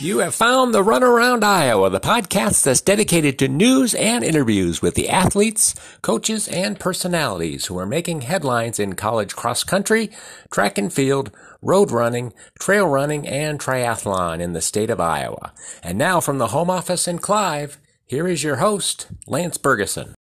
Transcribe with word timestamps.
You 0.00 0.20
have 0.20 0.34
found 0.34 0.72
the 0.72 0.82
Runaround 0.82 1.44
Iowa, 1.44 1.90
the 1.90 2.00
podcast 2.00 2.64
that's 2.64 2.80
dedicated 2.80 3.38
to 3.38 3.48
news 3.48 3.94
and 3.94 4.24
interviews 4.24 4.80
with 4.80 4.94
the 4.94 5.10
athletes, 5.10 5.74
coaches, 6.00 6.48
and 6.48 6.80
personalities 6.80 7.66
who 7.66 7.78
are 7.78 7.84
making 7.84 8.22
headlines 8.22 8.78
in 8.78 8.94
college 8.94 9.36
cross 9.36 9.62
country, 9.62 10.08
track 10.50 10.78
and 10.78 10.90
field, 10.90 11.30
road 11.60 11.90
running, 11.90 12.32
trail 12.58 12.88
running, 12.88 13.28
and 13.28 13.60
triathlon 13.60 14.40
in 14.40 14.54
the 14.54 14.62
state 14.62 14.88
of 14.88 15.00
Iowa. 15.00 15.52
And 15.82 15.98
now 15.98 16.18
from 16.18 16.38
the 16.38 16.48
home 16.48 16.70
office 16.70 17.06
in 17.06 17.18
Clive, 17.18 17.78
here 18.06 18.26
is 18.26 18.42
your 18.42 18.56
host, 18.56 19.06
Lance 19.26 19.58
Bergeson. 19.58 20.14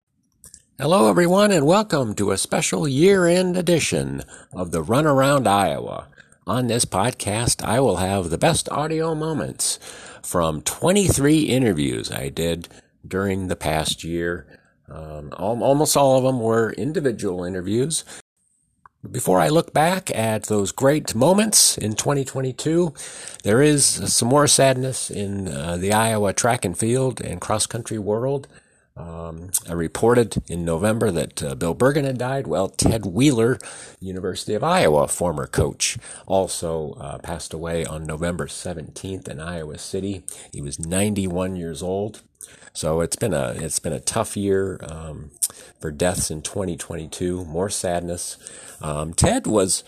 Hello, 0.79 1.07
everyone, 1.07 1.51
and 1.51 1.67
welcome 1.67 2.15
to 2.15 2.31
a 2.31 2.37
special 2.39 2.87
year 2.87 3.27
end 3.27 3.55
edition 3.55 4.23
of 4.51 4.71
the 4.71 4.81
Runaround 4.81 5.45
Iowa. 5.45 6.07
On 6.47 6.67
this 6.67 6.85
podcast, 6.85 7.61
I 7.61 7.81
will 7.81 7.97
have 7.97 8.29
the 8.29 8.37
best 8.37 8.69
audio 8.69 9.13
moments 9.13 9.79
from 10.23 10.61
23 10.61 11.39
interviews 11.39 12.09
I 12.09 12.29
did 12.29 12.69
during 13.05 13.49
the 13.49 13.57
past 13.57 14.05
year. 14.05 14.47
Um, 14.87 15.33
almost 15.35 15.97
all 15.97 16.17
of 16.17 16.23
them 16.23 16.39
were 16.39 16.71
individual 16.71 17.43
interviews. 17.43 18.05
Before 19.11 19.41
I 19.41 19.49
look 19.49 19.73
back 19.73 20.09
at 20.15 20.43
those 20.43 20.71
great 20.71 21.13
moments 21.13 21.77
in 21.77 21.95
2022, 21.95 22.93
there 23.43 23.61
is 23.61 23.85
some 23.85 24.29
more 24.29 24.47
sadness 24.47 25.11
in 25.11 25.49
uh, 25.49 25.75
the 25.75 25.91
Iowa 25.91 26.31
track 26.31 26.63
and 26.63 26.77
field 26.77 27.19
and 27.19 27.41
cross 27.41 27.65
country 27.65 27.99
world. 27.99 28.47
Um, 28.97 29.51
I 29.69 29.73
reported 29.73 30.43
in 30.47 30.65
November 30.65 31.11
that 31.11 31.43
uh, 31.43 31.55
Bill 31.55 31.73
Bergen 31.73 32.05
had 32.05 32.17
died. 32.17 32.47
Well, 32.47 32.69
Ted 32.69 33.05
Wheeler, 33.05 33.59
University 33.99 34.53
of 34.53 34.63
Iowa 34.63 35.07
former 35.07 35.47
coach, 35.47 35.97
also 36.25 36.93
uh, 36.93 37.19
passed 37.19 37.53
away 37.53 37.85
on 37.85 38.05
November 38.05 38.47
17th 38.47 39.27
in 39.27 39.39
Iowa 39.39 39.77
City. 39.77 40.23
He 40.51 40.61
was 40.61 40.79
91 40.79 41.55
years 41.55 41.83
old. 41.83 42.21
So 42.73 43.01
it's 43.01 43.15
been 43.15 43.33
a 43.33 43.55
it's 43.57 43.79
been 43.79 43.93
a 43.93 43.99
tough 43.99 44.37
year 44.37 44.79
um, 44.87 45.31
for 45.79 45.91
deaths 45.91 46.29
in 46.29 46.41
2022. 46.43 47.45
More 47.45 47.69
sadness. 47.69 48.37
Um, 48.81 49.13
Ted 49.13 49.47
was 49.47 49.83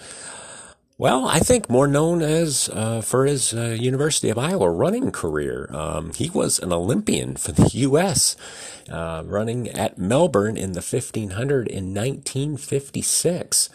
well, 1.00 1.30
I 1.30 1.40
think 1.40 1.70
more 1.70 1.88
known 1.88 2.22
as 2.22 2.70
uh, 2.74 3.00
for 3.00 3.26
his 3.26 3.54
uh, 3.54 3.78
University 3.80 4.30
of 4.30 4.38
Iowa 4.38 4.70
running 4.70 5.12
career. 5.14 5.70
Um, 5.74 6.12
he 6.14 6.30
was 6.30 6.60
an 6.60 6.74
Olympian 6.74 7.38
for 7.38 7.54
the 7.54 7.70
U.S., 7.74 8.36
uh, 8.92 9.24
running 9.26 9.70
at 9.70 9.98
Melbourne 9.98 10.58
in 10.58 10.74
the 10.74 10.82
1500 10.82 11.70
in 11.70 11.94
1956. 11.94 13.70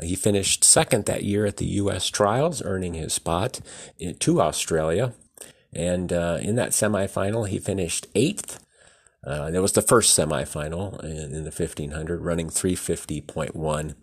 He 0.00 0.14
finished 0.14 0.62
second 0.62 1.06
that 1.06 1.24
year 1.24 1.46
at 1.46 1.56
the 1.56 1.66
U.S. 1.66 2.08
trials, 2.08 2.62
earning 2.62 2.94
his 2.94 3.12
spot 3.12 3.60
to 4.20 4.40
Australia. 4.40 5.14
And 5.72 6.12
uh, 6.12 6.38
in 6.40 6.54
that 6.54 6.70
semifinal, 6.70 7.48
he 7.48 7.58
finished 7.58 8.06
eighth. 8.14 8.64
Uh, 9.24 9.50
that 9.50 9.60
was 9.60 9.72
the 9.72 9.82
first 9.82 10.16
semifinal 10.16 11.02
in, 11.02 11.34
in 11.34 11.42
the 11.42 11.50
1500, 11.50 12.20
running 12.20 12.50
350.1. 12.50 13.94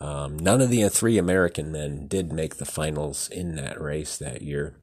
Um, 0.00 0.38
none 0.38 0.60
of 0.60 0.70
the 0.70 0.88
three 0.88 1.18
American 1.18 1.72
men 1.72 2.06
did 2.06 2.32
make 2.32 2.56
the 2.56 2.64
finals 2.66 3.28
in 3.28 3.56
that 3.56 3.80
race 3.80 4.16
that 4.18 4.42
year, 4.42 4.76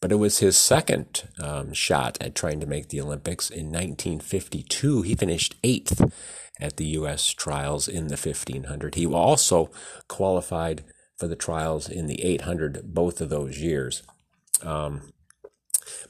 but 0.00 0.10
it 0.10 0.16
was 0.16 0.38
his 0.38 0.56
second 0.56 1.28
um, 1.40 1.72
shot 1.72 2.18
at 2.20 2.34
trying 2.34 2.60
to 2.60 2.66
make 2.66 2.88
the 2.88 3.00
Olympics. 3.00 3.50
In 3.50 3.66
1952, 3.66 5.02
he 5.02 5.14
finished 5.14 5.56
eighth 5.62 6.00
at 6.60 6.76
the 6.76 6.86
U.S. 6.86 7.30
trials 7.30 7.86
in 7.86 8.08
the 8.08 8.16
1500. 8.16 8.96
He 8.96 9.06
also 9.06 9.70
qualified 10.08 10.84
for 11.16 11.28
the 11.28 11.36
trials 11.36 11.88
in 11.88 12.06
the 12.06 12.22
800 12.24 12.94
both 12.94 13.20
of 13.20 13.28
those 13.28 13.58
years. 13.58 14.02
Um, 14.62 15.12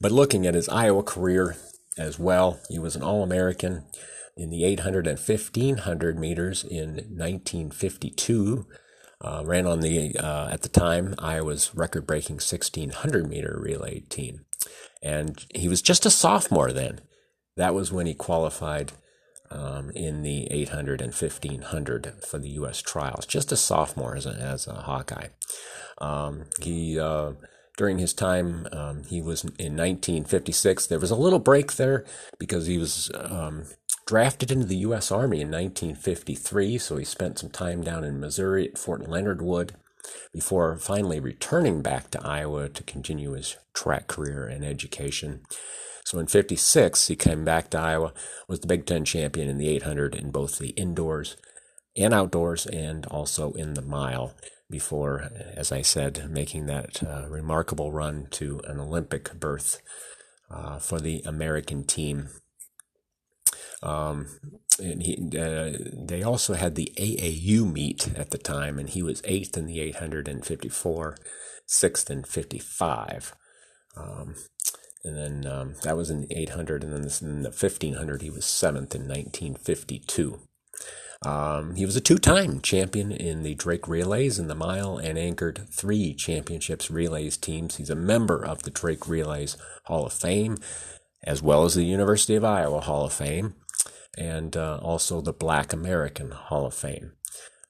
but 0.00 0.12
looking 0.12 0.46
at 0.46 0.54
his 0.54 0.68
Iowa 0.68 1.02
career 1.02 1.56
as 1.96 2.18
well, 2.18 2.60
he 2.68 2.78
was 2.78 2.96
an 2.96 3.02
All 3.02 3.22
American 3.22 3.84
in 4.38 4.50
the 4.50 4.64
800 4.64 5.06
and 5.06 5.18
1500 5.18 6.18
meters 6.18 6.64
in 6.64 6.94
1952. 6.94 8.66
Uh, 9.20 9.42
ran 9.44 9.66
on 9.66 9.80
the, 9.80 10.16
uh, 10.16 10.48
at 10.48 10.62
the 10.62 10.68
time, 10.68 11.16
Iowa's 11.18 11.74
record 11.74 12.06
breaking 12.06 12.36
1600 12.36 13.28
meter 13.28 13.58
relay 13.60 14.00
team. 14.08 14.44
And 15.02 15.44
he 15.52 15.68
was 15.68 15.82
just 15.82 16.06
a 16.06 16.10
sophomore 16.10 16.72
then. 16.72 17.00
That 17.56 17.74
was 17.74 17.90
when 17.90 18.06
he 18.06 18.14
qualified 18.14 18.92
um, 19.50 19.90
in 19.90 20.22
the 20.22 20.46
800 20.52 21.00
and 21.00 21.12
1500 21.12 22.22
for 22.24 22.38
the 22.38 22.50
U.S. 22.50 22.80
trials. 22.80 23.26
Just 23.26 23.50
a 23.50 23.56
sophomore 23.56 24.14
as 24.14 24.26
a, 24.26 24.30
as 24.30 24.68
a 24.68 24.74
Hawkeye. 24.74 25.28
Um, 26.00 26.44
he, 26.60 27.00
uh, 27.00 27.32
during 27.76 27.98
his 27.98 28.14
time, 28.14 28.68
um, 28.70 29.02
he 29.04 29.20
was 29.20 29.42
in 29.44 29.76
1956. 29.76 30.86
There 30.86 31.00
was 31.00 31.10
a 31.10 31.16
little 31.16 31.40
break 31.40 31.74
there 31.74 32.04
because 32.38 32.66
he 32.66 32.78
was 32.78 33.10
um, 33.14 33.64
drafted 34.08 34.50
into 34.50 34.64
the 34.64 34.78
U.S. 34.78 35.12
Army 35.12 35.42
in 35.42 35.50
1953, 35.50 36.78
so 36.78 36.96
he 36.96 37.04
spent 37.04 37.38
some 37.38 37.50
time 37.50 37.82
down 37.82 38.04
in 38.04 38.18
Missouri 38.18 38.66
at 38.66 38.78
Fort 38.78 39.06
Leonard 39.06 39.42
Wood 39.42 39.74
before 40.32 40.78
finally 40.78 41.20
returning 41.20 41.82
back 41.82 42.10
to 42.10 42.26
Iowa 42.26 42.70
to 42.70 42.82
continue 42.84 43.32
his 43.32 43.58
track 43.74 44.06
career 44.06 44.46
and 44.46 44.64
education. 44.64 45.42
So 46.06 46.18
in 46.18 46.26
56, 46.26 47.08
he 47.08 47.16
came 47.16 47.44
back 47.44 47.68
to 47.70 47.78
Iowa, 47.78 48.14
was 48.48 48.60
the 48.60 48.66
Big 48.66 48.86
Ten 48.86 49.04
champion 49.04 49.46
in 49.46 49.58
the 49.58 49.68
800 49.68 50.14
in 50.14 50.30
both 50.30 50.58
the 50.58 50.70
indoors 50.70 51.36
and 51.94 52.14
outdoors, 52.14 52.64
and 52.64 53.04
also 53.06 53.52
in 53.52 53.74
the 53.74 53.82
mile 53.82 54.32
before, 54.70 55.30
as 55.54 55.70
I 55.70 55.82
said, 55.82 56.30
making 56.30 56.64
that 56.64 57.02
uh, 57.02 57.28
remarkable 57.28 57.92
run 57.92 58.28
to 58.30 58.62
an 58.64 58.80
Olympic 58.80 59.38
berth 59.38 59.82
uh, 60.50 60.78
for 60.78 60.98
the 60.98 61.20
American 61.26 61.84
team 61.84 62.30
um, 63.82 64.26
and 64.80 65.02
he, 65.02 65.16
uh, 65.38 65.72
they 65.92 66.22
also 66.22 66.54
had 66.54 66.74
the 66.74 66.92
AAU 66.96 67.70
meet 67.70 68.08
at 68.16 68.30
the 68.30 68.38
time, 68.38 68.78
and 68.78 68.88
he 68.88 69.02
was 69.02 69.22
eighth 69.24 69.56
in 69.56 69.66
the 69.66 69.80
854, 69.80 71.16
sixth 71.66 72.10
in 72.10 72.24
55. 72.24 73.34
Um, 73.96 74.34
and 75.04 75.16
then 75.16 75.52
um, 75.52 75.74
that 75.82 75.96
was 75.96 76.10
in 76.10 76.22
the 76.22 76.36
800, 76.36 76.84
and 76.84 76.92
then 76.92 77.02
this, 77.02 77.22
in 77.22 77.42
the 77.42 77.50
1500, 77.50 78.22
he 78.22 78.30
was 78.30 78.44
seventh 78.44 78.94
in 78.94 79.02
1952. 79.02 80.40
Um, 81.24 81.74
he 81.74 81.84
was 81.84 81.96
a 81.96 82.00
two 82.00 82.18
time 82.18 82.60
champion 82.60 83.10
in 83.10 83.42
the 83.42 83.54
Drake 83.54 83.88
Relays 83.88 84.38
in 84.38 84.46
the 84.46 84.54
mile 84.54 84.98
and 84.98 85.18
anchored 85.18 85.66
three 85.68 86.14
championships 86.14 86.92
relays 86.92 87.36
teams. 87.36 87.76
He's 87.76 87.90
a 87.90 87.96
member 87.96 88.44
of 88.44 88.62
the 88.62 88.70
Drake 88.70 89.08
Relays 89.08 89.56
Hall 89.84 90.06
of 90.06 90.12
Fame, 90.12 90.58
as 91.24 91.42
well 91.42 91.64
as 91.64 91.74
the 91.74 91.82
University 91.82 92.36
of 92.36 92.44
Iowa 92.44 92.80
Hall 92.80 93.06
of 93.06 93.12
Fame 93.12 93.54
and 94.18 94.56
uh, 94.56 94.78
also 94.82 95.20
the 95.20 95.32
Black 95.32 95.72
American 95.72 96.32
Hall 96.32 96.66
of 96.66 96.74
Fame. 96.74 97.12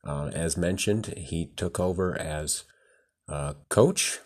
Uh, 0.04 0.30
as 0.32 0.56
mentioned, 0.56 1.14
he 1.16 1.52
took 1.56 1.78
over 1.78 2.18
as 2.18 2.64
uh, 3.28 3.54
coach. 3.68 4.18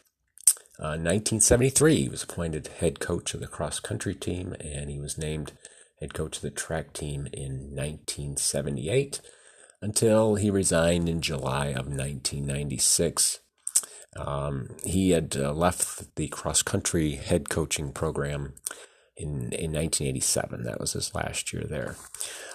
1973, 0.78 1.96
he 1.96 2.08
was 2.08 2.24
appointed 2.24 2.68
head 2.80 2.98
coach 2.98 3.34
of 3.34 3.40
the 3.40 3.46
cross 3.46 3.78
country 3.78 4.14
team, 4.14 4.54
and 4.60 4.90
he 4.90 4.98
was 4.98 5.16
named 5.16 5.52
head 6.00 6.12
coach 6.12 6.36
of 6.36 6.42
the 6.42 6.50
track 6.50 6.92
team 6.92 7.28
in 7.32 7.74
1978 7.74 9.20
until 9.80 10.34
he 10.34 10.50
resigned 10.50 11.08
in 11.08 11.20
July 11.20 11.66
of 11.66 11.86
1996. 11.86 13.40
Um, 14.16 14.76
he 14.84 15.10
had 15.10 15.36
uh, 15.36 15.52
left 15.52 16.16
the 16.16 16.28
cross 16.28 16.62
country 16.62 17.12
head 17.12 17.48
coaching 17.48 17.92
program 17.92 18.54
in, 19.16 19.52
in 19.52 19.72
1987. 19.72 20.64
That 20.64 20.80
was 20.80 20.92
his 20.92 21.14
last 21.14 21.52
year 21.52 21.64
there. 21.64 21.96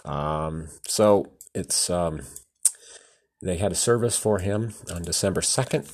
Um, 0.06 0.70
so 0.88 1.32
it's 1.54 1.90
um, 1.90 2.22
they 3.42 3.58
had 3.58 3.72
a 3.72 3.76
service 3.76 4.18
for 4.18 4.40
him 4.40 4.74
on 4.94 5.04
December 5.04 5.42
2nd 5.42 5.92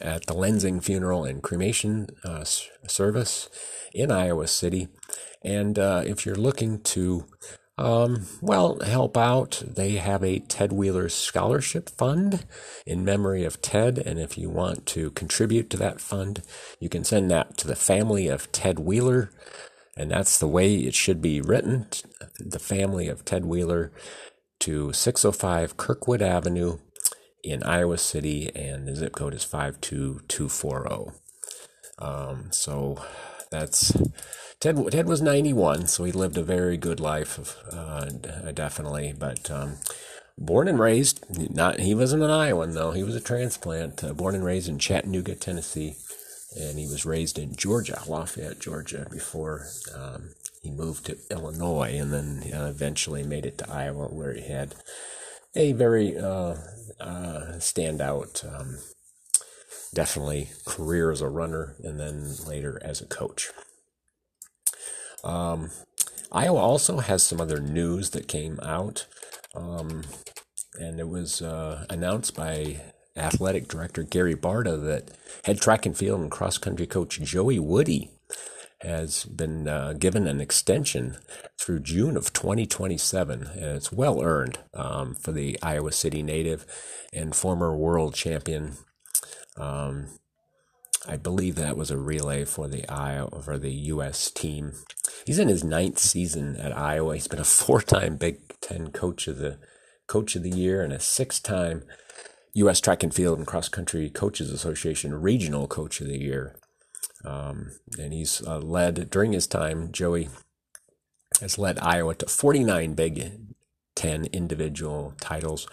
at 0.00 0.26
the 0.26 0.34
Lensing 0.34 0.82
Funeral 0.82 1.24
and 1.24 1.42
Cremation 1.42 2.08
uh, 2.24 2.44
Service 2.44 3.48
in 3.94 4.10
Iowa 4.10 4.46
City. 4.46 4.88
And 5.42 5.78
uh, 5.78 6.02
if 6.04 6.26
you're 6.26 6.34
looking 6.34 6.80
to, 6.82 7.26
um, 7.78 8.26
well, 8.40 8.78
help 8.80 9.16
out, 9.16 9.62
they 9.66 9.96
have 9.96 10.24
a 10.24 10.38
Ted 10.38 10.72
Wheeler 10.72 11.08
Scholarship 11.10 11.90
Fund 11.90 12.46
in 12.86 13.04
memory 13.04 13.44
of 13.44 13.60
Ted. 13.60 13.98
And 13.98 14.18
if 14.18 14.38
you 14.38 14.48
want 14.48 14.86
to 14.86 15.10
contribute 15.10 15.68
to 15.70 15.76
that 15.76 16.00
fund, 16.00 16.42
you 16.80 16.88
can 16.88 17.04
send 17.04 17.30
that 17.30 17.58
to 17.58 17.66
the 17.66 17.76
family 17.76 18.28
of 18.28 18.50
Ted 18.50 18.78
Wheeler, 18.78 19.30
and 19.94 20.10
that's 20.10 20.38
the 20.38 20.48
way 20.48 20.74
it 20.76 20.94
should 20.94 21.20
be 21.20 21.40
written. 21.40 21.86
The 22.38 22.58
family 22.58 23.08
of 23.08 23.24
Ted 23.24 23.44
Wheeler 23.44 23.92
to 24.60 24.92
605 24.92 25.76
Kirkwood 25.76 26.22
Avenue 26.22 26.78
in 27.44 27.62
Iowa 27.62 27.98
City, 27.98 28.50
and 28.56 28.88
the 28.88 28.96
zip 28.96 29.14
code 29.14 29.34
is 29.34 29.44
52240. 29.44 31.12
Um, 31.98 32.48
so 32.50 33.02
that's 33.50 33.96
Ted. 34.60 34.90
Ted 34.90 35.06
was 35.06 35.20
91, 35.20 35.86
so 35.86 36.04
he 36.04 36.12
lived 36.12 36.38
a 36.38 36.42
very 36.42 36.76
good 36.76 36.98
life, 36.98 37.56
uh, 37.72 38.06
definitely. 38.52 39.14
But 39.16 39.50
um, 39.50 39.76
born 40.38 40.68
and 40.68 40.78
raised, 40.78 41.24
not 41.54 41.80
he 41.80 41.94
wasn't 41.94 42.22
an 42.22 42.30
Iowan 42.30 42.72
though. 42.72 42.92
He 42.92 43.02
was 43.04 43.14
a 43.14 43.20
transplant. 43.20 44.02
Uh, 44.02 44.12
born 44.12 44.34
and 44.34 44.44
raised 44.44 44.68
in 44.68 44.78
Chattanooga, 44.78 45.34
Tennessee. 45.34 45.96
and 46.58 46.78
he 46.78 46.86
was 46.86 47.04
raised 47.04 47.38
in 47.38 47.54
Georgia, 47.54 48.00
Lafayette, 48.06 48.60
Georgia, 48.60 49.06
before 49.10 49.66
um, 49.94 50.30
he 50.62 50.70
moved 50.70 51.06
to 51.06 51.18
Illinois, 51.30 51.96
and 51.98 52.12
then 52.12 52.52
uh, 52.52 52.66
eventually 52.66 53.22
made 53.22 53.46
it 53.46 53.58
to 53.58 53.70
Iowa, 53.70 54.06
where 54.08 54.32
he 54.32 54.42
had 54.42 54.74
a 55.54 55.72
very 55.72 56.16
uh, 56.16 56.56
uh, 56.98 57.56
standout, 57.58 58.44
um, 58.58 58.78
definitely 59.94 60.48
career 60.64 61.10
as 61.10 61.20
a 61.20 61.28
runner, 61.28 61.74
and 61.84 62.00
then 62.00 62.34
later 62.46 62.80
as 62.82 63.00
a 63.00 63.06
coach. 63.06 63.50
Um, 65.26 65.70
Iowa 66.30 66.60
also 66.60 66.98
has 66.98 67.22
some 67.22 67.40
other 67.40 67.60
news 67.60 68.10
that 68.10 68.28
came 68.28 68.60
out, 68.62 69.06
um, 69.54 70.04
and 70.78 71.00
it 71.00 71.08
was 71.08 71.42
uh, 71.42 71.84
announced 71.90 72.36
by 72.36 72.80
athletic 73.16 73.66
director 73.66 74.02
Gary 74.02 74.36
Barta 74.36 74.82
that 74.84 75.10
head 75.44 75.60
track 75.60 75.84
and 75.84 75.96
field 75.96 76.20
and 76.20 76.30
cross 76.30 76.58
country 76.58 76.86
coach 76.86 77.20
Joey 77.20 77.58
Woody 77.58 78.10
has 78.82 79.24
been 79.24 79.66
uh, 79.66 79.94
given 79.94 80.26
an 80.28 80.40
extension 80.40 81.16
through 81.60 81.80
June 81.80 82.16
of 82.16 82.32
2027, 82.32 83.42
and 83.54 83.64
it's 83.64 83.90
well 83.90 84.22
earned 84.22 84.58
um, 84.74 85.14
for 85.14 85.32
the 85.32 85.58
Iowa 85.62 85.92
City 85.92 86.22
native 86.22 86.66
and 87.12 87.34
former 87.34 87.74
world 87.76 88.14
champion. 88.14 88.74
Um, 89.56 90.08
I 91.08 91.16
believe 91.16 91.54
that 91.56 91.76
was 91.76 91.90
a 91.90 91.98
relay 91.98 92.44
for 92.44 92.68
the 92.68 92.88
Iowa 92.88 93.42
for 93.42 93.58
the 93.58 93.72
U.S. 93.72 94.30
team. 94.30 94.72
He's 95.24 95.38
in 95.38 95.48
his 95.48 95.64
ninth 95.64 95.98
season 95.98 96.56
at 96.56 96.76
Iowa. 96.76 97.14
He's 97.14 97.28
been 97.28 97.38
a 97.38 97.44
four-time 97.44 98.16
Big 98.16 98.40
Ten 98.60 98.90
coach 98.90 99.28
of 99.28 99.38
the 99.38 99.58
coach 100.06 100.34
of 100.36 100.42
the 100.42 100.50
year 100.50 100.82
and 100.82 100.92
a 100.92 101.00
six-time 101.00 101.84
U.S. 102.54 102.80
Track 102.80 103.02
and 103.02 103.14
Field 103.14 103.38
and 103.38 103.46
Cross 103.46 103.68
Country 103.68 104.08
Coaches 104.08 104.50
Association 104.50 105.14
Regional 105.20 105.66
Coach 105.66 106.00
of 106.00 106.08
the 106.08 106.18
Year. 106.18 106.56
Um, 107.24 107.72
and 107.98 108.12
he's 108.12 108.42
uh, 108.46 108.58
led 108.58 109.10
during 109.10 109.32
his 109.32 109.46
time. 109.46 109.92
Joey 109.92 110.28
has 111.40 111.58
led 111.58 111.78
Iowa 111.80 112.14
to 112.16 112.26
49 112.26 112.94
Big 112.94 113.32
Ten 113.94 114.26
individual 114.26 115.14
titles, 115.20 115.66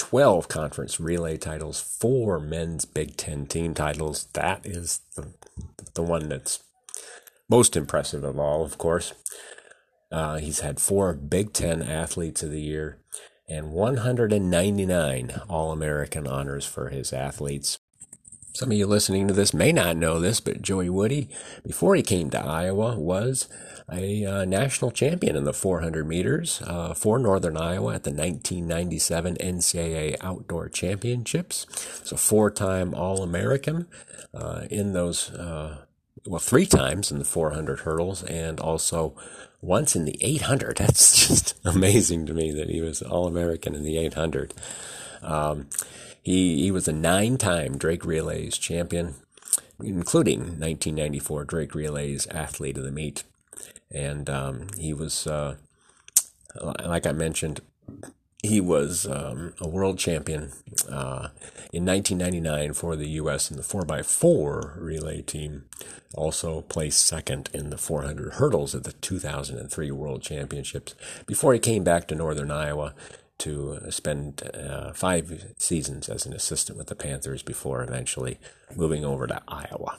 12 0.00 0.48
conference 0.48 0.98
relay 0.98 1.36
titles, 1.36 1.78
four 1.78 2.40
men's 2.40 2.86
Big 2.86 3.18
Ten 3.18 3.44
team 3.44 3.74
titles. 3.74 4.28
That 4.32 4.64
is 4.64 5.02
the 5.14 5.34
the 5.92 6.02
one 6.02 6.30
that's 6.30 6.64
most 7.50 7.76
impressive 7.76 8.24
of 8.24 8.38
all, 8.38 8.64
of 8.64 8.78
course. 8.78 9.12
Uh, 10.10 10.38
he's 10.38 10.60
had 10.60 10.80
four 10.80 11.12
Big 11.12 11.52
Ten 11.52 11.82
athletes 11.82 12.42
of 12.42 12.50
the 12.50 12.62
year 12.62 12.96
and 13.46 13.72
199 13.72 15.42
All 15.50 15.70
American 15.70 16.26
honors 16.26 16.64
for 16.64 16.88
his 16.88 17.12
athletes. 17.12 17.78
Some 18.54 18.72
of 18.72 18.78
you 18.78 18.86
listening 18.86 19.28
to 19.28 19.34
this 19.34 19.52
may 19.52 19.70
not 19.70 19.98
know 19.98 20.18
this, 20.18 20.40
but 20.40 20.62
Joey 20.62 20.88
Woody, 20.88 21.28
before 21.66 21.94
he 21.94 22.02
came 22.02 22.30
to 22.30 22.42
Iowa, 22.42 22.98
was 22.98 23.48
a 23.92 24.24
uh, 24.24 24.44
national 24.44 24.90
champion 24.90 25.36
in 25.36 25.44
the 25.44 25.52
400 25.52 26.06
meters 26.06 26.62
uh, 26.66 26.94
for 26.94 27.18
Northern 27.18 27.56
Iowa 27.56 27.94
at 27.94 28.04
the 28.04 28.10
1997 28.10 29.36
NCAA 29.36 30.16
Outdoor 30.20 30.68
Championships. 30.68 31.66
So, 32.04 32.16
four 32.16 32.50
time 32.50 32.94
All 32.94 33.22
American 33.22 33.86
uh, 34.32 34.66
in 34.70 34.92
those, 34.92 35.30
uh, 35.30 35.84
well, 36.26 36.40
three 36.40 36.66
times 36.66 37.10
in 37.10 37.18
the 37.18 37.24
400 37.24 37.80
hurdles 37.80 38.22
and 38.24 38.60
also 38.60 39.14
once 39.60 39.96
in 39.96 40.04
the 40.04 40.18
800. 40.20 40.76
That's 40.78 41.28
just 41.28 41.58
amazing 41.64 42.26
to 42.26 42.34
me 42.34 42.52
that 42.52 42.70
he 42.70 42.80
was 42.80 43.02
All 43.02 43.26
American 43.26 43.74
in 43.74 43.82
the 43.82 43.98
800. 43.98 44.54
Um, 45.22 45.68
he, 46.22 46.62
he 46.62 46.70
was 46.70 46.88
a 46.88 46.92
nine 46.92 47.38
time 47.38 47.78
Drake 47.78 48.04
Relays 48.04 48.58
champion, 48.58 49.14
including 49.82 50.40
1994 50.40 51.44
Drake 51.44 51.74
Relays 51.74 52.26
Athlete 52.28 52.76
of 52.76 52.84
the 52.84 52.90
Meet. 52.90 53.24
And 53.90 54.30
um, 54.30 54.68
he 54.78 54.92
was, 54.92 55.26
uh, 55.26 55.56
like 56.84 57.06
I 57.06 57.12
mentioned, 57.12 57.60
he 58.42 58.60
was 58.60 59.06
um, 59.06 59.52
a 59.60 59.68
world 59.68 59.98
champion 59.98 60.52
uh, 60.88 61.28
in 61.72 61.84
1999 61.84 62.72
for 62.72 62.96
the 62.96 63.08
U.S. 63.10 63.50
in 63.50 63.56
the 63.56 63.62
4x4 63.62 64.80
relay 64.80 65.22
team. 65.22 65.64
Also 66.14 66.62
placed 66.62 67.06
second 67.06 67.50
in 67.52 67.70
the 67.70 67.78
400 67.78 68.34
hurdles 68.34 68.74
at 68.74 68.84
the 68.84 68.92
2003 68.92 69.90
World 69.90 70.22
Championships 70.22 70.94
before 71.26 71.52
he 71.52 71.60
came 71.60 71.84
back 71.84 72.08
to 72.08 72.14
Northern 72.14 72.50
Iowa 72.50 72.94
to 73.38 73.78
spend 73.90 74.42
uh, 74.54 74.92
five 74.92 75.54
seasons 75.56 76.08
as 76.08 76.26
an 76.26 76.32
assistant 76.32 76.76
with 76.78 76.88
the 76.88 76.94
Panthers 76.94 77.42
before 77.42 77.82
eventually 77.82 78.38
moving 78.76 79.04
over 79.04 79.26
to 79.26 79.40
Iowa. 79.48 79.98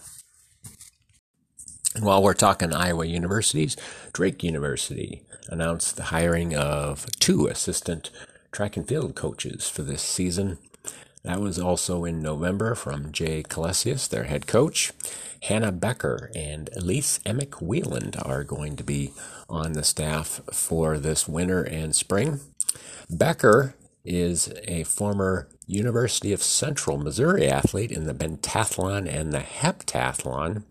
And 1.95 2.05
while 2.05 2.23
we're 2.23 2.33
talking 2.33 2.73
Iowa 2.73 3.05
universities, 3.05 3.75
Drake 4.13 4.43
University 4.43 5.23
announced 5.49 5.97
the 5.97 6.03
hiring 6.03 6.55
of 6.55 7.05
two 7.19 7.47
assistant 7.47 8.09
track 8.51 8.77
and 8.77 8.88
field 8.88 9.15
coaches 9.15 9.67
for 9.67 9.81
this 9.81 10.01
season. 10.01 10.57
That 11.23 11.39
was 11.39 11.59
also 11.59 12.03
in 12.03 12.21
November 12.21 12.75
from 12.75 13.11
Jay 13.11 13.43
Kalesius, 13.43 14.09
their 14.09 14.23
head 14.23 14.47
coach. 14.47 14.91
Hannah 15.43 15.71
Becker 15.71 16.31
and 16.35 16.69
Elise 16.75 17.19
Emick 17.25 17.51
Wheeland 17.61 18.15
are 18.25 18.43
going 18.43 18.75
to 18.77 18.83
be 18.83 19.13
on 19.49 19.73
the 19.73 19.83
staff 19.83 20.41
for 20.51 20.97
this 20.97 21.27
winter 21.27 21.63
and 21.63 21.95
spring. 21.95 22.39
Becker 23.09 23.75
is 24.03 24.51
a 24.67 24.83
former 24.83 25.47
University 25.67 26.33
of 26.33 26.41
Central 26.41 26.97
Missouri 26.97 27.47
athlete 27.47 27.91
in 27.91 28.05
the 28.05 28.13
pentathlon 28.13 29.07
and 29.07 29.31
the 29.31 29.39
heptathlon. 29.39 30.63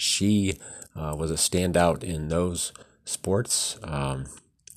She 0.00 0.58
uh, 0.96 1.14
was 1.18 1.30
a 1.30 1.34
standout 1.34 2.02
in 2.02 2.28
those 2.28 2.72
sports, 3.04 3.78
um, 3.82 4.26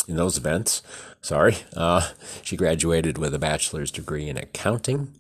in 0.06 0.18
those 0.18 0.38
events. 0.38 0.84
Sorry. 1.22 1.56
Uh, 1.76 2.10
she 2.42 2.58
graduated 2.58 3.18
with 3.18 3.34
a 3.34 3.40
bachelor's 3.40 3.90
degree 3.90 4.28
in 4.28 4.36
accounting. 4.36 5.14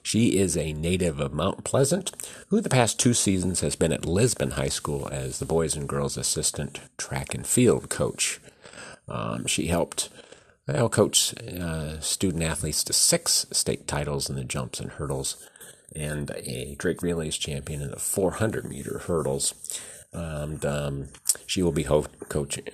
She 0.00 0.38
is 0.38 0.56
a 0.56 0.72
native 0.72 1.18
of 1.18 1.32
Mount 1.32 1.64
Pleasant, 1.64 2.12
who 2.48 2.60
the 2.60 2.68
past 2.68 3.00
two 3.00 3.14
seasons 3.14 3.60
has 3.60 3.74
been 3.74 3.92
at 3.92 4.06
Lisbon 4.06 4.52
High 4.52 4.68
School 4.68 5.08
as 5.10 5.40
the 5.40 5.44
boys 5.44 5.74
and 5.74 5.88
girls 5.88 6.16
assistant 6.16 6.80
track 6.96 7.34
and 7.34 7.44
field 7.44 7.88
coach. 7.88 8.38
Um, 9.08 9.46
she 9.46 9.66
helped 9.66 10.08
well, 10.68 10.88
coach 10.88 11.34
uh, 11.42 11.98
student 12.00 12.44
athletes 12.44 12.84
to 12.84 12.92
six 12.92 13.46
state 13.50 13.88
titles 13.88 14.28
in 14.28 14.36
the 14.36 14.44
jumps 14.44 14.80
and 14.80 14.92
hurdles, 14.92 15.47
and 15.98 16.30
a 16.30 16.76
Drake 16.78 17.02
Relays 17.02 17.36
champion 17.36 17.82
in 17.82 17.90
the 17.90 17.98
400 17.98 18.64
meter 18.64 19.02
hurdles. 19.06 19.54
And 20.12 20.64
um, 20.64 21.08
she 21.46 21.62
will 21.62 21.72
be 21.72 21.84
ho-. 21.84 22.06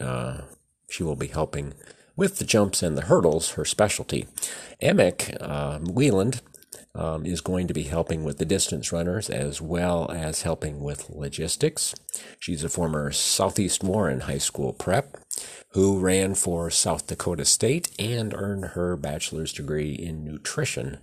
Uh, 0.01 0.43
she 0.89 1.03
will 1.03 1.17
be 1.17 1.27
helping 1.29 1.75
with 2.17 2.39
the 2.39 2.45
jumps 2.45 2.83
and 2.83 2.97
the 2.97 3.03
hurdles, 3.03 3.53
her 3.53 3.65
specialty. 3.65 4.27
Emick 4.81 5.37
uh, 5.41 5.81
Wieland 5.83 6.41
um, 6.95 7.27
is 7.27 7.41
going 7.41 7.67
to 7.67 7.75
be 7.75 7.85
helping 7.85 8.23
with 8.23 8.39
the 8.39 8.45
distance 8.45 8.93
runners 8.93 9.29
as 9.29 9.61
well 9.61 10.11
as 10.13 10.43
helping 10.43 10.81
with 10.81 11.11
logistics. 11.11 11.95
She's 12.39 12.63
a 12.63 12.69
former 12.69 13.11
Southeast 13.11 13.83
Warren 13.83 14.21
High 14.21 14.39
School 14.39 14.73
prep 14.73 15.17
who 15.71 15.99
ran 15.99 16.37
for 16.37 16.71
South 16.71 17.09
Dakota 17.09 17.45
State 17.45 17.91
and 17.99 18.33
earned 18.33 18.67
her 18.67 18.97
bachelor's 18.97 19.53
degree 19.53 19.93
in 19.93 20.25
nutrition 20.25 20.99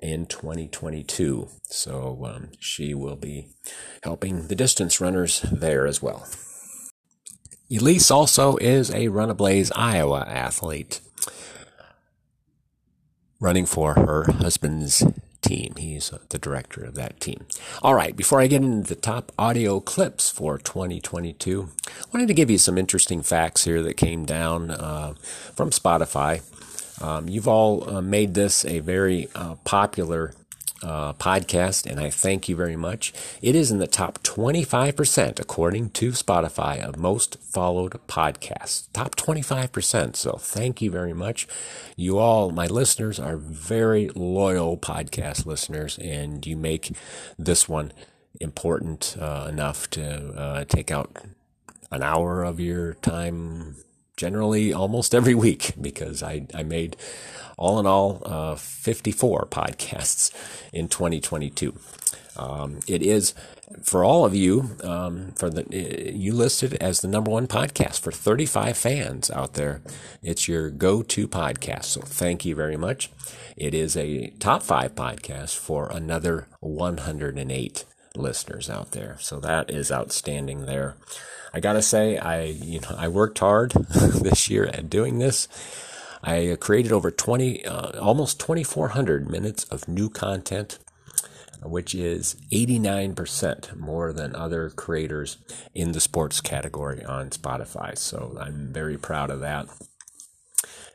in 0.00 0.26
2022. 0.26 1.48
So 1.64 2.24
um, 2.24 2.48
she 2.58 2.94
will 2.94 3.16
be 3.16 3.48
helping 4.02 4.48
the 4.48 4.56
distance 4.56 5.00
runners 5.00 5.42
there 5.42 5.86
as 5.86 6.02
well. 6.02 6.26
Elise 7.70 8.10
also 8.10 8.56
is 8.56 8.90
a 8.92 9.08
Run 9.08 9.30
Ablaze 9.30 9.70
Iowa 9.76 10.26
athlete, 10.26 11.00
running 13.38 13.64
for 13.64 13.94
her 13.94 14.24
husband's 14.24 15.04
team. 15.40 15.74
He's 15.76 16.12
the 16.30 16.38
director 16.38 16.82
of 16.82 16.94
that 16.96 17.20
team. 17.20 17.46
All 17.82 17.94
right, 17.94 18.16
before 18.16 18.40
I 18.40 18.48
get 18.48 18.62
into 18.62 18.88
the 18.88 19.00
top 19.00 19.30
audio 19.38 19.78
clips 19.78 20.30
for 20.30 20.58
2022, 20.58 21.68
I 21.86 21.90
wanted 22.12 22.28
to 22.28 22.34
give 22.34 22.50
you 22.50 22.58
some 22.58 22.76
interesting 22.76 23.22
facts 23.22 23.64
here 23.64 23.82
that 23.82 23.96
came 23.96 24.24
down 24.24 24.70
uh, 24.72 25.14
from 25.54 25.70
Spotify. 25.70 26.42
Um, 27.00 27.28
you've 27.28 27.48
all 27.48 27.88
uh, 27.88 28.00
made 28.00 28.34
this 28.34 28.64
a 28.64 28.80
very 28.80 29.28
uh, 29.34 29.54
popular 29.64 30.34
uh, 30.82 31.12
podcast, 31.14 31.90
and 31.90 32.00
I 32.00 32.10
thank 32.10 32.48
you 32.48 32.56
very 32.56 32.76
much. 32.76 33.12
It 33.42 33.54
is 33.54 33.70
in 33.70 33.78
the 33.78 33.86
top 33.86 34.22
25%, 34.22 35.38
according 35.38 35.90
to 35.90 36.10
Spotify, 36.12 36.80
of 36.80 36.96
most 36.96 37.36
followed 37.40 37.92
podcasts. 38.06 38.88
Top 38.92 39.14
25%. 39.16 40.16
So 40.16 40.32
thank 40.32 40.80
you 40.80 40.90
very 40.90 41.12
much. 41.12 41.46
You 41.96 42.18
all, 42.18 42.50
my 42.50 42.66
listeners, 42.66 43.18
are 43.18 43.36
very 43.36 44.08
loyal 44.14 44.76
podcast 44.76 45.46
listeners, 45.46 45.98
and 45.98 46.46
you 46.46 46.56
make 46.56 46.96
this 47.38 47.68
one 47.68 47.92
important 48.40 49.16
uh, 49.20 49.46
enough 49.50 49.90
to 49.90 50.32
uh, 50.34 50.64
take 50.64 50.90
out 50.90 51.14
an 51.90 52.02
hour 52.02 52.42
of 52.42 52.60
your 52.60 52.94
time 52.94 53.76
generally 54.16 54.72
almost 54.72 55.14
every 55.14 55.34
week 55.34 55.72
because 55.80 56.22
I, 56.22 56.46
I 56.54 56.62
made 56.62 56.96
all 57.56 57.78
in 57.78 57.86
all 57.86 58.22
uh, 58.24 58.54
54 58.54 59.46
podcasts 59.50 60.32
in 60.72 60.88
2022. 60.88 61.74
Um, 62.36 62.80
it 62.86 63.02
is 63.02 63.34
for 63.82 64.02
all 64.04 64.24
of 64.24 64.34
you 64.34 64.76
um, 64.82 65.32
for 65.32 65.50
the 65.50 65.64
you 66.14 66.32
listed 66.32 66.74
as 66.74 67.00
the 67.00 67.08
number 67.08 67.30
one 67.30 67.46
podcast 67.46 68.00
for 68.00 68.12
35 68.12 68.76
fans 68.76 69.30
out 69.30 69.54
there. 69.54 69.82
It's 70.22 70.48
your 70.48 70.70
go-to 70.70 71.28
podcast. 71.28 71.84
So 71.84 72.00
thank 72.00 72.44
you 72.44 72.54
very 72.54 72.76
much. 72.76 73.10
It 73.56 73.74
is 73.74 73.96
a 73.96 74.30
top 74.38 74.62
five 74.62 74.94
podcast 74.94 75.56
for 75.56 75.88
another 75.90 76.48
108 76.60 77.84
listeners 78.16 78.68
out 78.68 78.92
there. 78.92 79.16
So 79.20 79.40
that 79.40 79.70
is 79.70 79.92
outstanding 79.92 80.66
there. 80.66 80.96
I 81.52 81.60
gotta 81.60 81.82
say, 81.82 82.18
I 82.18 82.44
you 82.44 82.80
know 82.80 82.94
I 82.96 83.08
worked 83.08 83.38
hard 83.38 83.72
this 83.72 84.48
year 84.48 84.66
at 84.66 84.90
doing 84.90 85.18
this. 85.18 85.48
I 86.22 86.56
created 86.60 86.92
over 86.92 87.10
20, 87.10 87.64
uh, 87.64 87.98
almost 87.98 88.38
2,400 88.40 89.30
minutes 89.30 89.64
of 89.64 89.88
new 89.88 90.10
content, 90.10 90.78
which 91.62 91.94
is 91.94 92.36
89% 92.52 93.76
more 93.78 94.12
than 94.12 94.36
other 94.36 94.68
creators 94.68 95.38
in 95.74 95.92
the 95.92 96.00
sports 96.00 96.42
category 96.42 97.02
on 97.02 97.30
Spotify. 97.30 97.96
So 97.96 98.36
I'm 98.38 98.70
very 98.70 98.98
proud 98.98 99.30
of 99.30 99.40
that. 99.40 99.68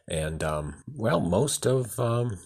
And 0.07 0.43
um, 0.43 0.84
well, 0.95 1.19
most 1.19 1.65
of 1.65 2.00
um, 2.00 2.38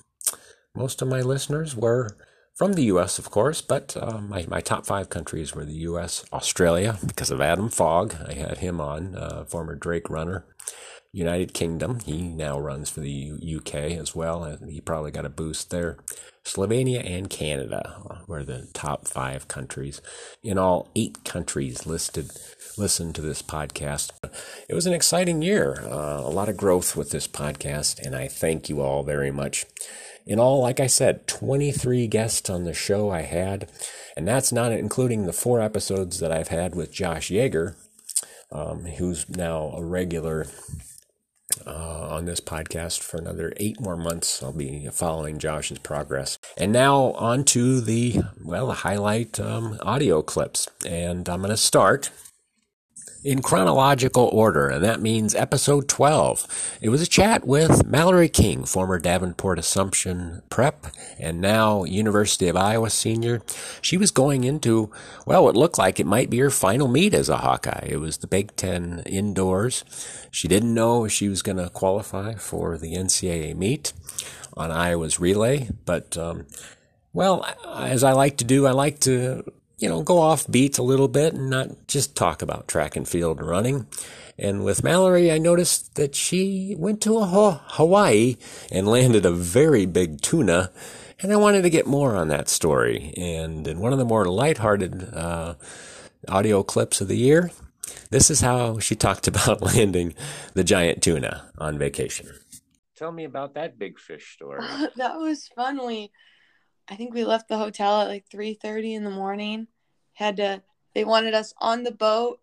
most 0.73 1.01
of 1.01 1.09
my 1.09 1.19
listeners 1.19 1.75
were 1.75 2.15
from 2.59 2.73
the 2.73 2.83
U.S., 2.83 3.17
of 3.17 3.31
course, 3.31 3.61
but 3.61 3.95
uh, 3.95 4.19
my, 4.19 4.45
my 4.49 4.59
top 4.59 4.85
five 4.85 5.09
countries 5.09 5.55
were 5.55 5.63
the 5.63 5.87
U.S., 5.87 6.25
Australia, 6.33 6.97
because 7.07 7.31
of 7.31 7.39
Adam 7.39 7.69
Fogg. 7.69 8.13
I 8.27 8.33
had 8.33 8.57
him 8.57 8.81
on, 8.81 9.15
uh, 9.15 9.45
former 9.45 9.75
Drake 9.75 10.09
runner. 10.09 10.43
United 11.11 11.53
Kingdom, 11.53 11.99
he 12.05 12.21
now 12.29 12.59
runs 12.59 12.89
for 12.89 12.99
the 12.99 13.33
UK 13.57 13.75
as 13.75 14.15
well. 14.15 14.57
He 14.67 14.79
probably 14.79 15.11
got 15.11 15.25
a 15.25 15.29
boost 15.29 15.71
there. 15.71 15.97
Slovenia 16.45 17.03
and 17.05 17.29
Canada 17.29 18.23
were 18.27 18.43
the 18.43 18.67
top 18.73 19.07
five 19.07 19.47
countries. 19.47 20.01
In 20.43 20.57
all, 20.57 20.89
eight 20.95 21.23
countries 21.23 21.85
listed 21.85 22.31
listened 22.77 23.15
to 23.15 23.21
this 23.21 23.41
podcast. 23.41 24.11
It 24.67 24.73
was 24.73 24.85
an 24.85 24.93
exciting 24.93 25.41
year, 25.41 25.81
uh, 25.83 26.21
a 26.21 26.29
lot 26.29 26.49
of 26.49 26.57
growth 26.57 26.95
with 26.95 27.09
this 27.09 27.27
podcast, 27.27 27.99
and 27.99 28.15
I 28.15 28.27
thank 28.27 28.69
you 28.69 28.81
all 28.81 29.03
very 29.03 29.31
much 29.31 29.65
in 30.29 30.39
all, 30.39 30.61
like 30.61 30.79
I 30.79 30.85
said, 30.85 31.27
23 31.27 32.05
guests 32.05 32.51
on 32.51 32.63
the 32.63 32.73
show 32.73 33.09
I 33.09 33.21
had, 33.21 33.67
and 34.15 34.27
that's 34.27 34.51
not 34.51 34.71
including 34.71 35.25
the 35.25 35.33
four 35.33 35.59
episodes 35.59 36.19
that 36.19 36.31
I've 36.31 36.49
had 36.49 36.75
with 36.75 36.93
Josh 36.93 37.29
Yeager, 37.29 37.75
um, 38.51 38.85
who's 38.85 39.27
now 39.27 39.71
a 39.75 39.83
regular 39.83 40.45
uh, 41.65 42.09
on 42.09 42.25
this 42.25 42.39
podcast 42.39 42.99
for 42.99 43.17
another 43.17 43.53
eight 43.57 43.79
more 43.79 43.97
months. 43.97 44.41
I'll 44.43 44.51
be 44.51 44.87
following 44.91 45.39
Josh's 45.39 45.79
progress. 45.79 46.37
And 46.57 46.71
now 46.71 47.13
on 47.13 47.43
to 47.45 47.81
the, 47.81 48.21
well, 48.43 48.67
the 48.67 48.73
highlight 48.73 49.39
um, 49.39 49.77
audio 49.81 50.21
clips. 50.21 50.67
And 50.85 51.27
I'm 51.27 51.41
going 51.41 51.51
to 51.51 51.57
start 51.57 52.11
in 53.23 53.41
chronological 53.41 54.29
order, 54.31 54.69
and 54.69 54.83
that 54.83 55.01
means 55.01 55.35
episode 55.35 55.89
12. 55.89 56.77
It 56.81 56.89
was 56.89 57.01
a 57.01 57.07
chat 57.07 57.45
with 57.45 57.85
Mallory 57.85 58.29
King, 58.29 58.63
former 58.63 58.97
Davenport 58.97 59.59
Assumption 59.59 60.41
prep 60.49 60.87
and 61.17 61.41
now 61.41 61.83
University 61.83 62.47
of 62.47 62.55
Iowa 62.55 62.89
senior. 62.89 63.41
She 63.81 63.97
was 63.97 64.11
going 64.11 64.45
into, 64.45 64.91
well, 65.25 65.49
it 65.49 65.55
looked 65.55 65.77
like 65.77 65.99
it 65.99 66.05
might 66.05 66.29
be 66.29 66.39
her 66.39 66.49
final 66.49 66.87
meet 66.87 67.13
as 67.13 67.27
a 67.27 67.37
Hawkeye. 67.37 67.87
It 67.89 67.97
was 67.97 68.17
the 68.17 68.27
Big 68.27 68.55
Ten 68.55 69.03
indoors. 69.05 69.83
She 70.31 70.47
didn't 70.47 70.73
know 70.73 71.05
if 71.05 71.11
she 71.11 71.27
was 71.27 71.41
going 71.41 71.57
to 71.57 71.69
qualify 71.69 72.35
for 72.35 72.77
the 72.77 72.93
NCAA 72.93 73.55
meet 73.55 73.91
on 74.55 74.71
Iowa's 74.71 75.19
relay, 75.19 75.69
but, 75.85 76.17
um, 76.17 76.47
well, 77.11 77.45
as 77.67 78.03
I 78.03 78.13
like 78.13 78.37
to 78.37 78.45
do, 78.45 78.65
I 78.65 78.71
like 78.71 78.99
to 79.01 79.43
you 79.79 79.87
know, 79.89 80.03
go 80.03 80.19
off 80.19 80.45
beat 80.49 80.77
a 80.77 80.83
little 80.83 81.07
bit 81.07 81.33
and 81.33 81.49
not 81.49 81.87
just 81.87 82.15
talk 82.15 82.41
about 82.41 82.67
track 82.67 82.95
and 82.95 83.07
field 83.07 83.41
running. 83.41 83.87
And 84.37 84.63
with 84.63 84.83
Mallory, 84.83 85.31
I 85.31 85.37
noticed 85.37 85.95
that 85.95 86.15
she 86.15 86.75
went 86.77 87.01
to 87.01 87.19
Hawaii 87.21 88.37
and 88.71 88.87
landed 88.87 89.25
a 89.25 89.31
very 89.31 89.85
big 89.85 90.21
tuna. 90.21 90.71
And 91.21 91.33
I 91.33 91.35
wanted 91.35 91.63
to 91.63 91.69
get 91.69 91.87
more 91.87 92.15
on 92.15 92.29
that 92.29 92.47
story. 92.47 93.13
And 93.17 93.67
in 93.67 93.79
one 93.79 93.91
of 93.91 93.99
the 93.99 94.05
more 94.05 94.25
lighthearted 94.25 95.13
uh, 95.13 95.55
audio 96.29 96.63
clips 96.63 97.01
of 97.01 97.09
the 97.09 97.17
year, 97.17 97.51
this 98.11 98.29
is 98.29 98.41
how 98.41 98.79
she 98.79 98.95
talked 98.95 99.27
about 99.29 99.61
landing 99.61 100.13
the 100.53 100.63
giant 100.63 101.01
tuna 101.01 101.51
on 101.57 101.77
vacation. 101.77 102.29
Tell 102.95 103.11
me 103.11 103.23
about 103.23 103.53
that 103.55 103.79
big 103.79 103.99
fish 103.99 104.33
story. 104.33 104.61
that 104.97 105.17
was 105.17 105.49
fun. 105.55 105.85
We 105.85 106.11
I 106.89 106.95
think 106.95 107.13
we 107.13 107.23
left 107.23 107.47
the 107.47 107.57
hotel 107.57 108.01
at 108.01 108.07
like 108.07 108.29
3:30 108.29 108.95
in 108.95 109.03
the 109.03 109.09
morning. 109.09 109.67
Had 110.13 110.37
to 110.37 110.63
they 110.93 111.03
wanted 111.03 111.33
us 111.33 111.53
on 111.59 111.83
the 111.83 111.91
boat 111.91 112.41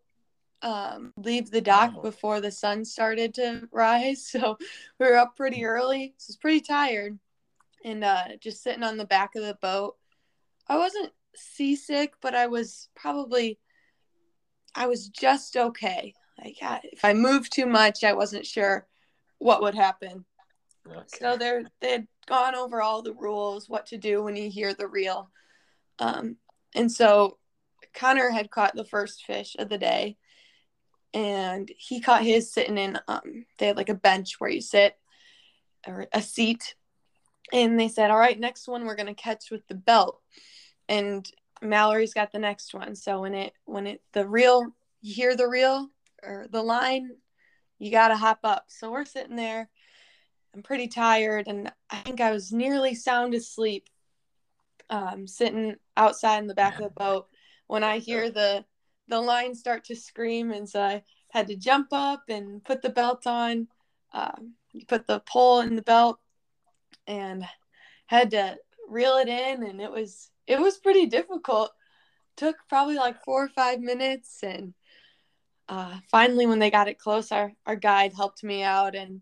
um, 0.62 1.12
leave 1.16 1.50
the 1.50 1.60
dock 1.60 1.94
oh. 1.96 2.02
before 2.02 2.40
the 2.40 2.50
sun 2.50 2.84
started 2.84 3.34
to 3.34 3.68
rise. 3.72 4.26
So 4.36 4.58
we 4.98 5.06
were 5.06 5.16
up 5.16 5.36
pretty 5.36 5.64
early. 5.64 6.14
So 6.18 6.26
I 6.26 6.30
was 6.30 6.36
pretty 6.36 6.60
tired 6.60 7.18
and 7.84 8.04
uh, 8.04 8.36
just 8.40 8.62
sitting 8.62 8.82
on 8.82 8.96
the 8.96 9.04
back 9.04 9.34
of 9.34 9.42
the 9.42 9.56
boat. 9.62 9.96
I 10.68 10.76
wasn't 10.76 11.12
seasick, 11.34 12.14
but 12.20 12.34
I 12.34 12.48
was 12.48 12.88
probably, 12.94 13.58
I 14.74 14.86
was 14.88 15.08
just 15.08 15.56
okay. 15.56 16.14
Like 16.42 16.56
if 16.60 17.04
I 17.04 17.14
moved 17.14 17.52
too 17.52 17.66
much, 17.66 18.04
I 18.04 18.12
wasn't 18.12 18.44
sure 18.44 18.86
what 19.38 19.62
would 19.62 19.74
happen. 19.74 20.24
Okay. 20.86 21.18
So 21.18 21.36
they're, 21.36 21.64
they 21.80 21.90
had 21.90 22.06
gone 22.26 22.54
over 22.54 22.82
all 22.82 23.02
the 23.02 23.14
rules, 23.14 23.68
what 23.68 23.86
to 23.86 23.98
do 23.98 24.22
when 24.22 24.36
you 24.36 24.50
hear 24.50 24.74
the 24.74 24.88
reel. 24.88 25.30
Um, 25.98 26.36
and 26.74 26.90
so 26.90 27.38
Connor 27.94 28.30
had 28.30 28.50
caught 28.50 28.74
the 28.74 28.84
first 28.84 29.24
fish 29.24 29.56
of 29.58 29.68
the 29.68 29.78
day 29.78 30.16
and 31.16 31.72
he 31.78 32.00
caught 32.00 32.22
his 32.22 32.52
sitting 32.52 32.76
in 32.76 32.98
um 33.08 33.46
they 33.58 33.68
had 33.68 33.76
like 33.76 33.88
a 33.88 33.94
bench 33.94 34.34
where 34.38 34.50
you 34.50 34.60
sit 34.60 34.96
or 35.86 36.06
a 36.12 36.20
seat 36.20 36.74
and 37.52 37.80
they 37.80 37.88
said 37.88 38.10
all 38.10 38.18
right 38.18 38.38
next 38.38 38.68
one 38.68 38.84
we're 38.84 38.94
going 38.94 39.06
to 39.06 39.14
catch 39.14 39.50
with 39.50 39.66
the 39.66 39.74
belt 39.74 40.20
and 40.88 41.30
mallory's 41.62 42.12
got 42.12 42.32
the 42.32 42.38
next 42.38 42.74
one 42.74 42.94
so 42.94 43.22
when 43.22 43.34
it 43.34 43.54
when 43.64 43.86
it 43.86 44.02
the 44.12 44.28
reel 44.28 44.66
you 45.00 45.14
hear 45.14 45.34
the 45.34 45.48
reel 45.48 45.88
or 46.22 46.46
the 46.50 46.62
line 46.62 47.08
you 47.78 47.90
got 47.90 48.08
to 48.08 48.16
hop 48.16 48.40
up 48.44 48.64
so 48.68 48.90
we're 48.90 49.04
sitting 49.04 49.36
there 49.36 49.70
I'm 50.56 50.62
pretty 50.62 50.88
tired, 50.88 51.48
and 51.48 51.70
I 51.90 51.96
think 51.96 52.22
I 52.22 52.32
was 52.32 52.50
nearly 52.50 52.94
sound 52.94 53.34
asleep, 53.34 53.90
um, 54.88 55.26
sitting 55.26 55.76
outside 55.98 56.38
in 56.38 56.46
the 56.46 56.54
back 56.54 56.78
of 56.78 56.84
the 56.84 56.90
boat 56.90 57.28
when 57.66 57.84
I 57.84 57.98
hear 57.98 58.30
the 58.30 58.64
the 59.08 59.20
line 59.20 59.54
start 59.54 59.84
to 59.84 59.94
scream, 59.94 60.52
and 60.52 60.66
so 60.66 60.80
I 60.80 61.02
had 61.28 61.46
to 61.48 61.56
jump 61.56 61.88
up 61.92 62.22
and 62.30 62.64
put 62.64 62.80
the 62.80 62.88
belt 62.88 63.26
on, 63.26 63.68
um, 64.14 64.54
put 64.88 65.06
the 65.06 65.20
pole 65.20 65.60
in 65.60 65.76
the 65.76 65.82
belt, 65.82 66.18
and 67.06 67.46
had 68.06 68.30
to 68.30 68.56
reel 68.88 69.16
it 69.16 69.28
in, 69.28 69.62
and 69.62 69.78
it 69.78 69.90
was 69.90 70.30
it 70.46 70.58
was 70.58 70.78
pretty 70.78 71.04
difficult. 71.04 71.70
Took 72.36 72.56
probably 72.70 72.96
like 72.96 73.22
four 73.24 73.44
or 73.44 73.48
five 73.50 73.80
minutes, 73.80 74.42
and 74.42 74.72
uh, 75.68 75.98
finally, 76.10 76.46
when 76.46 76.60
they 76.60 76.70
got 76.70 76.88
it 76.88 76.98
close, 76.98 77.30
our 77.30 77.52
our 77.66 77.76
guide 77.76 78.14
helped 78.14 78.42
me 78.42 78.62
out 78.62 78.94
and 78.94 79.20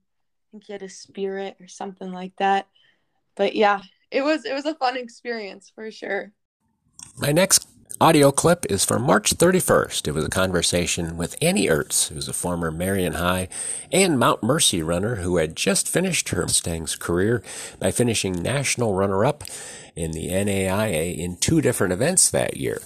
think 0.55 0.67
he 0.67 0.73
had 0.73 0.83
a 0.83 0.89
spirit 0.89 1.57
or 1.61 1.67
something 1.67 2.13
like 2.13 2.37
that. 2.37 2.69
But 3.35 3.57
yeah, 3.57 3.83
it 4.13 4.23
was 4.23 4.45
it 4.45 4.55
was 4.55 4.67
a 4.67 4.75
fun 4.77 4.97
experience 4.97 5.73
for 5.75 5.91
sure. 5.91 6.31
My 7.19 7.33
next 7.33 7.67
audio 8.01 8.31
clip 8.31 8.65
is 8.71 8.85
from 8.85 9.03
March 9.03 9.35
31st. 9.35 10.07
It 10.07 10.13
was 10.13 10.25
a 10.25 10.31
conversation 10.31 11.17
with 11.17 11.37
Annie 11.43 11.67
Ertz, 11.67 12.09
who's 12.09 12.29
a 12.29 12.33
former 12.33 12.71
Marion 12.71 13.15
High 13.15 13.49
and 13.91 14.17
Mount 14.17 14.45
Mercy 14.45 14.81
runner 14.81 15.17
who 15.17 15.39
had 15.39 15.57
just 15.57 15.89
finished 15.89 16.29
her 16.29 16.43
Mustangs 16.43 16.95
career 16.95 17.43
by 17.81 17.91
finishing 17.91 18.41
national 18.41 18.95
runner-up 18.95 19.43
in 19.97 20.13
the 20.13 20.29
NAIA 20.29 21.17
in 21.19 21.37
two 21.37 21.61
different 21.61 21.93
events 21.93 22.31
that 22.31 22.57
year. 22.57 22.81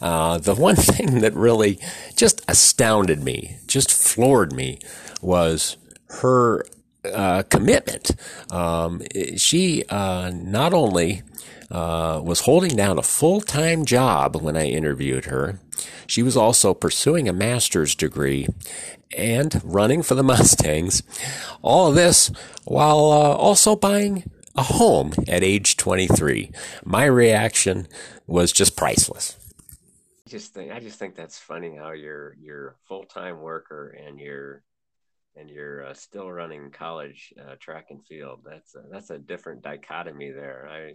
Uh, 0.00 0.38
the 0.38 0.54
one 0.54 0.76
thing 0.90 1.20
that 1.20 1.34
really 1.34 1.78
just 2.16 2.42
astounded 2.48 3.22
me, 3.22 3.58
just 3.66 3.90
floored 3.90 4.52
me, 4.54 4.78
was 5.20 5.76
her 6.20 6.64
uh, 7.04 7.42
commitment. 7.44 8.12
Um, 8.50 9.02
she 9.36 9.84
uh, 9.88 10.30
not 10.34 10.72
only 10.72 11.22
uh, 11.70 12.20
was 12.22 12.40
holding 12.40 12.76
down 12.76 12.98
a 12.98 13.02
full 13.02 13.40
time 13.40 13.84
job 13.84 14.36
when 14.36 14.56
I 14.56 14.66
interviewed 14.66 15.26
her, 15.26 15.58
she 16.06 16.22
was 16.22 16.36
also 16.36 16.74
pursuing 16.74 17.28
a 17.28 17.32
master's 17.32 17.94
degree 17.94 18.46
and 19.16 19.60
running 19.64 20.02
for 20.02 20.14
the 20.14 20.22
Mustangs. 20.32 21.02
All 21.62 21.88
of 21.88 21.94
this 21.94 22.30
while 22.64 23.12
uh, 23.12 23.34
also 23.34 23.76
buying 23.76 24.30
a 24.54 24.62
home 24.62 25.12
at 25.28 25.42
age 25.42 25.76
23. 25.76 26.50
My 26.84 27.04
reaction 27.04 27.88
was 28.26 28.52
just 28.52 28.76
priceless. 28.76 29.38
Just 30.28 30.54
think 30.54 30.72
I 30.72 30.80
just 30.80 30.98
think 30.98 31.14
that's 31.14 31.38
funny 31.38 31.76
how 31.76 31.92
you're 31.92 32.34
you're 32.40 32.76
full 32.88 33.04
time 33.04 33.40
worker 33.40 33.88
and 33.90 34.18
you're 34.18 34.62
and 35.36 35.48
you're 35.48 35.86
uh, 35.86 35.94
still 35.94 36.30
running 36.30 36.70
college 36.70 37.32
uh, 37.40 37.54
track 37.60 37.86
and 37.90 38.04
field. 38.06 38.40
That's 38.44 38.74
a, 38.74 38.82
that's 38.90 39.10
a 39.10 39.18
different 39.18 39.62
dichotomy 39.62 40.30
there. 40.30 40.68
I 40.70 40.92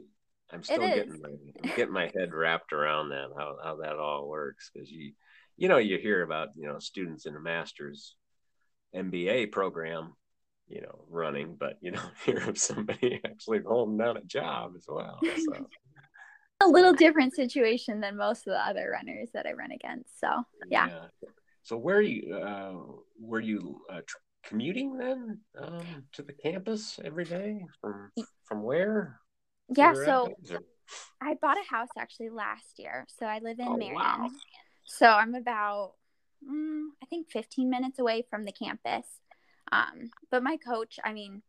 I'm 0.54 0.64
still 0.64 0.80
getting 0.80 1.22
my 1.22 1.70
getting 1.76 1.94
my 1.94 2.12
head 2.16 2.34
wrapped 2.34 2.74
around 2.74 3.10
that 3.10 3.30
how 3.38 3.58
how 3.64 3.78
that 3.78 3.98
all 3.98 4.28
works 4.28 4.72
because 4.74 4.90
you 4.90 5.14
you 5.58 5.68
know 5.68 5.78
you 5.78 5.98
hear 5.98 6.22
about 6.22 6.50
you 6.56 6.68
know 6.68 6.80
students 6.80 7.26
in 7.26 7.36
a 7.36 7.40
master's 7.40 8.16
MBA 8.96 9.52
program 9.52 10.14
you 10.68 10.82
know 10.82 11.06
running, 11.10 11.56
but 11.60 11.78
you 11.82 11.92
don't 11.92 12.12
hear 12.26 12.38
of 12.48 12.58
somebody 12.58 13.20
actually 13.26 13.62
holding 13.66 13.98
down 13.98 14.18
a 14.18 14.24
job 14.24 14.74
as 14.78 14.86
well. 14.88 15.20
So. 15.24 15.68
a 16.62 16.68
little 16.68 16.94
different 16.94 17.36
situation 17.36 18.00
than 18.00 18.18
most 18.18 18.40
of 18.48 18.54
the 18.54 18.60
other 18.60 18.90
runners 18.92 19.30
that 19.34 19.46
I 19.46 19.54
run 19.54 19.72
against. 19.72 20.20
So 20.20 20.44
yeah. 20.70 20.88
yeah. 20.88 21.30
So 21.64 21.78
where 21.78 22.02
you 22.02 22.36
uh, 22.36 22.74
were 23.20 23.42
you 23.42 23.82
uh, 23.92 24.02
tr- 24.06 24.18
commuting 24.44 24.98
then 24.98 25.40
um, 25.62 26.06
to 26.14 26.22
the 26.22 26.34
campus 26.34 27.00
every 27.04 27.26
day 27.26 27.66
from 27.82 28.12
from 28.46 28.64
where? 28.64 29.20
Yeah, 29.76 29.94
so 29.94 30.34
I 31.22 31.36
bought 31.42 31.58
a 31.58 31.70
house 31.70 31.90
actually 31.98 32.30
last 32.30 32.80
year. 32.80 33.06
So 33.20 33.26
I 33.26 33.40
live 33.40 33.60
in 33.60 33.68
oh, 33.68 33.78
Marion. 33.78 33.96
Wow. 33.96 34.30
So 34.86 35.08
I'm 35.08 35.36
about 35.36 35.94
mm, 36.48 36.88
I 37.02 37.06
think 37.08 37.30
15 37.30 37.70
minutes 37.70 38.00
away 38.00 38.26
from 38.30 38.46
the 38.46 38.52
campus. 38.52 39.06
Um, 39.72 40.12
but 40.32 40.44
my 40.44 40.58
coach, 40.58 40.98
I 41.04 41.12
mean, 41.12 41.42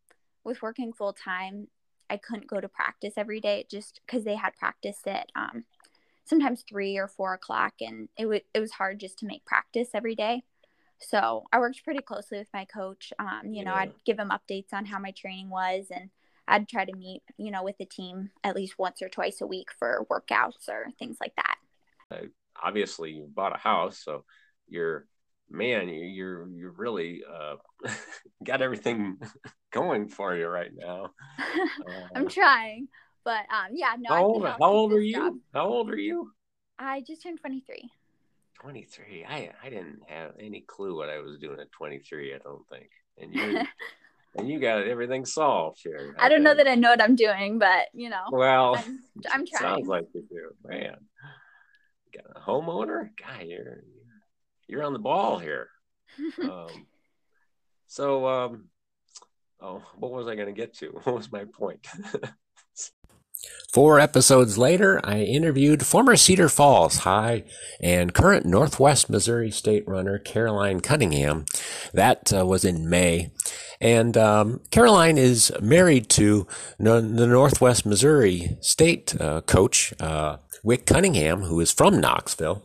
with 0.44 0.62
working 0.62 0.92
full 0.92 1.12
time, 1.12 1.68
I 2.10 2.16
couldn't 2.16 2.48
go 2.48 2.60
to 2.60 2.68
practice 2.68 3.14
every 3.16 3.40
day 3.40 3.66
just 3.70 4.00
because 4.06 4.24
they 4.24 4.34
had 4.34 4.56
practice 4.56 5.00
at 5.06 5.30
um, 5.36 5.64
sometimes 6.24 6.64
three 6.68 6.96
or 6.96 7.06
four 7.06 7.34
o'clock, 7.34 7.74
and 7.80 8.08
it 8.16 8.26
was 8.26 8.40
it 8.54 8.60
was 8.60 8.72
hard 8.72 8.98
just 8.98 9.18
to 9.20 9.26
make 9.26 9.44
practice 9.44 9.90
every 9.94 10.14
day. 10.14 10.42
So 11.00 11.44
I 11.52 11.58
worked 11.58 11.84
pretty 11.84 12.02
closely 12.02 12.38
with 12.38 12.48
my 12.52 12.64
coach. 12.64 13.12
Um, 13.18 13.52
you 13.52 13.62
yeah. 13.62 13.64
know, 13.64 13.74
I'd 13.74 13.92
give 14.04 14.18
him 14.18 14.30
updates 14.30 14.72
on 14.72 14.84
how 14.84 14.98
my 14.98 15.12
training 15.12 15.48
was, 15.50 15.86
and 15.90 16.10
I'd 16.46 16.68
try 16.68 16.84
to 16.84 16.96
meet, 16.96 17.22
you 17.36 17.50
know, 17.50 17.62
with 17.62 17.78
the 17.78 17.84
team 17.84 18.30
at 18.42 18.56
least 18.56 18.78
once 18.78 19.02
or 19.02 19.08
twice 19.08 19.40
a 19.40 19.46
week 19.46 19.68
for 19.78 20.06
workouts 20.10 20.68
or 20.68 20.86
things 20.98 21.18
like 21.20 21.34
that. 21.36 21.56
Uh, 22.10 22.26
obviously, 22.60 23.12
you 23.12 23.28
bought 23.32 23.54
a 23.54 23.58
house, 23.58 24.02
so 24.02 24.24
you're 24.66 25.06
man, 25.50 25.88
you're 25.88 26.48
you're 26.48 26.72
really 26.72 27.22
uh, 27.24 27.56
got 28.44 28.62
everything 28.62 29.18
going 29.72 30.08
for 30.08 30.36
you 30.36 30.46
right 30.46 30.72
now. 30.74 31.10
Uh, 31.88 32.08
I'm 32.14 32.28
trying, 32.28 32.88
but 33.24 33.40
um, 33.50 33.68
yeah, 33.72 33.94
no. 33.98 34.10
How 34.10 34.24
old, 34.24 34.46
how 34.46 34.58
old 34.60 34.92
are 34.92 35.00
you? 35.00 35.14
Job. 35.14 35.34
How 35.54 35.66
old 35.66 35.90
are 35.90 35.98
you? 35.98 36.32
I 36.78 37.00
just 37.00 37.22
turned 37.22 37.40
23. 37.40 37.90
23. 38.60 39.24
I 39.28 39.50
I 39.62 39.70
didn't 39.70 40.00
have 40.08 40.32
any 40.38 40.60
clue 40.62 40.96
what 40.96 41.08
I 41.08 41.18
was 41.18 41.38
doing 41.38 41.60
at 41.60 41.72
23. 41.72 42.34
I 42.34 42.38
don't 42.38 42.66
think. 42.68 42.90
And 43.18 43.34
you 43.34 43.60
and 44.36 44.48
you 44.48 44.58
got 44.58 44.86
everything 44.86 45.24
solved 45.24 45.80
here. 45.82 46.14
I, 46.18 46.26
I 46.26 46.28
don't 46.28 46.38
think. 46.38 46.44
know 46.44 46.54
that 46.54 46.68
I 46.68 46.74
know 46.74 46.90
what 46.90 47.02
I'm 47.02 47.16
doing, 47.16 47.58
but 47.58 47.86
you 47.92 48.10
know. 48.10 48.24
Well, 48.30 48.76
I'm, 48.76 49.00
I'm 49.30 49.46
trying. 49.50 49.76
Sounds 49.76 49.88
like 49.88 50.04
you 50.14 50.24
do, 50.28 50.50
man. 50.64 50.96
You 52.12 52.20
got 52.20 52.36
a 52.36 52.40
homeowner, 52.40 53.10
guy. 53.20 53.42
You're 53.42 53.82
you're 54.68 54.84
on 54.84 54.92
the 54.92 54.98
ball 54.98 55.38
here. 55.38 55.68
um, 56.42 56.86
so, 57.86 58.26
um, 58.26 58.68
oh, 59.60 59.82
what 59.96 60.12
was 60.12 60.28
I 60.28 60.34
going 60.34 60.46
to 60.46 60.52
get 60.52 60.74
to? 60.78 60.88
What 61.02 61.14
was 61.14 61.32
my 61.32 61.44
point? 61.44 61.86
Four 63.72 64.00
episodes 64.00 64.56
later, 64.56 64.98
I 65.04 65.20
interviewed 65.20 65.84
former 65.84 66.16
Cedar 66.16 66.48
Falls 66.48 66.98
High 66.98 67.44
and 67.80 68.14
current 68.14 68.46
Northwest 68.46 69.10
Missouri 69.10 69.50
State 69.50 69.86
runner 69.86 70.18
Caroline 70.18 70.80
Cunningham. 70.80 71.44
That 71.92 72.32
uh, 72.32 72.46
was 72.46 72.64
in 72.64 72.88
May. 72.88 73.30
And 73.78 74.16
um, 74.16 74.60
Caroline 74.70 75.18
is 75.18 75.52
married 75.60 76.08
to 76.10 76.46
the 76.78 77.02
Northwest 77.02 77.84
Missouri 77.84 78.56
State 78.62 79.20
uh, 79.20 79.42
coach, 79.42 79.92
uh, 80.00 80.38
Wick 80.62 80.86
Cunningham, 80.86 81.42
who 81.42 81.60
is 81.60 81.70
from 81.70 82.00
Knoxville. 82.00 82.64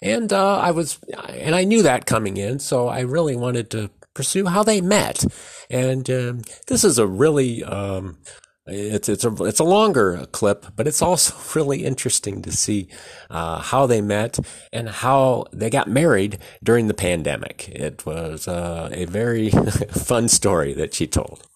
And 0.00 0.32
uh, 0.32 0.58
I 0.58 0.70
was, 0.70 1.00
and 1.30 1.56
I 1.56 1.64
knew 1.64 1.82
that 1.82 2.06
coming 2.06 2.36
in, 2.36 2.60
so 2.60 2.86
I 2.86 3.00
really 3.00 3.34
wanted 3.34 3.70
to 3.70 3.90
pursue 4.14 4.46
how 4.46 4.62
they 4.62 4.80
met. 4.80 5.24
And 5.68 6.08
um, 6.10 6.42
this 6.68 6.84
is 6.84 6.98
a 6.98 7.06
really 7.06 7.64
um, 7.64 8.18
it's 8.66 9.10
it's 9.10 9.24
a 9.24 9.44
it's 9.44 9.60
a 9.60 9.64
longer 9.64 10.26
clip, 10.32 10.66
but 10.74 10.86
it's 10.86 11.02
also 11.02 11.34
really 11.58 11.84
interesting 11.84 12.40
to 12.42 12.52
see 12.52 12.88
uh, 13.30 13.60
how 13.60 13.86
they 13.86 14.00
met 14.00 14.38
and 14.72 14.88
how 14.88 15.44
they 15.52 15.68
got 15.68 15.88
married 15.88 16.38
during 16.62 16.88
the 16.88 16.94
pandemic. 16.94 17.68
It 17.68 18.06
was 18.06 18.48
uh, 18.48 18.88
a 18.92 19.04
very 19.04 19.50
fun 19.90 20.28
story 20.28 20.72
that 20.74 20.94
she 20.94 21.06
told. 21.06 21.46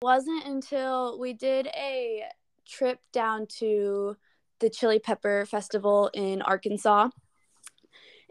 It 0.00 0.04
wasn't 0.04 0.46
until 0.46 1.18
we 1.18 1.34
did 1.34 1.66
a 1.68 2.24
trip 2.66 3.00
down 3.12 3.46
to 3.58 4.16
the 4.60 4.70
Chili 4.70 4.98
Pepper 4.98 5.44
Festival 5.44 6.10
in 6.14 6.40
Arkansas, 6.40 7.10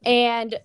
and 0.04 0.60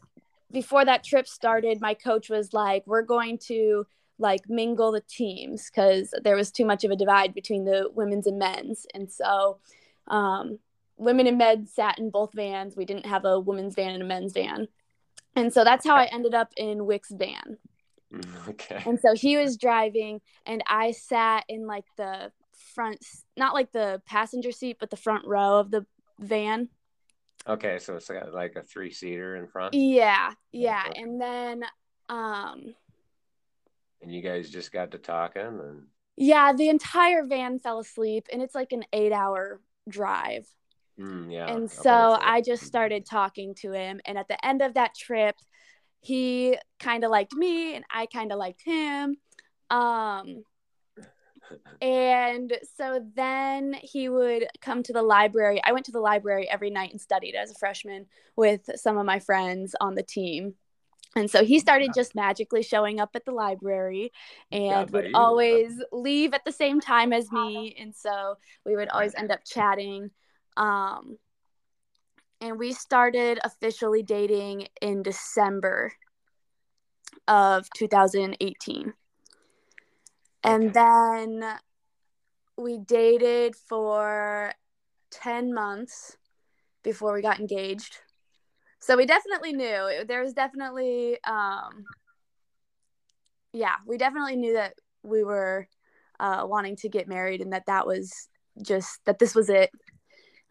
before 0.50 0.86
that 0.86 1.04
trip 1.04 1.28
started, 1.28 1.78
my 1.78 1.92
coach 1.92 2.30
was 2.30 2.54
like, 2.54 2.84
"We're 2.86 3.02
going 3.02 3.36
to." 3.48 3.86
Like 4.18 4.48
mingle 4.48 4.92
the 4.92 5.00
teams 5.00 5.70
because 5.70 6.12
there 6.22 6.37
was 6.37 6.50
too 6.50 6.64
much 6.64 6.85
of 6.85 6.90
a 6.90 6.96
divide 6.96 7.35
between 7.35 7.64
the 7.64 7.88
women's 7.94 8.26
and 8.26 8.38
men's. 8.38 8.87
And 8.94 9.11
so 9.11 9.59
um, 10.07 10.59
women 10.96 11.26
and 11.26 11.38
men 11.38 11.66
sat 11.66 11.98
in 11.98 12.11
both 12.11 12.33
vans. 12.35 12.76
We 12.76 12.85
didn't 12.85 13.07
have 13.07 13.24
a 13.24 13.38
women's 13.38 13.74
van 13.74 13.94
and 13.94 14.02
a 14.02 14.07
men's 14.07 14.33
van. 14.33 14.68
And 15.37 15.52
so 15.52 15.62
that's 15.62 15.87
how 15.87 15.94
I 15.94 16.07
ended 16.07 16.35
up 16.35 16.52
in 16.57 16.87
Wick's 16.87 17.12
van. 17.12 17.59
Okay. 18.48 18.83
And 18.87 18.98
so 18.98 19.14
he 19.14 19.37
was 19.37 19.59
driving 19.59 20.22
and 20.46 20.64
I 20.66 20.92
sat 20.92 21.44
in 21.46 21.66
like 21.66 21.85
the 21.98 22.33
front, 22.74 23.04
not 23.37 23.52
like 23.52 23.70
the 23.70 24.00
passenger 24.07 24.50
seat, 24.50 24.78
but 24.81 24.88
the 24.88 24.96
front 24.96 25.26
row 25.26 25.59
of 25.59 25.70
the 25.70 25.85
van. 26.18 26.70
Okay, 27.46 27.78
so 27.78 27.96
it's 27.96 28.11
like 28.11 28.57
a 28.57 28.62
three 28.62 28.90
seater 28.90 29.37
in 29.37 29.46
front. 29.46 29.74
Yeah, 29.74 30.33
yeah, 30.52 30.85
and 30.94 31.20
then 31.20 31.64
um, 32.09 32.74
and 34.02 34.12
you 34.12 34.22
guys 34.22 34.50
just 34.50 34.72
got 34.72 34.90
to 34.92 34.98
talking 34.98 35.42
and 35.42 35.82
yeah 36.16 36.52
the 36.52 36.68
entire 36.68 37.24
van 37.24 37.58
fell 37.58 37.78
asleep 37.78 38.26
and 38.32 38.42
it's 38.42 38.54
like 38.54 38.72
an 38.72 38.84
eight 38.92 39.12
hour 39.12 39.61
drive. 39.88 40.46
Mm, 40.98 41.32
yeah 41.32 41.54
and 41.54 41.70
so 41.70 42.18
i 42.20 42.40
just 42.40 42.64
started 42.64 43.06
talking 43.06 43.54
to 43.54 43.70
him 43.70 44.00
and 44.04 44.18
at 44.18 44.26
the 44.26 44.44
end 44.44 44.62
of 44.62 44.74
that 44.74 44.96
trip 44.96 45.37
he 46.00 46.58
kind 46.80 47.04
of 47.04 47.11
liked 47.12 47.32
me 47.34 47.76
and 47.76 47.84
i 47.90 48.06
kind 48.06 48.32
of 48.32 48.38
liked 48.38 48.62
him. 48.62 49.16
Um 49.70 50.42
and 51.80 52.52
so 52.76 53.04
then 53.14 53.74
he 53.82 54.08
would 54.08 54.46
come 54.61 54.82
to 54.82 54.92
the 54.92 55.02
library. 55.02 55.61
I 55.64 55.72
went 55.72 55.87
to 55.87 55.92
the 55.92 56.00
library 56.00 56.48
every 56.48 56.70
night 56.70 56.90
and 56.90 57.00
studied 57.00 57.34
as 57.34 57.50
a 57.50 57.54
freshman 57.54 58.06
with 58.37 58.68
some 58.76 58.98
of 58.98 59.06
my 59.06 59.18
friends 59.18 59.74
on 59.80 59.94
the 59.94 60.02
team 60.02 60.54
and 61.18 61.28
so 61.28 61.44
he 61.44 61.59
started 61.59 61.90
just 61.94 62.14
magically 62.14 62.62
showing 62.62 63.00
up 63.00 63.11
at 63.14 63.24
the 63.24 63.33
library 63.33 64.12
and 64.52 64.88
would 64.90 65.11
always 65.14 65.83
leave 65.90 66.33
at 66.33 66.44
the 66.44 66.52
same 66.52 66.81
time 66.81 67.12
as 67.12 67.33
me. 67.33 67.74
And 67.76 67.92
so 67.92 68.37
we 68.64 68.76
would 68.76 68.88
always 68.88 69.14
end 69.16 69.33
up 69.33 69.40
chatting. 69.44 70.11
Um, 70.57 71.18
and 72.40 72.57
we 72.57 72.72
started 72.72 73.40
officially 73.42 74.04
dating 74.04 74.68
in 74.81 75.02
December 75.02 75.92
of 77.26 77.68
2018. 77.76 78.94
And 80.44 80.72
then 80.72 81.42
we 82.57 82.78
dated 82.78 83.57
for 83.57 84.52
10 85.11 85.52
months 85.52 86.16
before 86.85 87.12
we 87.12 87.22
got 87.22 87.40
engaged 87.40 87.98
so 88.80 88.96
we 88.96 89.06
definitely 89.06 89.52
knew 89.52 90.04
there 90.06 90.22
was 90.22 90.32
definitely 90.32 91.18
um 91.24 91.84
yeah 93.52 93.74
we 93.86 93.96
definitely 93.98 94.36
knew 94.36 94.54
that 94.54 94.74
we 95.02 95.24
were 95.24 95.68
uh, 96.20 96.44
wanting 96.44 96.76
to 96.76 96.88
get 96.88 97.08
married 97.08 97.40
and 97.40 97.52
that 97.52 97.66
that 97.66 97.86
was 97.86 98.28
just 98.60 99.00
that 99.04 99.18
this 99.18 99.34
was 99.34 99.48
it. 99.48 99.70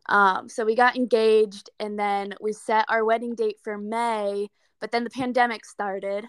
Um, 0.09 0.47
so 0.47 0.63
we 0.63 0.75
got 0.75 0.95
engaged 0.95 1.69
and 1.79 1.99
then 1.99 2.33
we 2.39 2.53
set 2.53 2.85
our 2.87 3.03
wedding 3.03 3.35
date 3.35 3.57
for 3.63 3.77
may 3.77 4.47
but 4.79 4.91
then 4.91 5.03
the 5.03 5.09
pandemic 5.09 5.65
started 5.65 6.23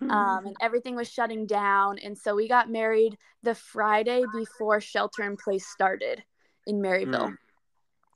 um, 0.00 0.46
and 0.46 0.56
everything 0.60 0.94
was 0.94 1.08
shutting 1.08 1.46
down. 1.46 1.98
And 1.98 2.16
so 2.16 2.34
we 2.34 2.48
got 2.48 2.70
married 2.70 3.16
the 3.42 3.54
friday 3.54 4.24
before 4.32 4.80
shelter 4.80 5.22
in 5.22 5.36
place 5.36 5.66
started 5.66 6.22
in 6.66 6.80
maryville. 6.80 7.30
Mm. 7.30 7.36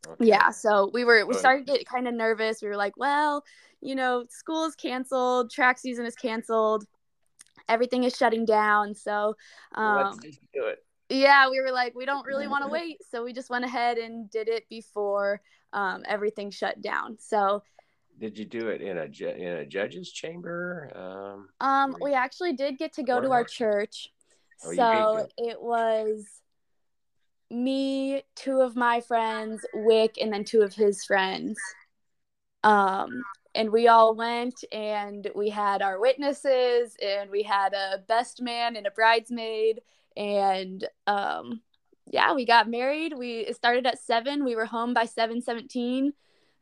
Okay. 0.06 0.26
Yeah, 0.26 0.50
so 0.50 0.90
we 0.92 1.04
were 1.04 1.24
we 1.26 1.34
started 1.34 1.66
to 1.66 1.72
get 1.72 1.86
kind 1.86 2.08
of 2.08 2.14
nervous. 2.14 2.60
We 2.62 2.68
were 2.68 2.76
like, 2.76 2.96
well, 2.96 3.44
you 3.80 3.94
know, 3.94 4.24
school 4.28 4.64
is 4.64 4.74
canceled, 4.74 5.50
track 5.50 5.78
season 5.78 6.06
is 6.06 6.14
canceled, 6.14 6.86
everything 7.68 8.04
is 8.04 8.16
shutting 8.16 8.44
down. 8.44 8.94
So, 8.94 9.36
um, 9.74 10.16
let's 10.22 10.38
do 10.54 10.66
it. 10.66 10.84
Yeah, 11.08 11.50
we 11.50 11.60
were 11.60 11.72
like, 11.72 11.94
we 11.94 12.06
don't 12.06 12.26
really 12.26 12.48
want 12.48 12.64
to 12.64 12.70
wait, 12.72 12.98
so 13.10 13.24
we 13.24 13.32
just 13.32 13.50
went 13.50 13.64
ahead 13.64 13.98
and 13.98 14.30
did 14.30 14.48
it 14.48 14.68
before 14.68 15.40
um, 15.72 16.02
everything 16.08 16.50
shut 16.50 16.80
down. 16.80 17.16
So, 17.18 17.62
did 18.18 18.38
you 18.38 18.44
do 18.44 18.68
it 18.68 18.80
in 18.80 18.98
a 18.98 19.04
in 19.04 19.52
a 19.58 19.66
judge's 19.66 20.12
chamber? 20.12 20.90
Um, 20.94 21.48
um 21.66 21.96
we 22.00 22.14
actually 22.14 22.52
did 22.52 22.78
get 22.78 22.94
to 22.94 23.02
go 23.02 23.20
to 23.20 23.30
our 23.30 23.44
church. 23.44 24.12
Oh, 24.64 24.72
so 24.72 25.28
it 25.38 25.60
was 25.60 26.41
me, 27.52 28.22
two 28.34 28.60
of 28.60 28.76
my 28.76 29.00
friends, 29.00 29.64
Wick, 29.74 30.16
and 30.20 30.32
then 30.32 30.44
two 30.44 30.62
of 30.62 30.74
his 30.74 31.04
friends. 31.04 31.58
Um, 32.64 33.22
and 33.54 33.70
we 33.70 33.88
all 33.88 34.14
went 34.14 34.64
and 34.72 35.30
we 35.34 35.50
had 35.50 35.82
our 35.82 36.00
witnesses 36.00 36.96
and 37.02 37.30
we 37.30 37.42
had 37.42 37.74
a 37.74 37.98
best 38.08 38.40
man 38.40 38.76
and 38.76 38.86
a 38.86 38.90
bridesmaid 38.90 39.82
and 40.16 40.86
um 41.06 41.60
yeah 42.06 42.32
we 42.32 42.46
got 42.46 42.68
married. 42.70 43.12
We 43.16 43.52
started 43.52 43.86
at 43.86 43.98
seven. 43.98 44.44
We 44.44 44.56
were 44.56 44.66
home 44.66 44.94
by 44.94 45.04
717 45.04 46.14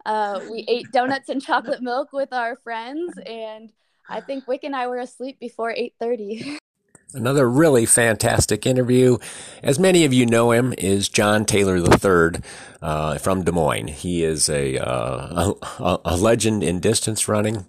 uh, 0.04 0.40
we 0.50 0.64
ate 0.68 0.90
donuts 0.92 1.28
and 1.28 1.42
chocolate 1.42 1.82
milk 1.82 2.12
with 2.12 2.32
our 2.32 2.56
friends 2.56 3.12
and 3.26 3.72
i 4.08 4.20
think 4.20 4.46
wick 4.46 4.64
and 4.64 4.74
i 4.74 4.86
were 4.86 4.98
asleep 4.98 5.38
before 5.40 5.72
8.30 5.72 6.58
Another 7.12 7.50
really 7.50 7.86
fantastic 7.86 8.64
interview. 8.64 9.18
As 9.64 9.80
many 9.80 10.04
of 10.04 10.12
you 10.12 10.26
know 10.26 10.52
him, 10.52 10.72
is 10.78 11.08
John 11.08 11.44
Taylor 11.44 11.76
III 11.76 12.40
uh, 12.80 13.18
from 13.18 13.42
Des 13.42 13.50
Moines. 13.50 13.88
He 13.88 14.22
is 14.22 14.48
a, 14.48 14.78
uh, 14.78 15.54
a, 15.80 15.98
a, 16.04 16.16
legend 16.16 16.62
in 16.62 16.78
distance 16.78 17.26
running. 17.26 17.66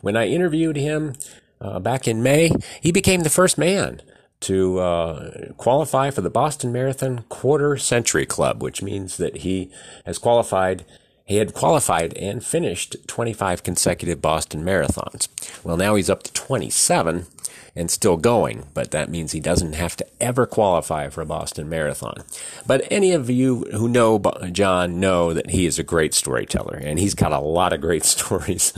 When 0.00 0.16
I 0.16 0.26
interviewed 0.26 0.74
him 0.74 1.14
uh, 1.60 1.78
back 1.78 2.08
in 2.08 2.20
May, 2.20 2.50
he 2.80 2.90
became 2.90 3.22
the 3.22 3.30
first 3.30 3.56
man 3.56 4.02
to 4.40 4.80
uh, 4.80 5.52
qualify 5.56 6.10
for 6.10 6.22
the 6.22 6.30
Boston 6.30 6.72
Marathon 6.72 7.24
Quarter 7.28 7.76
Century 7.76 8.26
Club, 8.26 8.60
which 8.60 8.82
means 8.82 9.18
that 9.18 9.38
he 9.38 9.70
has 10.04 10.18
qualified 10.18 10.84
he 11.26 11.36
had 11.36 11.54
qualified 11.54 12.12
and 12.14 12.44
finished 12.44 12.96
25 13.06 13.62
consecutive 13.62 14.20
Boston 14.20 14.64
marathons. 14.64 15.28
Well, 15.62 15.76
now 15.76 15.94
he's 15.94 16.10
up 16.10 16.24
to 16.24 16.32
27 16.32 17.26
and 17.74 17.90
still 17.90 18.16
going, 18.16 18.66
but 18.74 18.90
that 18.90 19.10
means 19.10 19.32
he 19.32 19.40
doesn't 19.40 19.74
have 19.74 19.96
to 19.96 20.06
ever 20.20 20.46
qualify 20.46 21.08
for 21.08 21.22
a 21.22 21.26
Boston 21.26 21.68
Marathon. 21.68 22.24
But 22.66 22.86
any 22.90 23.12
of 23.12 23.30
you 23.30 23.64
who 23.72 23.88
know 23.88 24.18
John 24.52 25.00
know 25.00 25.32
that 25.34 25.50
he 25.50 25.66
is 25.66 25.78
a 25.78 25.84
great 25.84 26.14
storyteller, 26.14 26.76
and 26.76 26.98
he's 26.98 27.14
got 27.14 27.32
a 27.32 27.40
lot 27.40 27.72
of 27.72 27.80
great 27.80 28.04
stories. 28.16 28.72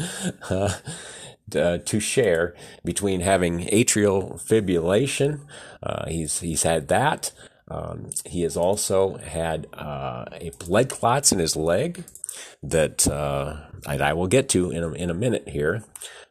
Uh, 0.49 0.79
to 1.53 2.01
share 2.01 2.55
between 2.83 3.21
having 3.21 3.67
atrial 3.67 4.41
fibrillation, 4.43 5.41
uh, 5.83 6.09
he's 6.09 6.41
he's 6.41 6.63
had 6.63 6.89
that. 6.89 7.31
Um, 7.69 8.11
he 8.25 8.43
has 8.43 8.57
also 8.57 9.17
had 9.19 9.67
uh, 9.75 10.25
a 10.33 10.51
blood 10.59 10.89
clots 10.89 11.31
in 11.31 11.39
his 11.39 11.55
leg 11.55 12.05
that 12.63 13.07
uh, 13.09 13.57
I 13.87 14.13
will 14.13 14.27
get 14.27 14.49
to 14.51 14.71
in 14.71 14.83
a, 14.83 14.93
in 14.93 15.11
a 15.11 15.15
minute 15.15 15.49
here 15.49 15.85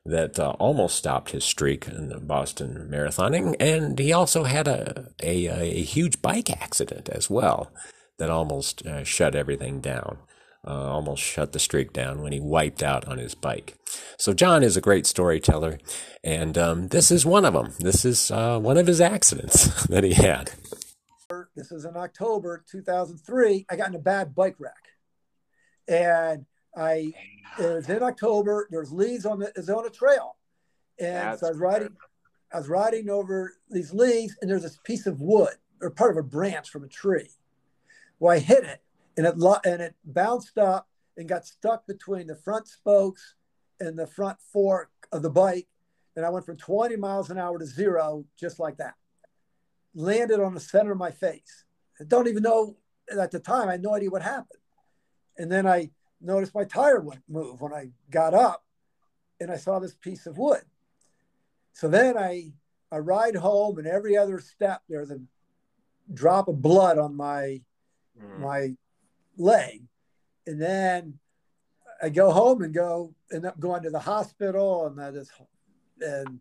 that 0.05 0.39
uh, 0.39 0.51
almost 0.59 0.95
stopped 0.95 1.31
his 1.31 1.43
streak 1.43 1.87
in 1.87 2.09
the 2.09 2.19
Boston 2.19 2.87
marathoning. 2.91 3.55
And 3.59 3.97
he 3.99 4.11
also 4.11 4.43
had 4.43 4.67
a, 4.67 5.09
a, 5.21 5.45
a 5.47 5.81
huge 5.83 6.21
bike 6.21 6.49
accident 6.49 7.09
as 7.09 7.29
well 7.29 7.71
that 8.17 8.29
almost 8.29 8.85
uh, 8.85 9.03
shut 9.03 9.35
everything 9.35 9.79
down. 9.79 10.17
Uh, 10.65 10.91
almost 10.91 11.23
shut 11.23 11.53
the 11.53 11.59
streak 11.59 11.91
down 11.91 12.21
when 12.21 12.31
he 12.31 12.39
wiped 12.39 12.83
out 12.83 13.07
on 13.07 13.17
his 13.17 13.33
bike. 13.33 13.73
So 14.19 14.31
John 14.31 14.61
is 14.61 14.77
a 14.77 14.81
great 14.81 15.07
storyteller, 15.07 15.79
and 16.23 16.55
um, 16.55 16.89
this 16.89 17.09
is 17.09 17.25
one 17.25 17.45
of 17.45 17.55
them. 17.55 17.73
This 17.79 18.05
is 18.05 18.29
uh, 18.29 18.59
one 18.59 18.77
of 18.77 18.85
his 18.85 19.01
accidents 19.01 19.85
that 19.87 20.03
he 20.03 20.13
had. 20.13 20.51
This 21.55 21.71
is 21.71 21.83
in 21.83 21.97
October 21.97 22.63
2003. 22.69 23.65
I 23.71 23.75
got 23.75 23.89
in 23.89 23.95
a 23.95 23.99
bad 23.99 24.35
bike 24.35 24.57
wreck 24.59 24.91
and 25.87 26.45
I 26.75 27.13
uh, 27.59 27.63
it 27.63 27.75
was 27.75 27.89
in 27.89 28.03
October. 28.03 28.67
There's 28.71 28.91
leaves 28.91 29.25
on 29.25 29.39
the 29.39 29.51
is 29.55 29.69
on 29.69 29.85
a 29.85 29.89
trail, 29.89 30.37
and 30.99 31.15
That's 31.15 31.41
so 31.41 31.47
I 31.47 31.49
was 31.51 31.59
riding. 31.59 31.95
I 32.53 32.57
was 32.57 32.67
riding 32.67 33.09
over 33.09 33.53
these 33.69 33.93
leaves, 33.93 34.35
and 34.41 34.49
there's 34.49 34.63
this 34.63 34.79
piece 34.83 35.05
of 35.05 35.21
wood 35.21 35.55
or 35.81 35.89
part 35.89 36.11
of 36.11 36.17
a 36.17 36.27
branch 36.27 36.69
from 36.69 36.83
a 36.83 36.87
tree. 36.87 37.29
Well, 38.19 38.33
I 38.33 38.39
hit 38.39 38.63
it, 38.63 38.81
and 39.17 39.25
it 39.25 39.35
and 39.65 39.81
it 39.81 39.95
bounced 40.05 40.57
up 40.57 40.87
and 41.17 41.27
got 41.27 41.45
stuck 41.45 41.85
between 41.87 42.27
the 42.27 42.35
front 42.35 42.67
spokes 42.67 43.35
and 43.79 43.97
the 43.97 44.07
front 44.07 44.37
fork 44.53 44.91
of 45.11 45.21
the 45.21 45.29
bike, 45.29 45.67
and 46.15 46.25
I 46.25 46.29
went 46.29 46.45
from 46.45 46.57
20 46.57 46.95
miles 46.97 47.29
an 47.29 47.37
hour 47.37 47.57
to 47.57 47.65
zero 47.65 48.25
just 48.39 48.59
like 48.59 48.77
that. 48.77 48.95
Landed 49.93 50.39
on 50.39 50.53
the 50.53 50.59
center 50.59 50.91
of 50.91 50.97
my 50.97 51.11
face. 51.11 51.65
I 51.99 52.05
don't 52.05 52.27
even 52.27 52.43
know 52.43 52.77
at 53.11 53.31
the 53.31 53.39
time. 53.39 53.67
I 53.67 53.73
had 53.73 53.83
no 53.83 53.93
idea 53.93 54.09
what 54.09 54.21
happened. 54.21 54.59
And 55.37 55.51
then 55.51 55.67
I 55.67 55.89
noticed 56.21 56.55
my 56.55 56.63
tire 56.63 56.99
wouldn't 56.99 57.29
move 57.29 57.61
when 57.61 57.73
I 57.73 57.89
got 58.09 58.33
up 58.33 58.63
and 59.39 59.51
I 59.51 59.57
saw 59.57 59.79
this 59.79 59.95
piece 59.95 60.25
of 60.25 60.37
wood. 60.37 60.61
So 61.73 61.87
then 61.87 62.17
I, 62.17 62.51
I 62.91 62.97
ride 62.97 63.35
home 63.35 63.77
and 63.77 63.87
every 63.87 64.15
other 64.15 64.39
step 64.39 64.81
there's 64.87 65.11
a 65.11 65.19
drop 66.13 66.47
of 66.47 66.61
blood 66.61 66.97
on 66.97 67.15
my, 67.15 67.61
mm. 68.21 68.39
my 68.39 68.75
leg. 69.37 69.83
And 70.45 70.61
then 70.61 71.19
I 72.01 72.09
go 72.09 72.31
home 72.31 72.61
and 72.61 72.73
go 72.73 73.13
end 73.31 73.45
up 73.45 73.59
going 73.59 73.83
to 73.83 73.89
the 73.89 73.99
hospital 73.99 74.87
and 74.87 74.97
that 74.99 75.15
is, 75.15 75.31
and 76.01 76.39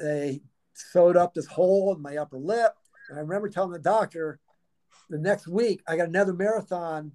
they 0.00 0.42
sewed 0.74 1.16
up 1.16 1.34
this 1.34 1.46
hole 1.46 1.94
in 1.94 2.02
my 2.02 2.16
upper 2.16 2.38
lip. 2.38 2.74
And 3.08 3.18
I 3.18 3.22
remember 3.22 3.48
telling 3.48 3.72
the 3.72 3.78
doctor 3.78 4.38
the 5.08 5.18
next 5.18 5.46
week 5.48 5.82
I 5.86 5.96
got 5.96 6.08
another 6.08 6.32
marathon 6.32 7.12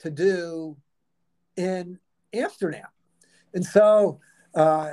to 0.00 0.10
do 0.10 0.76
in 1.56 1.98
Amsterdam. 2.32 2.86
And 3.54 3.64
so, 3.64 4.20
uh, 4.54 4.92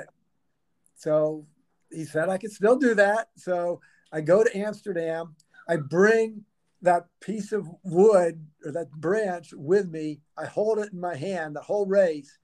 so 0.96 1.46
he 1.90 2.04
said 2.04 2.28
I 2.28 2.38
could 2.38 2.52
still 2.52 2.76
do 2.76 2.94
that. 2.94 3.28
So 3.36 3.80
I 4.12 4.20
go 4.20 4.44
to 4.44 4.56
Amsterdam. 4.56 5.34
I 5.68 5.76
bring 5.76 6.44
that 6.82 7.06
piece 7.20 7.52
of 7.52 7.68
wood 7.82 8.44
or 8.64 8.72
that 8.72 8.90
branch 8.90 9.52
with 9.52 9.88
me. 9.90 10.20
I 10.36 10.46
hold 10.46 10.78
it 10.78 10.92
in 10.92 11.00
my 11.00 11.14
hand 11.14 11.54
the 11.54 11.60
whole 11.60 11.86
race, 11.86 12.38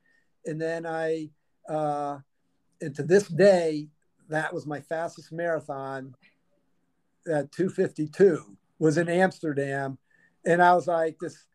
and 0.45 0.61
then 0.61 0.87
I, 0.87 1.31
uh, 1.69 2.19
and 2.81 2.95
to 2.97 3.03
this 3.03 3.29
day, 3.29 3.89
that 4.29 4.53
was 4.53 4.67
my 4.67 4.81
fastest 4.81 5.33
marathon. 5.33 6.15
At 7.27 7.51
252 7.53 8.57
was 8.79 8.99
in 8.99 9.09
Amsterdam, 9.09 9.99
and 10.45 10.63
I 10.63 10.75
was 10.75 10.87
like 10.87 11.19
this 11.19 11.47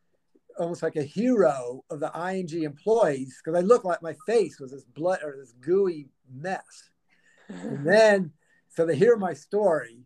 almost 0.59 0.83
like 0.83 0.95
a 0.95 1.03
hero 1.03 1.83
of 1.89 1.99
the 1.99 2.11
ING 2.15 2.63
employees 2.63 3.39
because 3.43 3.57
I 3.57 3.65
looked 3.65 3.85
like 3.85 4.01
my 4.01 4.15
face 4.25 4.59
was 4.59 4.71
this 4.71 4.83
blood 4.83 5.19
or 5.23 5.35
this 5.37 5.53
gooey 5.53 6.07
mess. 6.31 6.89
and 7.49 7.85
then, 7.87 8.31
so 8.69 8.85
they 8.85 8.95
hear 8.95 9.17
my 9.17 9.33
story, 9.33 10.05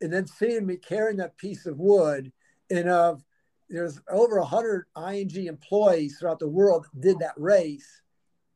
and 0.00 0.12
then 0.12 0.26
seeing 0.26 0.66
me 0.66 0.76
carrying 0.76 1.18
that 1.18 1.36
piece 1.36 1.66
of 1.66 1.78
wood, 1.78 2.32
and 2.70 2.88
of 2.88 3.24
there's 3.68 4.00
over 4.10 4.38
a 4.38 4.44
hundred 4.44 4.86
ING 4.96 5.46
employees 5.46 6.18
throughout 6.18 6.38
the 6.38 6.48
world 6.48 6.86
did 6.98 7.18
that 7.20 7.34
race, 7.36 8.02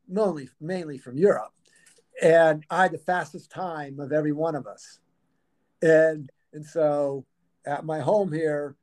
mainly 0.07 0.49
mainly 0.59 0.97
from 0.97 1.17
Europe, 1.17 1.53
and 2.21 2.63
I 2.69 2.83
had 2.83 2.91
the 2.91 2.97
fastest 2.97 3.51
time 3.51 3.99
of 3.99 4.11
every 4.11 4.31
one 4.31 4.55
of 4.55 4.67
us, 4.67 4.99
and 5.81 6.29
and 6.53 6.65
so 6.65 7.25
at 7.65 7.85
my 7.85 7.99
home 7.99 8.31
here 8.31 8.75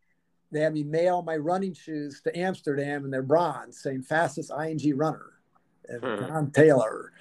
they 0.53 0.61
had 0.61 0.75
me 0.75 0.85
mail 0.85 1.23
my 1.23 1.37
running 1.37 1.75
shoes 1.75 2.21
to 2.23 2.38
Amsterdam 2.38 3.05
and 3.05 3.12
they're 3.12 3.23
bronze, 3.23 3.81
saying 3.81 4.03
fastest 4.03 4.53
ING 4.53 4.97
runner, 4.97 5.33
and 5.88 6.03
hmm. 6.03 6.27
John 6.27 6.51
Taylor. 6.51 7.12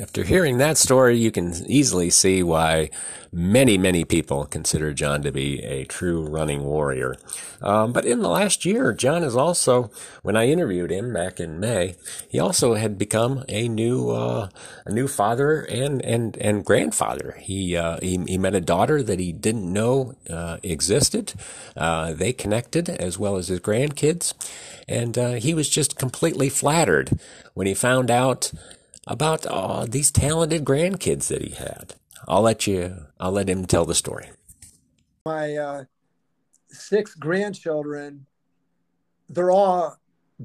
After 0.00 0.22
hearing 0.22 0.58
that 0.58 0.78
story, 0.78 1.18
you 1.18 1.32
can 1.32 1.52
easily 1.66 2.08
see 2.08 2.40
why 2.44 2.90
many, 3.32 3.76
many 3.76 4.04
people 4.04 4.44
consider 4.44 4.94
John 4.94 5.22
to 5.22 5.32
be 5.32 5.60
a 5.64 5.86
true 5.86 6.24
running 6.24 6.62
warrior. 6.62 7.16
Um, 7.60 7.92
but 7.92 8.04
in 8.04 8.20
the 8.20 8.28
last 8.28 8.64
year, 8.64 8.92
John 8.92 9.24
is 9.24 9.34
also, 9.34 9.90
when 10.22 10.36
I 10.36 10.46
interviewed 10.46 10.92
him 10.92 11.12
back 11.12 11.40
in 11.40 11.58
May, 11.58 11.96
he 12.28 12.38
also 12.38 12.74
had 12.74 12.96
become 12.96 13.44
a 13.48 13.66
new, 13.66 14.10
uh, 14.10 14.50
a 14.86 14.92
new 14.92 15.08
father 15.08 15.62
and 15.62 16.00
and 16.04 16.36
and 16.36 16.64
grandfather. 16.64 17.36
He 17.40 17.76
uh, 17.76 17.98
he, 18.00 18.18
he 18.28 18.38
met 18.38 18.54
a 18.54 18.60
daughter 18.60 19.02
that 19.02 19.18
he 19.18 19.32
didn't 19.32 19.70
know 19.72 20.14
uh, 20.30 20.58
existed. 20.62 21.34
Uh, 21.76 22.12
they 22.12 22.32
connected 22.32 22.88
as 22.88 23.18
well 23.18 23.36
as 23.36 23.48
his 23.48 23.58
grandkids, 23.58 24.32
and 24.86 25.18
uh, 25.18 25.32
he 25.32 25.54
was 25.54 25.68
just 25.68 25.98
completely 25.98 26.48
flattered 26.48 27.18
when 27.54 27.66
he 27.66 27.74
found 27.74 28.12
out 28.12 28.52
about 29.08 29.46
uh, 29.46 29.86
these 29.88 30.12
talented 30.12 30.64
grandkids 30.64 31.26
that 31.28 31.42
he 31.42 31.54
had. 31.54 31.94
I'll 32.28 32.42
let 32.42 32.66
you. 32.66 33.06
I'll 33.18 33.32
let 33.32 33.48
him 33.48 33.64
tell 33.64 33.86
the 33.86 33.94
story. 33.94 34.28
My 35.24 35.56
uh, 35.56 35.84
six 36.68 37.14
grandchildren, 37.14 38.26
they're 39.28 39.50
all 39.50 39.96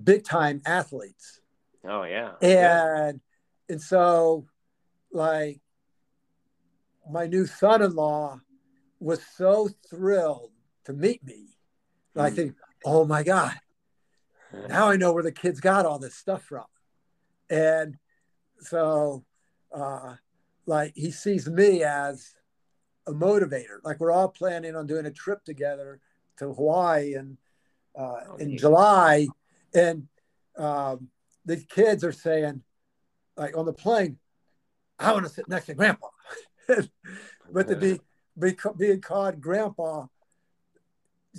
big 0.03 0.23
time 0.23 0.61
athletes. 0.65 1.41
Oh 1.85 2.03
yeah. 2.03 2.31
And 2.41 2.49
yeah. 2.49 3.11
and 3.73 3.81
so, 3.81 4.45
like, 5.11 5.59
my 7.11 7.27
new 7.27 7.45
son-in-law 7.45 8.39
was 8.99 9.19
so 9.35 9.69
thrilled 9.89 10.51
to 10.85 10.93
meet 10.93 11.21
me. 11.25 11.57
Mm. 12.15 12.21
I 12.21 12.29
think, 12.29 12.55
oh 12.85 13.03
my 13.03 13.23
god, 13.23 13.55
now 14.69 14.87
I 14.87 14.95
know 14.95 15.11
where 15.11 15.23
the 15.23 15.31
kids 15.33 15.59
got 15.59 15.85
all 15.85 15.99
this 15.99 16.15
stuff 16.15 16.43
from 16.43 16.65
And 17.49 17.97
so, 18.65 19.23
uh, 19.73 20.15
like, 20.65 20.93
he 20.95 21.11
sees 21.11 21.47
me 21.47 21.83
as 21.83 22.33
a 23.07 23.11
motivator. 23.11 23.79
Like, 23.83 23.99
we're 23.99 24.11
all 24.11 24.29
planning 24.29 24.75
on 24.75 24.87
doing 24.87 25.05
a 25.05 25.11
trip 25.11 25.43
together 25.43 25.99
to 26.37 26.53
Hawaii 26.53 27.13
and 27.15 27.37
uh, 27.97 28.19
oh, 28.29 28.35
in 28.37 28.57
July. 28.57 29.27
And 29.73 30.07
um, 30.57 31.09
the 31.45 31.57
kids 31.57 32.03
are 32.03 32.11
saying, 32.11 32.61
like, 33.35 33.57
on 33.57 33.65
the 33.65 33.73
plane, 33.73 34.17
I 34.99 35.11
want 35.11 35.25
to 35.25 35.31
sit 35.31 35.49
next 35.49 35.65
to 35.65 35.73
grandpa. 35.73 36.07
but 37.51 37.67
to 37.67 37.75
be, 37.75 37.99
be 38.39 38.55
being 38.77 39.01
called 39.01 39.41
grandpa 39.41 40.05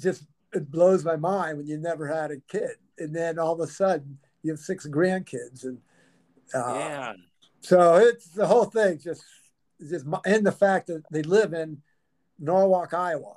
just 0.00 0.24
it 0.52 0.70
blows 0.70 1.04
my 1.04 1.16
mind 1.16 1.56
when 1.56 1.66
you 1.66 1.78
never 1.78 2.06
had 2.06 2.30
a 2.30 2.36
kid 2.48 2.76
and 2.98 3.14
then 3.14 3.38
all 3.38 3.54
of 3.54 3.60
a 3.60 3.66
sudden 3.66 4.18
you 4.42 4.50
have 4.50 4.60
six 4.60 4.86
grandkids 4.86 5.64
and 5.64 5.78
uh, 6.52 6.74
yeah 6.78 7.12
so 7.60 7.96
it's 7.96 8.28
the 8.28 8.46
whole 8.46 8.64
thing 8.64 8.98
just 8.98 9.24
just 9.90 10.04
and 10.24 10.46
the 10.46 10.52
fact 10.52 10.86
that 10.86 11.02
they 11.10 11.22
live 11.22 11.52
in 11.52 11.78
norwalk 12.38 12.92
iowa 12.92 13.34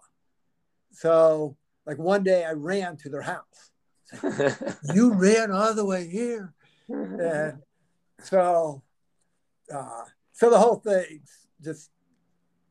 so 0.91 1.55
like 1.85 1.97
one 1.97 2.23
day 2.23 2.43
i 2.43 2.51
ran 2.51 2.97
to 2.97 3.09
their 3.09 3.21
house 3.21 3.71
you 4.93 5.13
ran 5.13 5.51
all 5.51 5.73
the 5.73 5.85
way 5.85 6.07
here 6.07 6.53
and 6.89 7.59
so 8.21 8.81
uh, 9.73 10.03
so 10.31 10.49
the 10.49 10.57
whole 10.57 10.77
thing's 10.77 11.47
just 11.61 11.89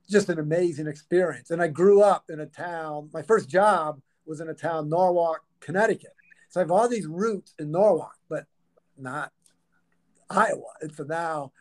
just 0.08 0.28
an 0.28 0.38
amazing 0.38 0.86
experience. 0.86 1.50
And 1.50 1.60
I 1.60 1.68
grew 1.68 2.02
up 2.02 2.24
in 2.28 2.40
a 2.40 2.46
town. 2.46 3.10
My 3.12 3.22
first 3.22 3.48
job 3.48 4.00
was 4.24 4.40
in 4.40 4.48
a 4.48 4.54
town, 4.54 4.88
Norwalk, 4.88 5.40
Connecticut. 5.60 6.12
So 6.48 6.60
I 6.60 6.62
have 6.62 6.70
all 6.70 6.88
these 6.88 7.06
roots 7.06 7.54
in 7.58 7.70
Norwalk, 7.70 8.14
but 8.28 8.46
not 8.96 9.32
Iowa. 10.30 10.72
And 10.80 10.94
so 10.94 11.04
now, 11.04 11.52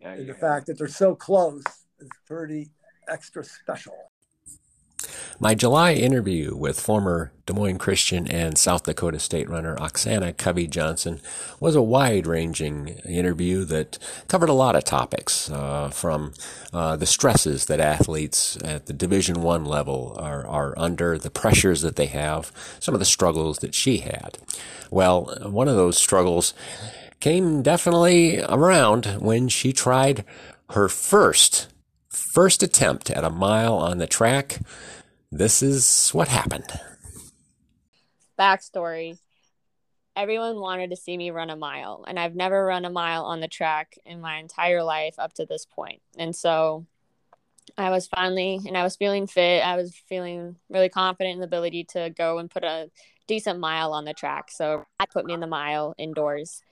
yeah, 0.00 0.16
yeah. 0.16 0.26
the 0.26 0.34
fact 0.34 0.66
that 0.66 0.78
they're 0.78 0.88
so 0.88 1.14
close 1.14 1.62
is 1.98 2.08
pretty 2.26 2.70
extra 3.08 3.44
special. 3.44 3.94
My 5.40 5.54
July 5.54 5.92
interview 5.92 6.56
with 6.56 6.80
former 6.80 7.30
Des 7.46 7.52
Moines 7.52 7.78
Christian 7.78 8.26
and 8.28 8.58
South 8.58 8.82
Dakota 8.82 9.20
State 9.20 9.48
runner 9.48 9.76
Oksana 9.76 10.36
Covey 10.36 10.66
Johnson 10.66 11.20
was 11.60 11.76
a 11.76 11.82
wide 11.82 12.26
ranging 12.26 12.88
interview 13.08 13.64
that 13.66 13.98
covered 14.26 14.48
a 14.48 14.54
lot 14.54 14.74
of 14.74 14.82
topics, 14.82 15.48
uh, 15.50 15.90
from 15.90 16.34
uh, 16.72 16.96
the 16.96 17.06
stresses 17.06 17.66
that 17.66 17.78
athletes 17.78 18.58
at 18.64 18.86
the 18.86 18.92
Division 18.92 19.40
One 19.40 19.64
level 19.64 20.16
are, 20.18 20.44
are 20.44 20.74
under, 20.76 21.16
the 21.16 21.30
pressures 21.30 21.82
that 21.82 21.94
they 21.94 22.06
have, 22.06 22.50
some 22.80 22.94
of 22.94 22.98
the 22.98 23.04
struggles 23.04 23.58
that 23.58 23.76
she 23.76 23.98
had. 23.98 24.38
Well, 24.90 25.38
one 25.42 25.68
of 25.68 25.76
those 25.76 25.98
struggles 25.98 26.52
came 27.20 27.62
definitely 27.62 28.40
around 28.42 29.06
when 29.20 29.48
she 29.48 29.72
tried 29.72 30.24
her 30.70 30.88
first 30.88 31.68
first 32.08 32.62
attempt 32.62 33.10
at 33.10 33.24
a 33.24 33.30
mile 33.30 33.74
on 33.74 33.98
the 33.98 34.06
track 34.06 34.58
this 35.30 35.62
is 35.62 36.10
what 36.10 36.28
happened. 36.28 36.72
Backstory 38.38 39.18
everyone 40.18 40.58
wanted 40.58 40.90
to 40.90 40.96
see 40.96 41.16
me 41.16 41.30
run 41.30 41.48
a 41.48 41.54
mile, 41.54 42.04
and 42.08 42.18
I've 42.18 42.34
never 42.34 42.64
run 42.64 42.84
a 42.84 42.90
mile 42.90 43.24
on 43.24 43.38
the 43.38 43.46
track 43.46 43.96
in 44.04 44.20
my 44.20 44.38
entire 44.38 44.82
life 44.82 45.14
up 45.16 45.32
to 45.34 45.46
this 45.46 45.64
point. 45.64 46.02
And 46.18 46.34
so 46.34 46.86
I 47.76 47.90
was 47.90 48.08
finally, 48.08 48.60
and 48.66 48.76
I 48.76 48.82
was 48.82 48.96
feeling 48.96 49.28
fit. 49.28 49.64
I 49.64 49.76
was 49.76 49.94
feeling 50.08 50.56
really 50.68 50.88
confident 50.88 51.34
in 51.34 51.38
the 51.38 51.46
ability 51.46 51.84
to 51.90 52.10
go 52.10 52.38
and 52.38 52.50
put 52.50 52.64
a 52.64 52.90
decent 53.28 53.60
mile 53.60 53.92
on 53.92 54.04
the 54.04 54.12
track. 54.12 54.50
So 54.50 54.84
I 54.98 55.06
put 55.06 55.24
me 55.24 55.34
in 55.34 55.40
the 55.40 55.46
mile 55.46 55.94
indoors. 55.98 56.62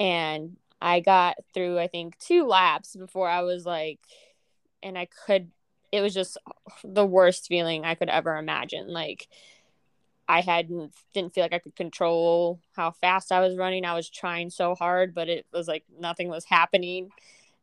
And 0.00 0.56
I 0.82 1.00
got 1.00 1.36
through, 1.54 1.78
I 1.78 1.86
think, 1.86 2.18
two 2.18 2.46
laps 2.46 2.96
before 2.96 3.28
I 3.28 3.42
was 3.42 3.64
like, 3.66 4.00
and 4.82 4.98
I 4.98 5.06
could 5.26 5.50
it 5.92 6.00
was 6.00 6.14
just 6.14 6.38
the 6.84 7.04
worst 7.04 7.48
feeling 7.48 7.84
I 7.84 7.94
could 7.94 8.08
ever 8.08 8.36
imagine. 8.36 8.88
Like 8.92 9.28
I 10.28 10.40
hadn't 10.40 10.94
didn't 11.12 11.34
feel 11.34 11.44
like 11.44 11.52
I 11.52 11.58
could 11.58 11.76
control 11.76 12.60
how 12.76 12.92
fast 12.92 13.32
I 13.32 13.40
was 13.40 13.56
running. 13.56 13.84
I 13.84 13.94
was 13.94 14.08
trying 14.08 14.50
so 14.50 14.74
hard, 14.74 15.14
but 15.14 15.28
it 15.28 15.46
was 15.52 15.66
like 15.68 15.84
nothing 15.98 16.28
was 16.28 16.44
happening. 16.44 17.10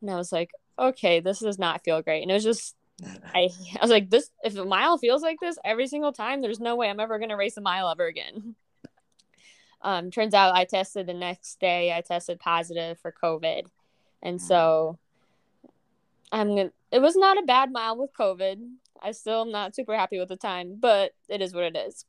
And 0.02 0.12
I 0.12 0.15
was 0.15 0.32
like, 0.32 0.52
okay, 0.78 1.21
this 1.21 1.39
does 1.39 1.58
not 1.58 1.84
feel 1.84 2.02
great. 2.02 2.21
And 2.21 2.32
it 2.32 2.36
was 2.36 2.43
just 2.43 2.76
I 3.34 3.50
I 3.76 3.82
was 3.82 3.91
like, 3.91 4.10
this 4.10 4.30
if 4.43 4.58
a 4.58 4.65
mile 4.65 4.97
feels 4.97 5.21
like 5.21 5.39
this 5.39 5.58
every 5.63 5.88
single 5.88 6.12
time, 6.12 6.41
there's 6.41 6.60
no 6.60 6.76
way 6.76 6.89
I'm 6.89 7.00
ever 7.00 7.19
gonna 7.19 7.38
race 7.38 7.58
a 7.58 7.62
mile 7.62 7.89
ever 7.89 8.06
again. 8.06 8.56
Um, 9.88 10.12
turns 10.12 10.34
out 10.34 10.54
I 10.54 10.65
tested 10.65 11.08
the 11.08 11.13
next 11.13 11.62
day, 11.62 11.93
I 11.93 12.02
tested 12.02 12.41
positive 12.41 13.00
for 13.00 13.13
COVID. 13.23 13.67
And 14.21 14.41
so 14.41 15.00
I'm 16.30 16.50
gonna. 16.50 16.71
It 16.91 17.00
was 17.00 17.15
not 17.15 17.38
a 17.38 17.43
bad 17.43 17.71
mile 17.71 17.97
with 17.97 18.12
COVID. 18.12 18.58
I 19.02 19.12
still 19.12 19.43
am 19.43 19.52
not 19.52 19.76
super 19.76 19.95
happy 19.95 20.19
with 20.19 20.28
the 20.28 20.36
time, 20.36 20.76
but 20.78 21.13
it 21.30 21.41
is 21.41 21.54
what 21.54 21.63
it 21.63 21.78
is. 21.78 22.04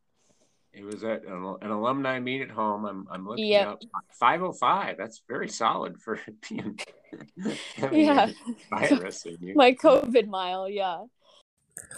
It 0.73 0.85
was 0.85 1.05
at 1.05 1.25
an, 1.25 1.57
an 1.63 1.71
alumni 1.71 2.19
meet 2.19 2.43
at 2.43 2.51
home. 2.51 2.85
I'm 2.85 3.07
I'm 3.13 3.29
looking 3.29 3.47
yep. 3.47 3.69
up 3.69 3.83
505. 4.19 4.97
That's 4.99 5.23
very 5.29 5.49
solid 5.49 6.03
for 6.03 6.19
being 6.49 6.81
yeah 7.93 8.33
virus 8.71 9.25
My 9.55 9.73
COVID 9.75 10.27
mile, 10.27 10.69
yeah. 10.69 11.05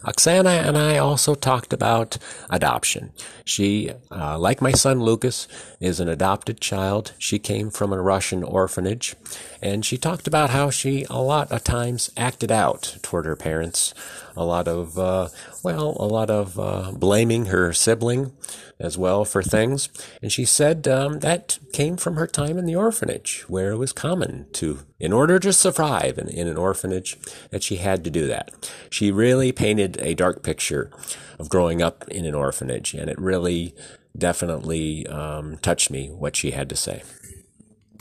Oksana 0.04 0.66
and 0.66 0.78
I 0.78 0.96
also 0.96 1.34
talked 1.34 1.74
about 1.74 2.16
adoption. 2.48 3.12
She, 3.44 3.90
uh, 4.10 4.38
like 4.38 4.62
my 4.62 4.72
son 4.72 5.02
Lucas, 5.02 5.46
is 5.78 6.00
an 6.00 6.08
adopted 6.08 6.58
child. 6.60 7.12
She 7.18 7.38
came 7.38 7.70
from 7.70 7.92
a 7.92 8.00
Russian 8.00 8.42
orphanage, 8.42 9.14
and 9.60 9.84
she 9.84 9.98
talked 9.98 10.26
about 10.26 10.50
how 10.50 10.70
she 10.70 11.04
a 11.10 11.18
lot 11.18 11.52
of 11.52 11.64
times 11.64 12.10
acted 12.16 12.50
out 12.50 12.96
toward 13.02 13.26
her 13.26 13.36
parents. 13.36 13.92
A 14.36 14.44
lot 14.44 14.68
of, 14.68 14.98
uh, 14.98 15.28
well, 15.62 15.96
a 15.98 16.06
lot 16.06 16.30
of 16.30 16.58
uh, 16.58 16.92
blaming 16.92 17.46
her 17.46 17.72
sibling 17.72 18.32
as 18.78 18.96
well 18.96 19.24
for 19.24 19.42
things. 19.42 19.88
And 20.22 20.32
she 20.32 20.44
said 20.44 20.88
um, 20.88 21.20
that 21.20 21.58
came 21.72 21.96
from 21.96 22.16
her 22.16 22.26
time 22.26 22.56
in 22.58 22.64
the 22.64 22.76
orphanage, 22.76 23.44
where 23.48 23.72
it 23.72 23.76
was 23.76 23.92
common 23.92 24.46
to, 24.52 24.80
in 24.98 25.12
order 25.12 25.38
to 25.38 25.52
survive 25.52 26.16
in, 26.16 26.28
in 26.28 26.48
an 26.48 26.56
orphanage, 26.56 27.18
that 27.50 27.62
she 27.62 27.76
had 27.76 28.04
to 28.04 28.10
do 28.10 28.26
that. 28.26 28.50
She 28.90 29.10
really 29.10 29.52
painted 29.52 29.98
a 30.00 30.14
dark 30.14 30.42
picture 30.42 30.90
of 31.38 31.48
growing 31.48 31.82
up 31.82 32.08
in 32.08 32.24
an 32.24 32.34
orphanage, 32.34 32.94
and 32.94 33.10
it 33.10 33.18
really 33.18 33.74
definitely 34.16 35.06
um, 35.06 35.58
touched 35.58 35.90
me 35.90 36.08
what 36.08 36.36
she 36.36 36.52
had 36.52 36.68
to 36.68 36.76
say. 36.76 37.02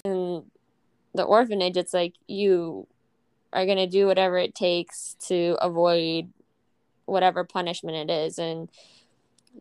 In 0.05 0.43
the 1.13 1.23
orphanage, 1.23 1.77
it's 1.77 1.93
like 1.93 2.13
you 2.27 2.87
are 3.51 3.65
going 3.65 3.77
to 3.77 3.88
do 3.88 4.07
whatever 4.07 4.38
it 4.38 4.55
takes 4.55 5.15
to 5.27 5.57
avoid 5.62 6.31
whatever 7.05 7.43
punishment 7.43 8.09
it 8.09 8.13
is. 8.13 8.38
And 8.38 8.69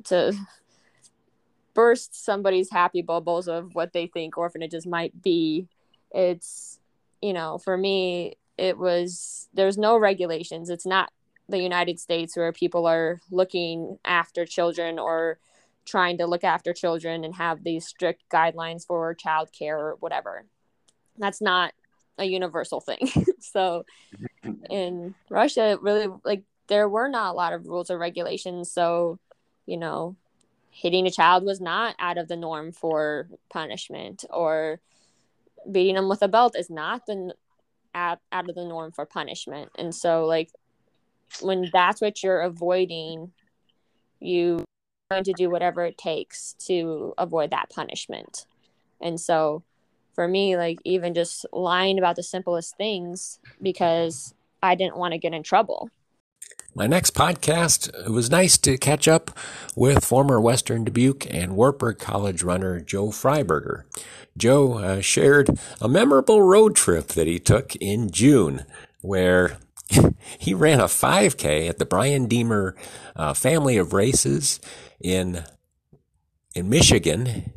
to 0.04 0.32
burst 1.74 2.24
somebody's 2.24 2.70
happy 2.70 3.02
bubbles 3.02 3.46
of 3.46 3.74
what 3.74 3.92
they 3.92 4.06
think 4.08 4.36
orphanages 4.36 4.84
might 4.84 5.22
be 5.22 5.68
it's 6.10 6.80
you 7.22 7.32
know 7.32 7.58
for 7.58 7.76
me 7.76 8.36
it 8.56 8.76
was 8.76 9.48
there's 9.54 9.78
no 9.78 9.96
regulations 9.96 10.70
it's 10.70 10.86
not 10.86 11.12
the 11.48 11.58
united 11.58 12.00
states 12.00 12.36
where 12.36 12.52
people 12.52 12.86
are 12.86 13.20
looking 13.30 13.96
after 14.04 14.44
children 14.44 14.98
or 14.98 15.38
trying 15.84 16.18
to 16.18 16.26
look 16.26 16.44
after 16.44 16.72
children 16.72 17.24
and 17.24 17.36
have 17.36 17.62
these 17.62 17.86
strict 17.86 18.22
guidelines 18.28 18.86
for 18.86 19.14
childcare 19.14 19.78
or 19.78 19.96
whatever 20.00 20.46
that's 21.16 21.40
not 21.40 21.72
a 22.18 22.24
universal 22.24 22.80
thing. 22.80 23.10
So 23.40 23.84
mm-hmm. 24.44 24.64
in 24.70 25.14
russia 25.30 25.78
really 25.80 26.08
like 26.24 26.42
there 26.66 26.88
were 26.88 27.08
not 27.08 27.32
a 27.32 27.36
lot 27.36 27.52
of 27.52 27.66
rules 27.66 27.90
or 27.90 27.98
regulations. 27.98 28.70
So 28.70 29.18
you 29.66 29.76
know 29.76 30.16
hitting 30.70 31.06
a 31.06 31.10
child 31.10 31.44
was 31.44 31.60
not 31.60 31.96
out 31.98 32.18
of 32.18 32.28
the 32.28 32.36
norm 32.36 32.72
for 32.72 33.28
punishment 33.50 34.24
or 34.30 34.80
beating 35.70 35.94
them 35.96 36.08
with 36.08 36.22
a 36.22 36.28
belt 36.28 36.56
is 36.56 36.70
not 36.70 37.06
the 37.06 37.34
out, 37.94 38.20
out 38.30 38.48
of 38.48 38.54
the 38.54 38.64
norm 38.64 38.92
for 38.92 39.06
punishment. 39.06 39.70
And 39.76 39.94
so 39.94 40.24
like 40.26 40.50
when 41.40 41.68
that's 41.72 42.00
what 42.00 42.22
you're 42.22 42.42
avoiding 42.42 43.32
you 44.20 44.64
going 45.10 45.24
to 45.24 45.32
do 45.32 45.50
whatever 45.50 45.84
it 45.84 45.96
takes 45.96 46.54
to 46.66 47.14
avoid 47.18 47.50
that 47.50 47.70
punishment. 47.70 48.46
And 49.00 49.18
so 49.18 49.62
for 50.18 50.26
me 50.26 50.56
like 50.56 50.80
even 50.82 51.14
just 51.14 51.46
lying 51.52 51.96
about 51.96 52.16
the 52.16 52.24
simplest 52.24 52.76
things 52.76 53.38
because 53.62 54.34
i 54.64 54.74
didn't 54.74 54.96
want 54.96 55.12
to 55.12 55.18
get 55.18 55.32
in 55.32 55.44
trouble 55.44 55.88
my 56.74 56.86
next 56.86 57.14
podcast, 57.14 57.88
it 58.06 58.10
was 58.10 58.30
nice 58.30 58.56
to 58.58 58.78
catch 58.78 59.08
up 59.08 59.36
with 59.74 60.04
former 60.04 60.40
Western 60.40 60.84
Dubuque 60.84 61.26
and 61.32 61.56
Wartburg 61.56 61.98
College 61.98 62.44
runner 62.44 62.78
Joe 62.78 63.08
Freiburger. 63.08 63.82
Joe 64.36 64.74
uh, 64.74 65.00
shared 65.00 65.58
a 65.80 65.88
memorable 65.88 66.42
road 66.42 66.76
trip 66.76 67.08
that 67.08 67.26
he 67.26 67.40
took 67.40 67.74
in 67.76 68.10
June 68.10 68.64
where 69.00 69.56
he 70.38 70.54
ran 70.54 70.78
a 70.78 70.84
5K 70.84 71.68
at 71.68 71.78
the 71.78 71.86
Brian 71.86 72.28
Diemer 72.28 72.74
uh, 73.16 73.34
family 73.34 73.76
of 73.76 73.92
races 73.92 74.60
in 75.00 75.44
in 76.54 76.68
Michigan 76.68 77.52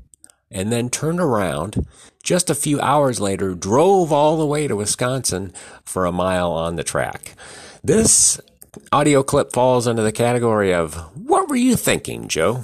and 0.49 0.71
then 0.71 0.89
turned 0.89 1.19
around 1.19 1.85
just 2.31 2.49
a 2.49 2.55
few 2.55 2.79
hours 2.79 3.19
later 3.19 3.53
drove 3.53 4.09
all 4.09 4.37
the 4.37 4.45
way 4.45 4.65
to 4.65 4.73
Wisconsin 4.73 5.51
for 5.83 6.05
a 6.05 6.13
mile 6.13 6.53
on 6.53 6.77
the 6.77 6.83
track. 6.83 7.35
This 7.83 8.39
audio 8.89 9.21
clip 9.21 9.51
falls 9.51 9.85
under 9.85 10.01
the 10.01 10.13
category 10.13 10.73
of 10.73 10.93
what 11.13 11.49
were 11.49 11.57
you 11.57 11.75
thinking, 11.75 12.29
Joe? 12.29 12.63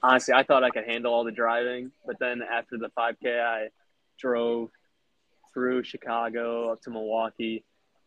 Honestly, 0.00 0.32
I 0.32 0.44
thought 0.44 0.62
I 0.62 0.70
could 0.70 0.84
handle 0.84 1.12
all 1.12 1.24
the 1.24 1.32
driving, 1.32 1.90
but 2.06 2.20
then 2.20 2.40
after 2.40 2.78
the 2.78 2.88
5K, 2.96 3.42
I 3.42 3.70
drove 4.16 4.70
through 5.52 5.82
Chicago 5.82 6.70
up 6.70 6.80
to 6.82 6.90
Milwaukee, 6.90 7.64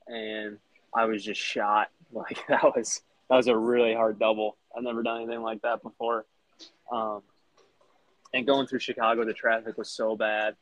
and 0.07 0.57
I 0.95 1.03
was 1.03 1.21
just 1.21 1.41
shot. 1.41 1.89
Like 2.13 2.45
that 2.47 2.63
was 2.63 3.01
that 3.29 3.36
was 3.36 3.47
a 3.47 3.57
really 3.57 3.93
hard 3.93 4.19
double. 4.19 4.57
I've 4.75 4.84
never 4.84 5.03
done 5.03 5.23
anything 5.23 5.41
like 5.41 5.62
that 5.63 5.81
before. 5.81 6.25
Um, 6.91 7.23
and 8.34 8.48
going 8.48 8.67
through 8.67 8.80
Chicago, 8.80 9.26
the 9.26 9.34
traffic 9.34 9.78
was 9.78 9.91
so 9.91 10.15
bad, 10.15 10.56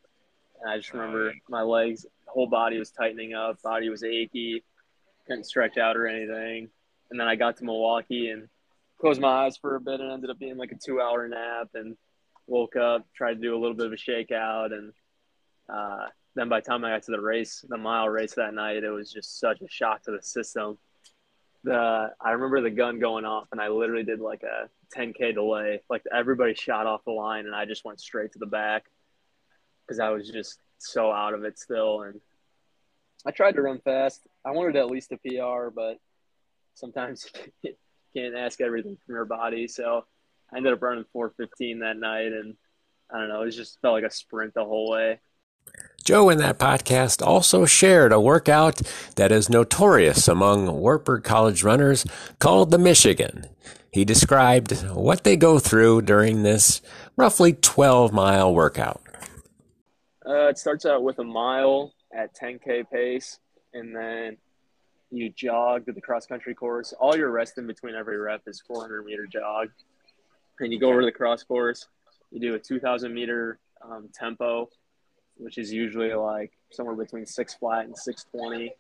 and 0.62 0.70
I 0.70 0.78
just 0.78 0.94
remember 0.94 1.34
my 1.50 1.62
legs, 1.62 2.06
whole 2.26 2.48
body 2.48 2.78
was 2.78 2.92
tightening 2.92 3.34
up, 3.34 3.62
body 3.62 3.90
was 3.90 4.04
achy, 4.04 4.64
couldn't 5.28 5.46
stretch 5.46 5.78
out 5.78 5.98
or 5.98 6.08
anything. 6.08 6.70
And 7.12 7.20
then 7.20 7.28
I 7.28 7.36
got 7.36 7.58
to 7.58 7.64
Milwaukee 7.64 8.30
and 8.30 8.48
closed 9.00 9.22
my 9.22 9.46
eyes 9.46 9.58
for 9.58 9.76
a 9.76 9.82
bit, 9.82 10.00
and 10.00 10.12
ended 10.12 10.30
up 10.30 10.40
being 10.40 10.58
like 10.58 10.72
a 10.72 10.76
two-hour 10.76 11.28
nap, 11.28 11.70
and 11.74 11.96
woke 12.48 12.76
up, 12.76 13.06
tried 13.16 13.36
to 13.36 13.40
do 13.40 13.56
a 13.56 13.60
little 13.60 13.76
bit 13.76 13.86
of 13.86 13.94
a 13.94 13.96
shakeout, 13.96 14.74
and 14.74 14.94
uh, 15.72 16.08
then 16.36 16.50
by 16.50 16.60
the 16.60 16.66
time 16.66 16.84
I 16.84 16.90
got 16.90 17.04
to 17.04 17.12
the 17.12 17.22
race, 17.22 17.64
the 17.68 17.78
mile 17.78 18.10
race 18.10 18.34
that 18.36 18.54
night, 18.54 18.84
it 18.84 18.90
was 18.90 19.12
just 19.12 19.40
such 19.40 19.62
a 19.62 19.68
shock 19.70 20.04
to 20.04 20.12
the 20.12 20.22
system. 20.22 20.78
The 21.64 22.12
I 22.20 22.32
remember 22.32 22.62
the 22.62 22.70
gun 22.70 23.00
going 23.00 23.26
off, 23.26 23.48
and 23.52 23.60
I 23.62 23.68
literally 23.68 24.04
did 24.04 24.20
like 24.20 24.44
a 24.44 24.70
10k 24.95 25.34
delay. 25.34 25.82
Like 25.89 26.04
everybody 26.13 26.54
shot 26.54 26.88
off 26.88 27.06
the 27.06 27.12
line, 27.12 27.45
and 27.45 27.56
I 27.56 27.65
just 27.65 27.86
went 27.86 27.99
straight 27.99 28.34
to 28.34 28.39
the 28.39 28.45
back 28.45 28.86
because 29.86 29.99
I 29.99 30.10
was 30.10 30.30
just 30.30 30.60
so 30.78 31.12
out 31.12 31.34
of 31.34 31.43
it 31.43 31.60
still. 31.60 32.04
And 32.04 32.21
I 33.25 33.32
tried 33.32 33.56
to 33.56 33.62
run 33.62 33.80
fast. 33.80 34.21
I 34.45 34.52
wanted 34.52 34.75
at 34.75 34.89
least 34.89 35.12
a 35.12 35.17
PR, 35.17 35.69
but 35.69 35.97
sometimes 36.73 37.28
you 37.62 37.75
can't 38.15 38.36
ask 38.36 38.62
everything 38.62 38.97
from 39.06 39.15
your 39.15 39.25
body. 39.25 39.67
So 39.67 40.06
I 40.52 40.58
ended 40.58 40.73
up 40.73 40.82
running 40.82 41.06
415 41.12 41.80
that 41.80 41.97
night, 41.97 42.32
and 42.32 42.56
I 43.12 43.19
don't 43.19 43.30
know, 43.30 43.41
it 43.43 43.52
just 43.52 43.80
felt 43.82 43.93
like 43.93 44.04
a 44.04 44.12
sprint 44.12 44.54
the 44.54 44.65
whole 44.65 44.89
way. 44.89 45.19
Joe 46.04 46.30
in 46.30 46.39
that 46.39 46.58
podcast 46.58 47.25
also 47.25 47.65
shared 47.65 48.12
a 48.12 48.19
workout 48.19 48.82
that 49.15 49.32
is 49.32 49.49
notorious 49.49 50.28
among 50.28 50.71
Wartburg 50.80 51.23
College 51.23 51.63
runners 51.63 52.06
called 52.39 52.71
the 52.71 52.80
Michigan. 52.80 53.45
He 53.91 54.06
described 54.06 54.84
what 54.89 55.23
they 55.23 55.36
go 55.36 55.60
through 55.60 56.04
during 56.04 56.43
this 56.43 56.82
roughly 57.17 57.54
12 57.54 58.13
mile 58.13 58.54
workout. 58.54 59.02
Uh, 60.25 60.47
it 60.47 60.58
starts 60.58 60.86
out 60.86 61.04
with 61.04 61.19
a 61.19 61.23
mile 61.23 61.93
at 62.13 62.36
10K 62.36 62.89
pace, 62.91 63.39
and 63.73 63.95
then 63.95 64.38
you 65.10 65.32
jog 65.32 65.86
to 65.88 65.91
the 65.91 66.02
cross 66.02 66.25
country 66.25 66.54
course. 66.54 66.93
All 66.99 67.17
your 67.17 67.32
rest 67.32 67.58
in 67.58 67.65
between 67.65 67.95
every 67.95 68.17
rep 68.17 68.41
is 68.45 68.62
400 68.67 69.06
meter 69.06 69.25
jog. 69.25 69.69
And 70.60 70.71
you 70.71 70.80
go 70.80 70.89
over 70.89 71.02
to 71.02 71.06
the 71.06 71.12
cross 71.12 71.43
course, 71.43 71.88
you 72.32 72.39
do 72.39 72.54
a 72.54 72.60
2,000 72.60 73.13
meter 73.13 73.60
um, 73.82 74.10
tempo 74.13 74.69
which 75.39 75.58
is 75.58 75.71
usually 75.71 76.13
like 76.13 76.52
somewhere 76.71 76.95
between 76.95 77.25
six 77.25 77.56
flat 77.56 77.86
and 77.86 77.97
620, 77.97 78.73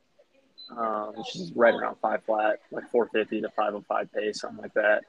um, 0.77 1.13
which 1.15 1.35
is 1.35 1.51
right 1.55 1.73
around 1.73 1.95
five 2.01 2.23
flat, 2.23 2.59
like 2.71 2.89
450 2.89 3.41
to 3.41 3.49
505 3.49 4.13
pace, 4.13 4.41
something 4.41 4.61
like 4.61 4.73
that. 4.73 5.03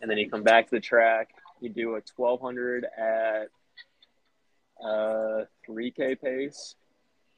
And 0.00 0.10
then 0.10 0.18
you 0.18 0.28
come 0.28 0.42
back 0.42 0.66
to 0.66 0.74
the 0.76 0.80
track, 0.80 1.30
you 1.60 1.70
do 1.70 1.90
a 1.96 2.02
1200 2.16 2.84
at 2.84 3.48
uh, 4.84 5.44
3K 5.68 6.20
pace 6.20 6.74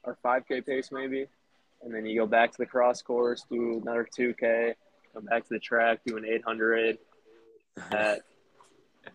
or 0.03 0.17
5K 0.23 0.65
pace, 0.65 0.89
maybe. 0.91 1.27
And 1.81 1.93
then 1.93 2.05
you 2.05 2.19
go 2.19 2.27
back 2.27 2.51
to 2.51 2.57
the 2.57 2.65
cross 2.65 3.01
course, 3.01 3.45
do 3.49 3.79
another 3.81 4.07
2K, 4.17 4.73
come 5.13 5.25
back 5.25 5.43
to 5.43 5.53
the 5.53 5.59
track, 5.59 6.01
do 6.05 6.17
an 6.17 6.25
800 6.25 6.97
at 7.91 8.23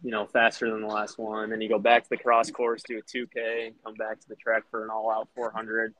you 0.03 0.11
know, 0.11 0.27
faster 0.27 0.70
than 0.70 0.81
the 0.81 0.87
last 0.87 1.18
one. 1.18 1.50
Then 1.50 1.61
you 1.61 1.68
go 1.68 1.79
back 1.79 2.05
to 2.05 2.11
the 2.11 2.16
cross 2.16 2.50
course, 2.50 2.83
do 2.83 2.98
a 2.98 3.03
2K, 3.03 3.66
and 3.66 3.74
come 3.85 3.94
back 3.94 4.20
to 4.20 4.29
the 4.29 4.37
track 4.37 4.64
for 4.70 4.85
an 4.85 4.90
all 4.90 5.11
out 5.11 5.29
400. 5.35 5.94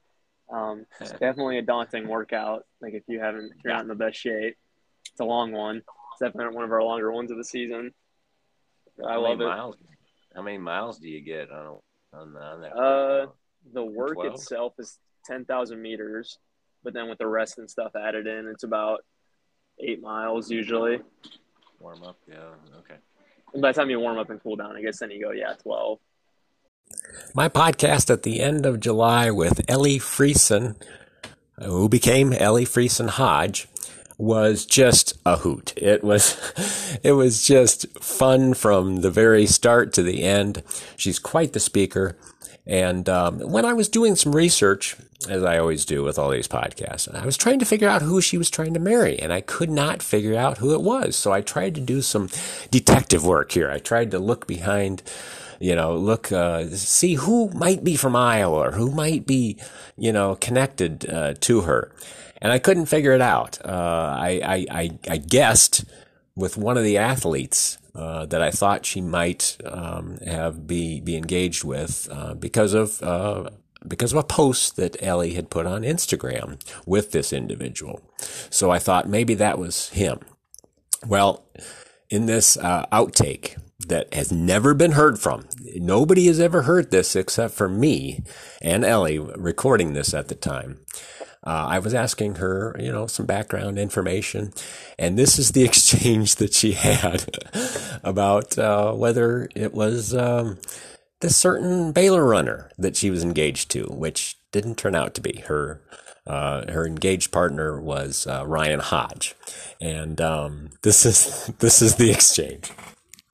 Um, 0.53 0.87
it's 1.01 1.13
definitely 1.13 1.59
a 1.59 1.63
daunting 1.63 2.09
workout. 2.09 2.65
Like 2.81 2.95
if 2.95 3.05
you 3.09 3.21
haven't, 3.21 3.53
if 3.57 3.65
you're 3.65 3.73
not 3.73 3.83
in 3.83 3.89
the 3.89 3.95
best 3.95 4.19
shape, 4.19 4.57
it's 5.11 5.21
a 5.21 5.25
long 5.25 5.53
one. 5.53 5.77
It's 5.77 6.21
definitely 6.21 6.55
one 6.55 6.65
of 6.65 6.73
our 6.73 6.83
longer 6.83 7.13
ones 7.13 7.31
of 7.31 7.37
the 7.37 7.45
season. 7.45 7.93
I 9.05 9.15
how 9.15 9.23
love 9.23 9.39
miles, 9.39 9.77
it. 9.77 10.37
How 10.37 10.43
many 10.43 10.59
miles 10.59 10.99
do 10.99 11.09
you 11.09 11.21
get 11.21 11.51
on 11.51 11.79
on, 12.13 12.37
on 12.37 12.61
that? 12.61 12.77
Uh, 12.77 13.27
the 13.73 13.85
work 13.85 14.15
12? 14.15 14.35
itself 14.35 14.75
is 14.79 14.99
10,000 15.27 15.81
meters, 15.81 16.39
but 16.83 16.93
then 16.93 17.09
with 17.09 17.19
the 17.19 17.27
rest 17.27 17.59
and 17.59 17.69
stuff 17.69 17.93
added 17.97 18.27
in, 18.27 18.47
it's 18.47 18.63
about 18.63 19.05
eight 19.81 20.01
miles 20.01 20.51
usually. 20.51 21.01
Warm 21.81 22.03
up, 22.05 22.19
yeah, 22.29 22.37
okay. 22.79 22.97
And 23.53 23.63
by 23.63 23.73
the 23.73 23.81
time 23.81 23.91
you 23.91 24.01
warm 24.01 24.19
up 24.19 24.31
and 24.31 24.43
cool 24.43 24.57
down, 24.57 24.77
I 24.77 24.83
guess 24.83 24.99
then 24.99 25.11
you 25.11 25.25
go, 25.25 25.33
yeah, 25.33 25.55
12. 25.63 25.99
My 27.35 27.49
podcast 27.49 28.11
at 28.11 28.23
the 28.23 28.41
end 28.41 28.67
of 28.67 28.81
July 28.81 29.31
with 29.31 29.69
Ellie 29.69 29.99
Friesen, 29.99 30.77
who 31.63 31.89
became 31.89 32.33
Ellie 32.33 32.67
Friesen 32.67 33.11
Hodge, 33.11 33.69
was 34.17 34.65
just 34.65 35.19
a 35.27 35.39
hoot. 35.39 35.73
It 35.77 36.05
was, 36.05 36.99
it 37.03 37.13
was 37.13 37.47
just 37.47 37.87
fun 37.99 38.55
from 38.55 39.03
the 39.03 39.11
very 39.11 39.47
start 39.47 39.93
to 39.95 40.03
the 40.03 40.23
end. 40.23 40.63
She's 40.97 41.19
quite 41.19 41.53
the 41.53 41.61
speaker. 41.61 42.17
And 42.67 43.09
um, 43.09 43.41
when 43.41 43.65
I 43.65 43.75
was 43.75 43.89
doing 43.89 44.17
some 44.17 44.35
research, 44.35 44.97
as 45.29 45.43
I 45.43 45.59
always 45.59 45.85
do 45.85 46.03
with 46.03 46.19
all 46.19 46.31
these 46.31 46.49
podcasts, 46.49 47.13
I 47.15 47.27
was 47.27 47.37
trying 47.37 47.59
to 47.59 47.67
figure 47.67 47.89
out 47.89 48.03
who 48.03 48.21
she 48.21 48.39
was 48.39 48.49
trying 48.49 48.75
to 48.75 48.81
marry, 48.81 49.19
and 49.19 49.33
I 49.33 49.43
could 49.43 49.71
not 49.71 50.03
figure 50.03 50.37
out 50.37 50.59
who 50.59 50.73
it 50.73 50.81
was. 50.81 51.15
So 51.17 51.33
I 51.33 51.43
tried 51.43 51.75
to 51.75 51.81
do 51.81 52.01
some 52.01 52.31
detective 52.71 53.25
work 53.25 53.53
here. 53.53 53.71
I 53.71 53.79
tried 53.79 54.11
to 54.13 54.19
look 54.19 54.47
behind, 54.47 55.03
you 55.65 55.75
know, 55.75 55.97
look, 55.97 56.31
uh, 56.31 56.67
see 56.69 57.15
who 57.15 57.49
might 57.55 57.83
be 57.83 57.97
from 57.97 58.15
Iowa 58.15 58.69
or 58.69 58.73
who 58.73 58.91
might 58.91 59.27
be, 59.27 59.57
you 59.97 60.13
know, 60.13 60.35
connected 60.35 61.09
uh, 61.09 61.33
to 61.41 61.63
her. 61.63 61.91
And 62.43 62.53
I 62.53 62.59
couldn't 62.59 62.85
figure 62.85 63.13
it 63.13 63.23
out. 63.23 63.65
Uh, 63.65 64.15
I, 64.15 64.41
I, 64.45 64.67
I, 64.71 64.91
I 65.09 65.17
guessed 65.17 65.87
with 66.37 66.59
one 66.59 66.77
of 66.77 66.85
the 66.85 66.99
athletes 66.99 67.79
uh, 67.95 68.27
that 68.27 68.43
I 68.43 68.51
thought 68.51 68.85
she 68.85 69.01
might 69.01 69.57
um, 69.65 70.19
have 70.27 70.67
be 70.67 71.01
be 71.01 71.17
engaged 71.17 71.65
with 71.65 72.09
uh, 72.11 72.35
because 72.35 72.75
of 72.75 73.01
because 73.89 74.13
of 74.13 74.19
a 74.19 74.25
post 74.25 74.77
that 74.77 75.03
Ellie 75.03 75.33
had 75.33 75.49
put 75.49 75.65
on 75.65 75.81
Instagram 75.81 76.61
with 76.85 77.13
this 77.13 77.33
individual. 77.33 78.03
So 78.51 78.71
I 78.71 78.79
thought 78.79 79.09
maybe 79.09 79.33
that 79.37 79.59
was 79.59 79.89
him. 79.91 80.21
Well, 81.07 81.47
in 82.11 82.27
this 82.27 82.59
uh, 82.59 82.85
outtake 82.93 83.57
that 83.81 84.13
has 84.15 84.33
never 84.33 84.75
been 84.75 84.93
heard 84.93 85.19
from, 85.19 85.47
nobody 85.77 86.27
has 86.27 86.41
ever 86.41 86.63
heard 86.63 86.91
this 86.91 87.17
except 87.17 87.55
for 87.55 87.69
me 87.69 88.23
and 88.63 88.85
Ellie 88.85 89.19
recording 89.19 89.93
this 89.93 90.15
at 90.15 90.29
the 90.29 90.35
time. 90.35 90.79
Uh, 91.47 91.67
I 91.69 91.79
was 91.79 91.93
asking 91.93 92.37
her, 92.37 92.75
you 92.79 92.91
know, 92.91 93.07
some 93.07 93.27
background 93.27 93.79
information, 93.79 94.53
and 94.99 95.19
this 95.19 95.39
is 95.39 95.53
the 95.53 95.65
exchange 95.65 96.37
that 96.37 96.55
she 96.55 96.73
had 96.73 97.27
about 98.05 98.57
uh, 98.59 98.93
whether 98.93 99.49
it 99.55 99.75
was 99.75 100.15
um, 100.15 100.59
this 101.21 101.37
certain 101.37 101.93
Baylor 101.93 102.25
runner 102.25 102.71
that 102.79 102.97
she 102.97 103.11
was 103.11 103.23
engaged 103.23 103.71
to, 103.73 103.85
which 103.85 104.39
didn't 104.53 104.79
turn 104.79 104.95
out 104.95 105.15
to 105.15 105.21
be 105.21 105.43
her. 105.47 105.83
Uh, 106.27 106.71
her 106.73 106.87
engaged 106.87 107.31
partner 107.31 107.79
was 107.79 108.27
uh, 108.27 108.47
Ryan 108.47 108.81
Hodge, 108.81 109.35
and 109.79 110.19
um, 110.23 110.71
this 110.83 111.05
is 111.05 111.53
this 111.59 111.83
is 111.83 111.97
the 111.97 112.11
exchange. 112.11 112.73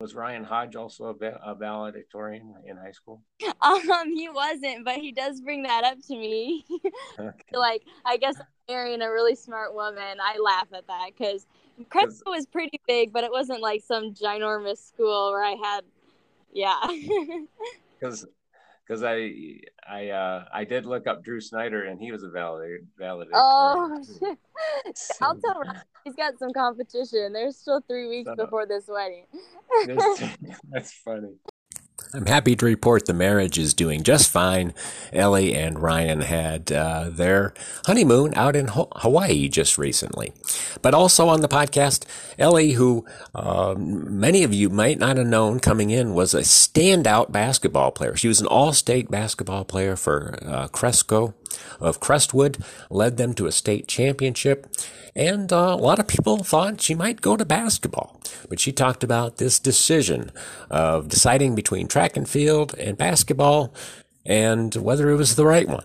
Was 0.01 0.15
Ryan 0.15 0.45
Hodge 0.45 0.77
also 0.77 1.05
a, 1.05 1.15
va- 1.15 1.41
a 1.45 1.55
valedictorian 1.55 2.55
in 2.67 2.77
high 2.77 2.93
school? 2.93 3.23
Um, 3.63 4.09
he 4.15 4.29
wasn't, 4.31 4.87
but 4.87 4.97
he 4.97 5.13
does 5.13 5.43
bring 5.43 5.65
that 5.65 5.85
up 5.85 5.99
to 6.09 6.17
me. 6.17 6.65
okay. 7.19 7.45
like, 7.53 7.83
I 8.07 8.17
guess 8.17 8.37
marrying 8.69 9.03
a 9.03 9.11
really 9.11 9.35
smart 9.35 9.75
woman, 9.75 10.19
I 10.19 10.39
laugh 10.39 10.69
at 10.73 10.87
that 10.87 11.11
because 11.17 11.47
Cresco 11.91 12.31
was 12.31 12.47
pretty 12.47 12.81
big, 12.87 13.13
but 13.13 13.23
it 13.23 13.31
wasn't 13.31 13.61
like 13.61 13.83
some 13.83 14.15
ginormous 14.15 14.79
school 14.79 15.31
where 15.31 15.45
I 15.45 15.57
had, 15.63 15.85
yeah. 16.53 16.81
Because 18.01 18.27
because 18.91 19.05
I 19.05 19.33
I 19.89 20.09
uh, 20.09 20.45
I 20.53 20.65
did 20.65 20.85
look 20.85 21.07
up 21.07 21.23
Drew 21.23 21.41
Snyder 21.41 21.85
and 21.85 22.01
he 22.01 22.11
was 22.11 22.25
a 22.25 22.29
valid 22.29 22.89
valedictorian. 22.99 23.41
Oh, 23.41 24.03
I'll 25.21 25.37
tell 25.39 25.61
Ryan 25.61 25.83
he's 26.05 26.17
got 26.17 26.39
some 26.41 26.53
competition. 26.53 27.33
There's 27.33 27.57
still 27.57 27.81
three 27.87 28.09
weeks 28.09 28.29
so, 28.29 28.35
before 28.35 28.67
this 28.67 28.89
wedding. 28.89 29.27
that's 30.69 30.93
funny. 31.05 31.35
I'm 32.13 32.27
happy 32.27 32.57
to 32.57 32.67
report 32.67 33.07
the 33.07 33.15
marriage 33.15 33.57
is 33.57 33.73
doing 33.73 34.03
just 34.03 34.31
fine. 34.31 34.75
Ellie 35.13 35.55
and 35.55 35.79
Ryan 35.79 36.23
had 36.23 36.73
uh, 36.73 37.09
their 37.09 37.55
honeymoon 37.87 38.35
out 38.35 38.57
in 38.57 38.69
Hawaii 38.69 39.49
just 39.49 39.79
recently. 39.79 40.33
But 40.83 40.93
also 40.93 41.29
on 41.29 41.41
the 41.41 41.49
podcast, 41.49 42.05
Ellie, 42.37 42.73
who 42.73 43.05
uh, 43.33 43.77
many 43.79 44.43
of 44.43 44.53
you 44.53 44.69
might 44.71 44.99
not 44.99 45.19
have 45.19 45.27
known 45.27 45.61
coming 45.61 45.91
in, 45.91 46.15
was 46.15 46.35
a 46.35 46.41
standout 46.41 47.31
basketball 47.31 47.93
player. 47.93 48.17
She 48.17 48.29
was 48.29 48.41
an 48.41 48.49
all-state 48.49 49.09
basketball 49.09 49.65
player 49.65 49.95
for 49.95 50.37
uh, 50.45 50.67
Cresco 50.69 51.35
of 51.79 52.01
Crestwood, 52.01 52.59
led 52.91 53.19
them 53.19 53.35
to 53.35 53.47
a 53.47 53.53
state 53.53 53.87
championship. 53.87 54.67
And 55.15 55.53
uh, 55.53 55.57
a 55.57 55.77
lot 55.77 55.99
of 55.99 56.07
people 56.07 56.39
thought 56.39 56.81
she 56.81 56.95
might 56.95 57.21
go 57.21 57.37
to 57.37 57.45
basketball. 57.45 58.21
But 58.49 58.61
she 58.61 58.73
talked 58.73 59.03
about 59.03 59.37
this 59.37 59.59
decision 59.59 60.31
of 60.71 61.09
deciding 61.09 61.55
between 61.55 61.89
track 61.89 62.17
and 62.17 62.29
field 62.29 62.75
and 62.79 62.97
basketball 62.97 63.73
and 64.25 64.75
whether 64.77 65.11
it 65.11 65.17
was 65.17 65.37
the 65.37 65.47
right 65.47 65.69
one. 65.69 65.85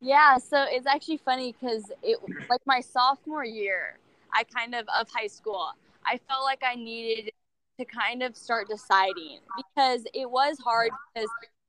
Yeah, 0.00 0.38
so 0.38 0.64
it's 0.68 0.86
actually 0.86 1.18
funny 1.18 1.54
because 1.60 1.92
it 2.02 2.18
like 2.48 2.62
my 2.64 2.80
sophomore 2.80 3.44
year, 3.44 3.98
I 4.32 4.44
kind 4.44 4.74
of 4.74 4.86
of 4.98 5.08
high 5.14 5.26
school, 5.26 5.72
I 6.06 6.18
felt 6.26 6.42
like 6.44 6.62
I 6.66 6.74
needed 6.74 7.32
to 7.78 7.84
kind 7.84 8.22
of 8.22 8.36
start 8.36 8.68
deciding 8.68 9.40
because 9.56 10.04
it 10.14 10.30
was 10.30 10.58
hard 10.58 10.90
because 11.14 11.28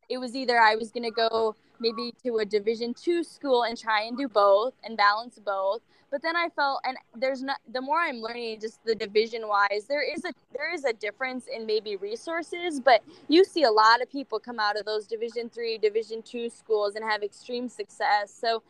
it 0.09 0.18
was 0.18 0.36
either 0.36 0.59
I 0.59 0.76
was 0.76 0.91
going 0.91 1.03
to 1.03 1.12
go 1.12 1.55
maybe 1.82 2.13
to 2.23 2.38
a 2.38 2.45
division 2.45 2.93
two 2.93 3.23
school 3.23 3.63
and 3.63 3.77
try 3.77 4.03
and 4.03 4.17
do 4.17 4.27
both 4.27 4.73
and 4.84 4.95
balance 4.95 5.39
both. 5.43 5.82
But 6.11 6.21
then 6.21 6.36
i 6.36 6.49
felt 6.49 6.82
and 6.84 6.97
there's 7.15 7.41
not 7.41 7.57
the 7.71 7.82
more 7.82 7.99
i'm 8.01 8.21
learning 8.21 8.59
just 8.59 8.84
the 8.84 8.93
division 8.93 9.47
wise 9.47 9.86
there 9.88 10.03
is 10.03 10.25
a 10.25 10.34
there 10.53 10.73
is 10.73 10.84
a 10.84 10.91
difference 10.91 11.45
in 11.47 11.65
maybe 11.65 11.95
resources 11.95 12.82
but 12.82 13.01
you 13.29 13.45
see 13.45 13.63
a 13.63 13.71
lot 13.71 14.01
of 14.01 14.11
people 14.11 14.38
come 14.38 14.59
out 14.59 14.77
of 14.77 14.86
those 14.86 15.07
division 15.07 15.49
three 15.49 15.77
division 15.77 16.21
two 16.21 16.49
schools 16.49 16.95
and 16.95 17.03
have 17.09 17.23
extreme 17.23 17.69
success. 17.69 18.34
So 18.34 18.63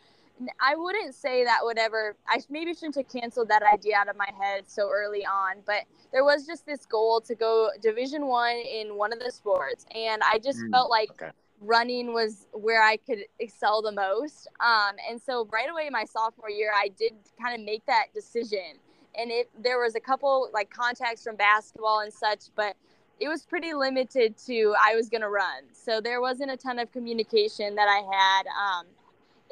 I 0.59 0.75
wouldn't 0.75 1.13
say 1.13 1.43
that 1.43 1.59
would 1.63 1.77
ever. 1.77 2.15
I 2.27 2.39
maybe 2.49 2.73
shouldn't 2.73 2.95
have 2.95 3.07
canceled 3.07 3.49
that 3.49 3.61
idea 3.61 3.95
out 3.97 4.09
of 4.09 4.17
my 4.17 4.29
head 4.39 4.63
so 4.67 4.89
early 4.89 5.25
on, 5.25 5.57
but 5.65 5.83
there 6.11 6.23
was 6.23 6.47
just 6.47 6.65
this 6.65 6.85
goal 6.85 7.21
to 7.21 7.35
go 7.35 7.69
Division 7.81 8.25
One 8.25 8.55
in 8.55 8.95
one 8.95 9.13
of 9.13 9.19
the 9.19 9.31
sports, 9.31 9.85
and 9.93 10.21
I 10.23 10.39
just 10.39 10.59
mm, 10.59 10.71
felt 10.71 10.89
like 10.89 11.11
okay 11.11 11.31
running 11.61 12.13
was 12.13 12.47
where 12.53 12.83
I 12.83 12.97
could 12.97 13.19
excel 13.39 13.81
the 13.81 13.91
most. 13.91 14.47
Um, 14.59 14.95
and 15.09 15.21
so 15.21 15.47
right 15.51 15.69
away 15.69 15.89
my 15.91 16.03
sophomore 16.03 16.49
year, 16.49 16.71
I 16.75 16.89
did 16.89 17.13
kind 17.41 17.57
of 17.57 17.63
make 17.65 17.85
that 17.85 18.07
decision. 18.13 18.79
And 19.15 19.29
it 19.29 19.49
there 19.61 19.79
was 19.79 19.95
a 19.95 19.99
couple 19.99 20.49
like 20.53 20.69
contacts 20.69 21.23
from 21.23 21.35
basketball 21.35 21.99
and 21.99 22.11
such, 22.11 22.45
but 22.55 22.75
it 23.19 23.27
was 23.27 23.43
pretty 23.43 23.73
limited 23.73 24.35
to 24.47 24.73
I 24.81 24.95
was 24.95 25.09
going 25.09 25.21
to 25.21 25.29
run. 25.29 25.63
So 25.73 26.01
there 26.01 26.21
wasn't 26.21 26.51
a 26.51 26.57
ton 26.57 26.79
of 26.79 26.91
communication 26.91 27.75
that 27.75 27.87
I 27.87 28.01
had. 28.11 28.43
Um, 28.47 28.85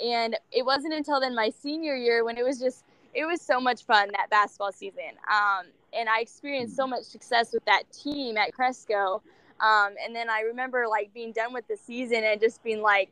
and 0.04 0.38
it 0.52 0.66
wasn't 0.66 0.94
until 0.94 1.20
then 1.20 1.36
my 1.36 1.50
senior 1.50 1.96
year 1.96 2.24
when 2.24 2.38
it 2.38 2.44
was 2.44 2.60
just 2.60 2.86
it 3.14 3.26
was 3.26 3.42
so 3.42 3.60
much 3.60 3.84
fun 3.84 4.10
that 4.14 4.30
basketball 4.30 4.72
season. 4.72 5.18
Um, 5.30 5.66
and 5.94 6.08
I 6.08 6.22
experienced 6.22 6.76
so 6.76 6.88
much 6.88 7.04
success 7.04 7.52
with 7.54 7.66
that 7.66 7.84
team 7.92 8.38
at 8.38 8.54
Cresco 8.54 9.22
um, 9.60 9.96
and 10.04 10.16
then 10.16 10.30
I 10.30 10.42
remember 10.42 10.86
like 10.88 11.14
being 11.14 11.32
done 11.32 11.54
with 11.54 11.68
the 11.68 11.78
season 11.78 12.24
and 12.24 12.40
just 12.40 12.64
being 12.64 12.82
like, 12.82 13.10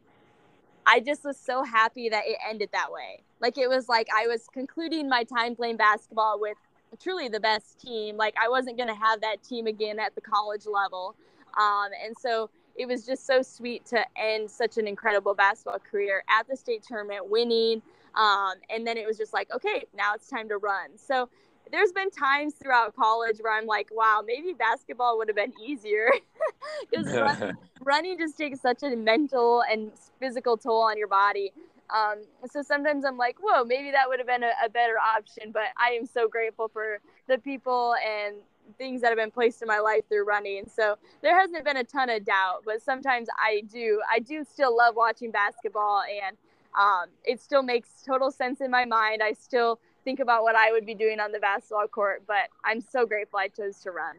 I 0.86 1.02
just 1.02 1.26
was 1.26 1.38
so 1.38 1.64
happy 1.64 2.10
that 2.10 2.24
it 2.26 2.38
ended 2.48 2.70
that 2.72 2.92
way. 2.92 3.22
Like 3.42 3.58
it 3.58 3.70
was 3.70 3.90
like 3.90 4.08
I 4.16 4.28
was 4.28 4.48
concluding 4.54 5.10
my 5.10 5.24
time 5.24 5.56
playing 5.56 5.78
basketball 5.78 6.40
with 6.40 6.58
truly 7.02 7.28
the 7.28 7.42
best 7.42 7.80
team. 7.82 8.16
Like 8.16 8.36
I 8.42 8.48
wasn't 8.48 8.78
going 8.78 8.90
to 8.90 8.96
have 8.96 9.22
that 9.22 9.44
team 9.44 9.68
again 9.68 10.00
at 10.00 10.16
the 10.16 10.22
college 10.22 10.66
level. 10.66 11.16
Um, 11.60 11.90
and 12.06 12.16
so 12.18 12.50
it 12.78 12.88
was 12.88 13.06
just 13.06 13.26
so 13.26 13.42
sweet 13.42 13.86
to 13.88 14.06
end 14.16 14.50
such 14.50 14.78
an 14.78 14.88
incredible 14.88 15.34
basketball 15.34 15.80
career 15.80 16.24
at 16.30 16.48
the 16.48 16.56
state 16.56 16.84
tournament, 16.84 17.30
winning. 17.30 17.82
Um, 18.16 18.54
and 18.70 18.88
then 18.88 18.98
it 18.98 19.06
was 19.06 19.18
just 19.18 19.34
like, 19.34 19.52
okay, 19.54 19.86
now 19.96 20.14
it's 20.14 20.28
time 20.28 20.48
to 20.50 20.58
run. 20.58 20.98
So 20.98 21.30
there's 21.72 21.92
been 21.92 22.10
times 22.12 22.54
throughout 22.56 22.96
college 22.96 23.38
where 23.42 23.54
I'm 23.54 23.66
like, 23.66 23.90
wow, 23.92 24.24
maybe 24.26 24.54
basketball 24.54 25.18
would 25.18 25.28
have 25.28 25.36
been 25.36 25.54
easier 25.64 26.10
because 26.90 27.08
run, 27.14 27.58
running 27.84 28.18
just 28.18 28.38
takes 28.38 28.62
such 28.62 28.84
a 28.84 28.96
mental 28.96 29.64
and 29.70 29.92
physical 30.20 30.58
toll 30.58 30.82
on 30.84 30.98
your 30.98 31.08
body. 31.08 31.52
Um, 31.90 32.24
so 32.52 32.62
sometimes 32.62 33.06
I'm 33.06 33.18
like, 33.18 33.38
whoa, 33.42 33.64
maybe 33.64 33.92
that 33.92 34.10
would 34.10 34.20
have 34.20 34.28
been 34.28 34.44
a, 34.44 34.52
a, 34.66 34.70
better 34.70 34.96
option. 34.98 35.52
But 35.54 35.68
I 35.78 35.92
am 35.92 36.06
so 36.06 36.28
grateful 36.28 36.68
for 36.68 37.00
the 37.28 37.38
people 37.38 37.96
and 38.06 38.36
things 38.78 39.02
that 39.02 39.08
have 39.08 39.18
been 39.18 39.32
placed 39.32 39.62
in 39.62 39.70
my 39.70 39.80
life 39.80 40.02
through 40.10 40.26
running. 40.26 40.66
So 40.68 40.98
there 41.22 41.40
hasn't 41.40 41.64
been 41.64 41.78
a 41.78 41.86
ton 41.86 42.10
of 42.10 42.26
doubt, 42.26 42.64
but 42.66 42.82
sometimes 42.82 43.30
I 43.40 43.64
do, 43.72 44.02
I 44.12 44.20
do 44.20 44.44
still 44.44 44.76
love 44.76 44.96
watching 44.98 45.32
basketball 45.32 46.02
and 46.02 46.36
um, 46.78 47.06
it 47.24 47.42
still 47.42 47.64
makes 47.64 48.04
total 48.06 48.32
sense 48.32 48.62
in 48.62 48.70
my 48.70 48.86
mind. 48.86 49.22
I 49.24 49.34
still 49.34 49.80
think 50.08 50.22
about 50.22 50.42
what 50.42 50.56
I 50.56 50.72
would 50.72 50.86
be 50.86 50.96
doing 50.96 51.20
on 51.20 51.34
the 51.34 51.40
basketball 51.40 51.86
court, 51.90 52.24
but 52.26 52.48
I'm 52.64 52.80
so 52.80 53.06
grateful 53.06 53.40
I 53.40 53.50
chose 53.50 53.82
to 53.82 53.92
run. 53.92 54.16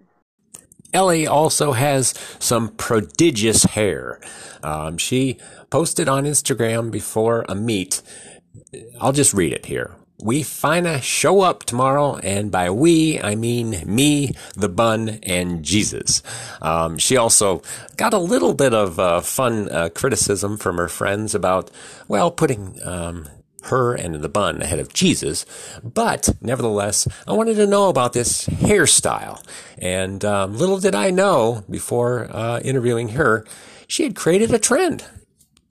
Ellie 0.92 1.26
also 1.26 1.72
has 1.72 2.12
some 2.38 2.68
prodigious 2.76 3.62
hair. 3.62 4.20
Um, 4.62 4.98
she 4.98 5.38
posted 5.70 6.06
on 6.06 6.24
Instagram 6.24 6.90
before 6.90 7.46
a 7.48 7.54
meet. 7.54 8.02
I'll 9.00 9.12
just 9.12 9.32
read 9.32 9.54
it 9.54 9.64
here. 9.64 9.92
We 10.22 10.42
finna 10.42 11.00
show 11.00 11.40
up 11.40 11.64
tomorrow, 11.64 12.16
and 12.16 12.50
by 12.50 12.68
we, 12.68 13.18
I 13.22 13.34
mean 13.34 13.82
me, 13.86 14.32
the 14.56 14.68
bun, 14.68 15.20
and 15.22 15.64
Jesus. 15.64 16.22
Um, 16.60 16.98
she 16.98 17.16
also 17.16 17.62
got 17.96 18.12
a 18.12 18.18
little 18.18 18.52
bit 18.52 18.74
of 18.74 18.98
uh, 18.98 19.22
fun 19.22 19.70
uh, 19.70 19.88
criticism 19.94 20.58
from 20.58 20.76
her 20.76 20.88
friends 20.88 21.34
about, 21.34 21.70
well, 22.08 22.30
putting 22.30 22.78
um, 22.82 23.26
her 23.64 23.94
and 23.94 24.14
the 24.14 24.28
bun 24.28 24.62
ahead 24.62 24.78
of 24.78 24.92
Jesus. 24.92 25.44
But 25.82 26.28
nevertheless, 26.40 27.08
I 27.26 27.32
wanted 27.32 27.56
to 27.56 27.66
know 27.66 27.88
about 27.88 28.12
this 28.12 28.46
hairstyle. 28.48 29.44
And 29.78 30.24
um, 30.24 30.56
little 30.56 30.78
did 30.78 30.94
I 30.94 31.10
know 31.10 31.64
before 31.68 32.28
uh, 32.30 32.60
interviewing 32.60 33.10
her, 33.10 33.44
she 33.86 34.02
had 34.04 34.16
created 34.16 34.52
a 34.52 34.58
trend. 34.58 35.04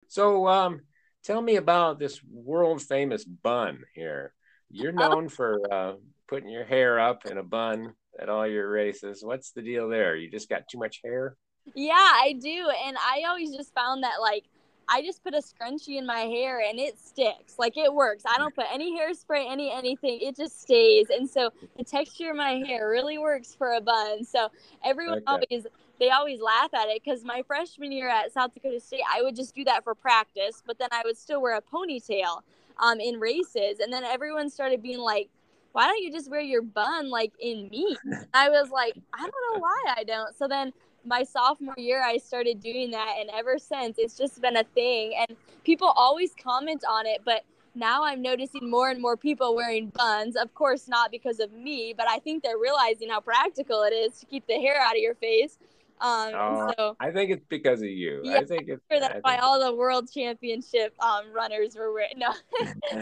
So 0.09 0.49
um, 0.49 0.81
tell 1.25 1.41
me 1.43 1.57
about 1.57 1.99
this 1.99 2.21
world 2.25 2.83
famous 2.83 3.25
bun 3.25 3.85
here. 3.95 4.33
You're 4.71 4.93
oh. 4.93 5.09
known 5.09 5.29
for 5.29 5.61
uh, 5.71 5.95
putting 6.29 6.49
your 6.49 6.65
hair 6.65 6.99
up 6.99 7.27
in 7.27 7.39
a 7.39 7.43
bun 7.43 7.95
at 8.19 8.29
all 8.29 8.47
your 8.47 8.69
races. 8.69 9.23
What's 9.23 9.53
the 9.53 9.63
deal 9.63 9.89
there? 9.89 10.17
You 10.17 10.31
just 10.31 10.49
got 10.49 10.69
too 10.69 10.79
much 10.79 11.01
hair? 11.05 11.37
Yeah, 11.75 11.95
I 11.95 12.35
do. 12.41 12.71
And 12.87 12.97
I 12.97 13.25
always 13.29 13.55
just 13.55 13.75
found 13.75 14.05
that 14.05 14.21
like 14.21 14.45
I 14.89 15.03
just 15.03 15.23
put 15.25 15.35
a 15.35 15.39
scrunchie 15.39 15.99
in 15.99 16.07
my 16.07 16.21
hair 16.21 16.61
and 16.61 16.79
it 16.79 16.99
sticks. 16.99 17.59
Like 17.59 17.77
it 17.77 17.93
works. 17.93 18.25
I 18.27 18.39
don't 18.39 18.55
put 18.55 18.67
any 18.73 18.99
hairspray, 18.99 19.51
any 19.51 19.73
anything. 19.73 20.21
It 20.21 20.37
just 20.37 20.61
stays. 20.61 21.07
And 21.11 21.29
so 21.29 21.51
the 21.77 21.85
texture 21.85 22.31
of 22.31 22.37
my 22.37 22.63
hair 22.67 22.89
really 22.89 23.19
works 23.19 23.55
for 23.55 23.75
a 23.75 23.81
bun. 23.81 24.25
So 24.25 24.49
everyone 24.85 25.19
okay. 25.19 25.25
always 25.27 25.67
they 25.99 26.11
always 26.11 26.41
laugh 26.41 26.73
at 26.75 26.89
it 26.89 27.03
because 27.03 27.25
my 27.25 27.43
freshman 27.47 27.91
year 27.91 28.09
at 28.09 28.33
South 28.33 28.53
Dakota 28.55 28.81
State, 28.81 29.03
I 29.13 29.23
would 29.23 29.35
just 29.35 29.55
do 29.55 29.65
that 29.65 29.83
for 29.83 29.95
practice, 29.95 30.63
but 30.67 30.79
then 30.79 30.89
I 30.93 31.03
would 31.05 31.17
still 31.17 31.41
wear 31.41 31.57
a 31.57 31.63
ponytail 31.63 32.43
um, 32.79 33.01
in 33.01 33.19
races. 33.19 33.81
And 33.81 33.93
then 33.93 34.05
everyone 34.05 34.51
started 34.51 34.83
being 34.83 34.99
like, 34.99 35.31
why 35.73 35.87
don't 35.87 36.03
you 36.03 36.13
just 36.13 36.31
wear 36.31 36.41
your 36.41 36.63
bun 36.63 37.11
like 37.11 37.33
in 37.41 37.69
meet? 37.71 37.99
I 38.35 38.51
was 38.51 38.71
like, 38.71 38.95
I 39.13 39.19
don't 39.19 39.55
know 39.55 39.61
why 39.61 39.95
I 39.97 40.05
don't. 40.05 40.37
So 40.37 40.49
then 40.49 40.73
my 41.07 41.23
sophomore 41.23 41.75
year 41.77 42.03
I 42.03 42.19
started 42.19 42.61
doing 42.61 42.91
that 42.91 43.17
and 43.19 43.31
ever 43.33 43.59
since 43.59 43.97
it's 43.99 44.17
just 44.17 44.41
been 44.41 44.57
a 44.57 44.65
thing 44.65 45.15
and 45.17 45.37
people 45.65 45.89
always 45.89 46.33
comment 46.43 46.83
on 46.89 47.07
it 47.07 47.23
but 47.25 47.45
now 47.77 48.05
I'm 48.05 48.23
noticing 48.23 48.71
more 48.71 48.91
and 48.91 49.01
more 49.01 49.17
people 49.17 49.55
wearing 49.55 49.89
buns. 49.91 50.35
Of 50.35 50.55
course, 50.55 50.89
not 50.89 51.11
because 51.11 51.41
of 51.41 51.53
me, 51.53 51.95
but 51.97 52.09
I 52.09 52.19
think 52.19 52.43
they're 52.43 52.59
realizing 52.59 53.11
how 53.11 53.21
practical 53.21 53.83
it 53.83 53.93
is 53.93 54.19
to 54.21 54.27
keep 54.27 54.47
the 54.47 54.55
hair 54.55 54.81
out 54.81 54.93
of 54.93 55.03
your 55.03 55.15
face. 55.15 55.59
Um, 56.01 56.33
oh, 56.35 56.73
so 56.77 56.97
I 57.01 57.11
think 57.11 57.31
it's 57.31 57.45
because 57.49 57.81
of 57.81 57.89
you. 57.89 58.21
Yeah, 58.23 58.39
I 58.39 58.45
think 58.45 58.69
it's 58.69 58.83
sure 58.91 59.01
that's 59.01 59.21
why 59.23 59.39
all 59.39 59.59
the 59.59 59.75
world 59.75 60.11
championship 60.13 60.95
um, 61.01 61.25
runners 61.35 61.75
were 61.75 61.93
wearing. 61.93 62.19
No, 62.19 62.35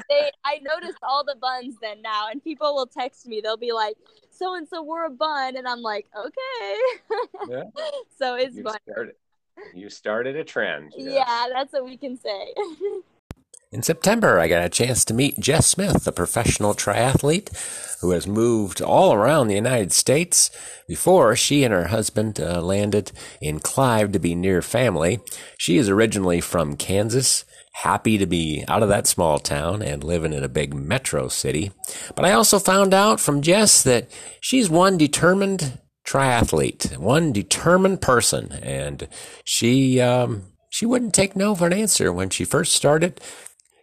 they. 0.08 0.30
I 0.44 0.60
noticed 0.62 0.98
all 1.02 1.24
the 1.24 1.34
buns 1.40 1.74
then 1.80 2.02
now, 2.02 2.28
and 2.30 2.42
people 2.42 2.72
will 2.74 2.86
text 2.86 3.26
me. 3.26 3.40
They'll 3.40 3.56
be 3.56 3.72
like, 3.72 3.96
"So 4.34 4.54
and 4.54 4.68
so 4.68 4.82
wore 4.82 5.04
a 5.04 5.10
bun," 5.10 5.56
and 5.56 5.66
I'm 5.66 5.82
like, 5.82 6.06
"Okay." 6.16 6.78
Yeah. 7.48 7.64
so 8.18 8.34
it's 8.34 8.56
you 8.56 8.62
fun. 8.62 8.76
Started, 8.90 9.14
you 9.74 9.90
started 9.90 10.36
a 10.36 10.44
trend. 10.44 10.92
Yes. 10.96 11.14
Yeah, 11.14 11.46
that's 11.52 11.72
what 11.72 11.84
we 11.84 11.96
can 11.96 12.18
say. 12.18 12.54
In 13.74 13.82
September, 13.82 14.38
I 14.38 14.46
got 14.46 14.64
a 14.64 14.68
chance 14.68 15.04
to 15.04 15.14
meet 15.14 15.40
Jess 15.40 15.66
Smith, 15.66 16.06
a 16.06 16.12
professional 16.12 16.74
triathlete 16.74 17.50
who 18.00 18.12
has 18.12 18.24
moved 18.24 18.80
all 18.80 19.12
around 19.12 19.48
the 19.48 19.56
United 19.56 19.90
States. 19.90 20.48
Before 20.86 21.34
she 21.34 21.64
and 21.64 21.74
her 21.74 21.88
husband 21.88 22.38
uh, 22.38 22.62
landed 22.62 23.10
in 23.40 23.58
Clive 23.58 24.12
to 24.12 24.20
be 24.20 24.36
near 24.36 24.62
family, 24.62 25.18
she 25.58 25.76
is 25.76 25.88
originally 25.88 26.40
from 26.40 26.76
Kansas, 26.76 27.44
happy 27.74 28.16
to 28.18 28.26
be 28.26 28.64
out 28.68 28.82
of 28.82 28.88
that 28.88 29.06
small 29.06 29.38
town 29.38 29.82
and 29.82 30.04
living 30.04 30.32
in 30.32 30.44
a 30.44 30.48
big 30.48 30.72
metro 30.72 31.28
city. 31.28 31.72
But 32.14 32.24
I 32.24 32.32
also 32.32 32.58
found 32.58 32.94
out 32.94 33.20
from 33.20 33.42
Jess 33.42 33.82
that 33.82 34.08
she's 34.40 34.70
one 34.70 34.96
determined 34.96 35.80
triathlete, 36.06 36.96
one 36.98 37.32
determined 37.32 38.00
person, 38.00 38.52
and 38.62 39.08
she 39.44 40.00
um, 40.00 40.44
she 40.70 40.86
wouldn't 40.86 41.14
take 41.14 41.34
no 41.34 41.54
for 41.54 41.66
an 41.66 41.72
answer 41.72 42.12
when 42.12 42.30
she 42.30 42.44
first 42.44 42.74
started 42.74 43.20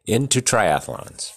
into 0.06 0.42
triathlons. 0.42 1.32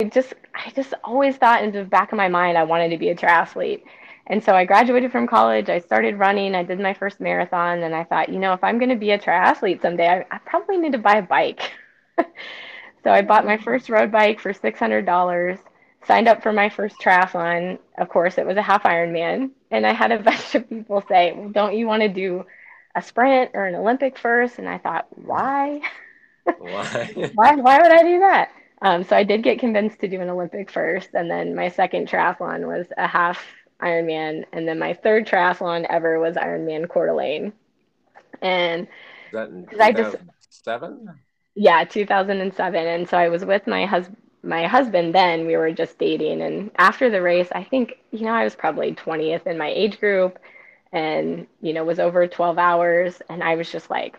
I 0.00 0.04
just 0.04 0.34
I 0.54 0.70
just 0.70 0.92
always 1.02 1.36
thought 1.36 1.64
in 1.64 1.72
the 1.72 1.84
back 1.84 2.12
of 2.12 2.18
my 2.18 2.28
mind 2.28 2.58
I 2.58 2.64
wanted 2.64 2.90
to 2.90 2.98
be 2.98 3.08
a 3.08 3.14
triathlete. 3.16 3.82
And 4.28 4.44
so 4.44 4.54
I 4.54 4.64
graduated 4.66 5.10
from 5.10 5.26
college. 5.26 5.70
I 5.70 5.80
started 5.80 6.18
running. 6.18 6.54
I 6.54 6.62
did 6.62 6.78
my 6.78 6.92
first 6.94 7.18
marathon. 7.20 7.82
And 7.82 7.94
I 7.94 8.04
thought, 8.04 8.28
you 8.28 8.38
know, 8.38 8.52
if 8.52 8.62
I'm 8.62 8.78
going 8.78 8.90
to 8.90 8.96
be 8.96 9.10
a 9.10 9.18
triathlete 9.18 9.80
someday, 9.80 10.08
I, 10.08 10.36
I 10.36 10.38
probably 10.38 10.76
need 10.76 10.92
to 10.92 10.98
buy 10.98 11.16
a 11.16 11.22
bike. 11.22 11.72
so 12.18 13.10
I 13.10 13.22
bought 13.22 13.46
my 13.46 13.56
first 13.56 13.88
road 13.88 14.12
bike 14.12 14.38
for 14.38 14.52
$600, 14.52 15.58
signed 16.06 16.28
up 16.28 16.42
for 16.42 16.52
my 16.52 16.68
first 16.68 16.96
triathlon. 17.00 17.78
Of 17.96 18.10
course, 18.10 18.36
it 18.36 18.46
was 18.46 18.58
a 18.58 18.62
half 18.62 18.82
Ironman. 18.82 19.50
And 19.70 19.86
I 19.86 19.94
had 19.94 20.12
a 20.12 20.18
bunch 20.22 20.54
of 20.54 20.68
people 20.68 21.02
say, 21.08 21.32
well, 21.34 21.48
don't 21.48 21.76
you 21.76 21.86
want 21.86 22.02
to 22.02 22.08
do 22.08 22.44
a 22.94 23.02
sprint 23.02 23.52
or 23.54 23.64
an 23.64 23.74
Olympic 23.76 24.18
first? 24.18 24.58
And 24.58 24.68
I 24.68 24.78
thought, 24.78 25.06
why? 25.16 25.80
Why? 26.58 27.12
why, 27.34 27.56
why 27.56 27.78
would 27.78 27.92
I 27.92 28.02
do 28.02 28.20
that? 28.20 28.48
Um, 28.80 29.04
so 29.04 29.14
I 29.14 29.22
did 29.22 29.42
get 29.42 29.58
convinced 29.58 30.00
to 30.00 30.08
do 30.08 30.22
an 30.22 30.30
Olympic 30.30 30.70
first. 30.70 31.10
And 31.12 31.30
then 31.30 31.54
my 31.54 31.68
second 31.68 32.08
triathlon 32.08 32.66
was 32.66 32.86
a 32.96 33.06
half 33.06 33.44
Ironman, 33.82 34.44
and 34.52 34.66
then 34.68 34.78
my 34.78 34.94
third 34.94 35.26
triathlon 35.26 35.86
ever 35.88 36.18
was 36.18 36.36
Ironman 36.36 36.88
Coeur 36.88 37.06
d'Alene. 37.06 37.52
And 38.42 38.88
that 39.32 39.48
in 39.48 39.66
I 39.80 39.92
just 39.92 40.16
seven. 40.50 41.08
Yeah, 41.54 41.84
2007. 41.84 42.86
And 42.86 43.08
so 43.08 43.16
I 43.18 43.28
was 43.28 43.44
with 43.44 43.66
my 43.66 43.86
husband. 43.86 44.16
My 44.44 44.66
husband 44.68 45.14
then 45.14 45.46
we 45.46 45.56
were 45.56 45.72
just 45.72 45.98
dating, 45.98 46.42
and 46.42 46.70
after 46.78 47.10
the 47.10 47.20
race, 47.20 47.48
I 47.52 47.64
think 47.64 47.94
you 48.12 48.24
know 48.24 48.32
I 48.32 48.44
was 48.44 48.54
probably 48.54 48.94
20th 48.94 49.46
in 49.48 49.58
my 49.58 49.68
age 49.68 49.98
group, 49.98 50.38
and 50.92 51.46
you 51.60 51.72
know 51.72 51.84
was 51.84 51.98
over 51.98 52.26
12 52.26 52.56
hours, 52.56 53.20
and 53.28 53.42
I 53.42 53.56
was 53.56 53.70
just 53.70 53.90
like, 53.90 54.16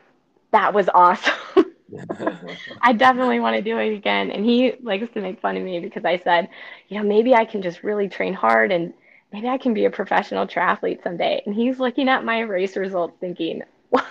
that 0.51 0.74
was 0.74 0.89
awesome. 0.93 1.34
I 2.82 2.93
definitely 2.93 3.39
want 3.39 3.55
to 3.55 3.62
do 3.62 3.78
it 3.78 3.95
again. 3.95 4.32
And 4.32 4.45
he 4.45 4.74
likes 4.82 5.12
to 5.14 5.22
make 5.22 5.41
fun 5.41 5.57
of 5.57 5.64
me 5.64 5.80
because 5.80 6.05
I 6.05 6.18
said, 6.18 6.49
you 6.88 6.97
know, 6.99 7.07
maybe 7.07 7.34
I 7.34 7.45
can 7.45 7.62
just 7.62 7.84
really 7.84 8.10
train 8.10 8.34
hard 8.34 8.72
and 8.72 8.93
maybe 9.32 9.47
I 9.47 9.57
can 9.57 9.73
be 9.73 9.86
a 9.86 9.89
professional 9.89 10.47
triathlete 10.47 11.03
someday. 11.03 11.41
And 11.45 11.55
he's 11.55 11.80
looking 11.80 12.09
at 12.09 12.23
my 12.23 12.39
race 12.39 12.75
results 12.75 13.17
thinking, 13.19 13.63
what, 13.89 14.05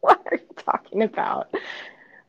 what 0.00 0.20
are 0.30 0.36
you 0.36 0.54
talking 0.56 1.02
about? 1.02 1.48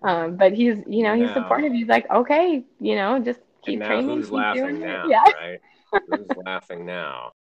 Um, 0.04 0.36
but 0.36 0.54
he's, 0.54 0.78
you 0.88 1.04
know, 1.04 1.16
he's 1.16 1.34
supportive. 1.34 1.72
He's 1.72 1.88
like, 1.88 2.10
okay, 2.10 2.64
you 2.80 2.96
know, 2.96 3.20
just 3.20 3.40
keep 3.66 3.80
now 3.80 3.88
training. 3.88 4.10
Who's 4.10 4.26
keep 4.26 4.34
laughing 4.34 4.80
now? 4.80 5.08
Yeah. 5.08 5.24
Right? 5.24 5.60
who's 5.92 6.28
laughing 6.46 6.86
now? 6.86 7.32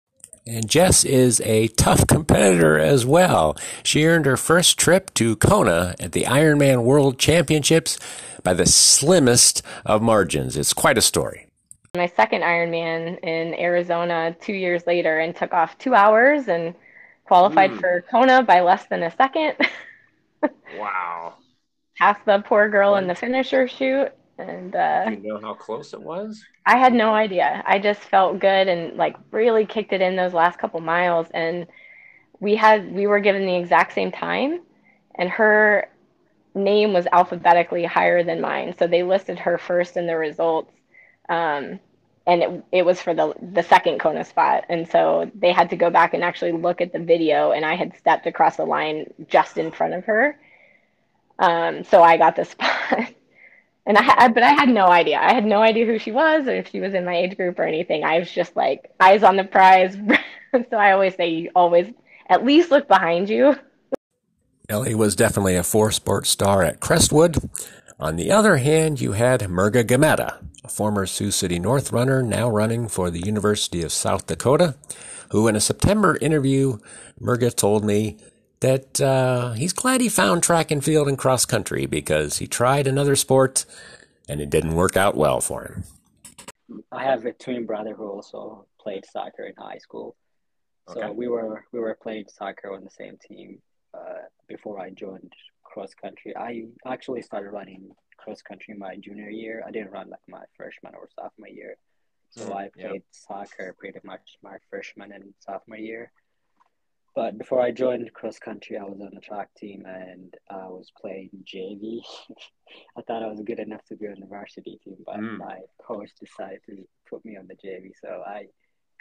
And 0.49 0.69
Jess 0.69 1.05
is 1.05 1.41
a 1.41 1.67
tough 1.69 2.07
competitor 2.07 2.79
as 2.79 3.05
well. 3.05 3.57
She 3.83 4.07
earned 4.07 4.27
her 4.27 4.37
first 4.37 4.79
trip 4.79 5.13
to 5.15 5.35
Kona 5.37 5.97
at 5.99 6.13
the 6.13 6.23
Ironman 6.23 6.85
World 6.85 7.19
Championships 7.19 7.99
by 8.45 8.55
the 8.55 8.65
slimmest 8.65 9.63
of 9.85 10.03
margins. 10.03 10.57
It's 10.57 10.73
quite 10.73 10.99
a 10.99 11.03
story. 11.03 11.46
My 11.97 12.07
second 12.07 12.43
Ironman 12.43 13.19
in 13.23 13.55
Arizona 13.55 14.37
two 14.41 14.53
years 14.55 14.87
later 14.87 15.19
and 15.21 15.35
took 15.35 15.53
off 15.53 15.79
two 15.79 15.95
hours 15.95 16.49
and 16.49 16.75
qualified 17.25 17.71
Mm. 17.73 17.81
for 17.81 18.05
Kona 18.11 18.43
by 18.43 18.61
less 18.61 18.87
than 18.87 19.03
a 19.03 19.11
second. 19.11 19.55
Wow. 20.79 21.35
Half 21.95 22.25
the 22.25 22.43
poor 22.47 22.69
girl 22.69 22.97
in 22.97 23.07
the 23.07 23.15
finisher 23.15 23.67
chute. 23.69 24.13
And 24.39 24.77
uh, 24.77 25.07
you 25.11 25.17
know 25.33 25.41
how 25.41 25.55
close 25.55 25.95
it 25.95 26.01
was? 26.03 26.45
I 26.67 26.77
had 26.77 26.93
no 26.93 27.15
idea. 27.15 27.63
I 27.67 27.79
just 27.79 28.01
felt 28.03 28.39
good 28.39 28.69
and 28.69 28.97
like 28.97 29.17
really 29.31 29.65
kicked 29.65 29.93
it 29.95 30.03
in 30.03 30.15
those 30.15 30.35
last 30.35 30.59
couple 30.59 30.81
miles. 30.81 31.27
And 31.33 31.67
we 32.39 32.55
had 32.55 32.93
we 32.93 33.07
were 33.07 33.21
given 33.21 33.47
the 33.47 33.57
exact 33.57 33.95
same 33.95 34.13
time, 34.13 34.61
and 35.15 35.31
her 35.31 35.89
name 36.55 36.93
was 36.93 37.07
alphabetically 37.13 37.85
higher 37.85 38.23
than 38.23 38.41
mine, 38.43 38.75
so 38.79 38.87
they 38.87 39.03
listed 39.03 39.39
her 39.39 39.57
first 39.57 39.97
in 39.97 40.07
the 40.07 40.17
results. 40.17 40.71
Um, 41.31 41.81
and 42.27 42.43
it, 42.43 42.65
it 42.73 42.85
was 42.85 43.01
for 43.01 43.15
the 43.15 43.35
the 43.41 43.63
second 43.63 44.01
Kona 44.01 44.25
spot, 44.25 44.65
and 44.69 44.89
so 44.89 45.31
they 45.35 45.53
had 45.53 45.71
to 45.71 45.77
go 45.77 45.91
back 45.91 46.15
and 46.15 46.25
actually 46.25 46.53
look 46.53 46.81
at 46.81 46.93
the 46.93 46.99
video. 46.99 47.53
And 47.53 47.65
I 47.65 47.75
had 47.75 47.97
stepped 47.97 48.27
across 48.27 48.57
the 48.57 48.65
line 48.65 49.13
just 49.29 49.59
in 49.59 49.71
front 49.71 49.95
of 49.95 50.05
her, 50.07 50.39
um, 51.39 51.85
so 51.85 52.03
I 52.03 52.17
got 52.17 52.37
the 52.37 52.45
spot. 52.55 53.13
And 53.89 53.97
I, 53.97 54.03
had, 54.03 54.35
but 54.35 54.43
I 54.43 54.51
had 54.51 54.69
no 54.69 54.89
idea. 54.89 55.17
I 55.21 55.33
had 55.33 55.45
no 55.45 55.63
idea 55.63 55.87
who 55.87 56.01
she 56.01 56.11
was 56.11 56.49
or 56.49 56.57
if 56.57 56.69
she 56.71 56.81
was 56.81 56.93
in 56.93 57.05
my 57.05 57.17
age 57.17 57.37
group 57.37 57.57
or 57.57 57.63
anything. 57.63 58.03
I 58.03 58.19
was 58.19 58.29
just 58.29 58.57
like 58.57 58.91
eyes 58.99 59.23
on 59.23 59.37
the 59.37 59.45
prize. 59.45 59.97
so 60.53 60.77
I 60.77 60.91
always 60.91 61.15
say 61.15 61.29
you 61.29 61.51
always 61.55 61.87
at 62.29 62.45
least 62.45 62.73
look 62.73 62.89
behind 62.89 63.31
you. 63.31 63.57
Ellie 64.69 64.97
was 64.97 65.15
definitely 65.15 65.55
a 65.55 65.63
four 65.63 65.93
sport 65.93 66.27
star 66.27 66.65
at 66.65 66.81
Crestwood. 66.81 67.39
On 68.01 68.17
the 68.17 68.33
other 68.33 68.57
hand, 68.57 69.01
you 69.01 69.13
had 69.13 69.41
Merga 69.43 69.85
Gemeda, 69.85 70.45
a 70.67 70.69
former 70.69 71.07
Sioux 71.07 71.31
City 71.31 71.59
North 71.61 71.93
runner 71.93 72.23
now 72.23 72.49
running 72.49 72.89
for 72.89 73.09
the 73.11 73.21
University 73.21 73.83
of 73.83 73.93
South 73.93 74.27
Dakota, 74.27 74.75
who 75.31 75.47
in 75.47 75.55
a 75.55 75.61
September 75.61 76.19
interview, 76.21 76.79
Merga 77.21 77.55
told 77.55 77.85
me 77.85 78.17
that 78.61 79.01
uh, 79.01 79.53
he's 79.53 79.73
glad 79.73 80.01
he 80.01 80.09
found 80.09 80.43
track 80.43 80.71
and 80.73 80.85
field 80.85 81.09
and 81.09 81.17
cross 81.19 81.45
country 81.45 81.87
because 81.87 82.39
he 82.39 82.47
tried 82.49 82.87
another 82.89 83.15
sport 83.15 83.65
and 84.29 84.41
it 84.41 84.51
didn't 84.51 84.75
work 84.75 84.97
out 84.97 85.17
well 85.17 85.41
for 85.41 85.63
him. 85.65 85.85
I 86.91 87.05
have 87.05 87.25
a 87.27 87.33
twin 87.33 87.65
brother 87.65 87.95
who 87.95 88.09
also 88.11 88.67
played 88.81 89.05
soccer 89.07 89.45
in 89.45 89.55
high 89.57 89.79
school. 89.79 90.17
So 90.89 91.01
Okay. 91.01 91.11
we 91.11 91.29
were 91.29 91.65
we 91.73 91.79
were 91.79 91.97
playing 92.01 92.25
soccer 92.29 92.73
on 92.73 92.83
the 92.83 92.91
same 92.91 93.17
team 93.19 93.61
uh, 93.95 94.23
before 94.49 94.81
I 94.81 94.91
joined 94.91 95.33
cross 95.77 95.93
country. 95.93 96.35
I 96.35 96.65
actually 96.87 97.21
started 97.21 97.51
running 97.51 97.91
cross 98.17 98.41
country 98.41 98.73
my 98.75 98.97
junior 98.97 99.29
year. 99.29 99.63
I 99.67 99.71
didn't 99.71 99.91
run 99.91 100.09
like 100.09 100.27
my 100.27 100.43
freshman 100.57 100.95
or 100.95 101.07
sophomore 101.15 101.49
year. 101.49 101.77
So 102.31 102.47
Mm, 102.47 102.57
I 102.57 102.71
played 102.81 103.03
soccer 103.11 103.75
pretty 103.79 104.01
much 104.03 104.39
my 104.43 104.57
freshman 104.71 105.13
and 105.13 105.35
sophomore 105.41 105.77
year. 105.77 106.13
But 107.15 107.37
before 107.37 107.61
I 107.61 107.73
joined 107.73 108.11
cross 108.15 108.39
country, 108.39 108.79
I 108.79 108.85
was 108.85 109.01
on 109.03 109.11
the 109.15 109.21
track 109.21 109.49
team 109.55 109.85
and 109.87 110.35
I 110.51 110.67
was 110.69 110.91
playing 110.99 111.29
JV. 111.45 112.01
I 112.97 113.03
thought 113.03 113.23
I 113.23 113.27
was 113.29 113.43
good 113.43 113.59
enough 113.61 113.85
to 113.89 113.97
be 113.97 114.07
on 114.07 114.21
the 114.21 114.27
varsity 114.27 114.79
team, 114.83 114.97
but 115.05 115.17
Mm. 115.17 115.39
my 115.39 115.59
coach 115.87 116.11
decided 116.19 116.61
to 116.69 116.77
put 117.11 117.23
me 117.27 117.37
on 117.37 117.47
the 117.49 117.55
JV. 117.55 117.91
So 118.03 118.23
I 118.27 118.47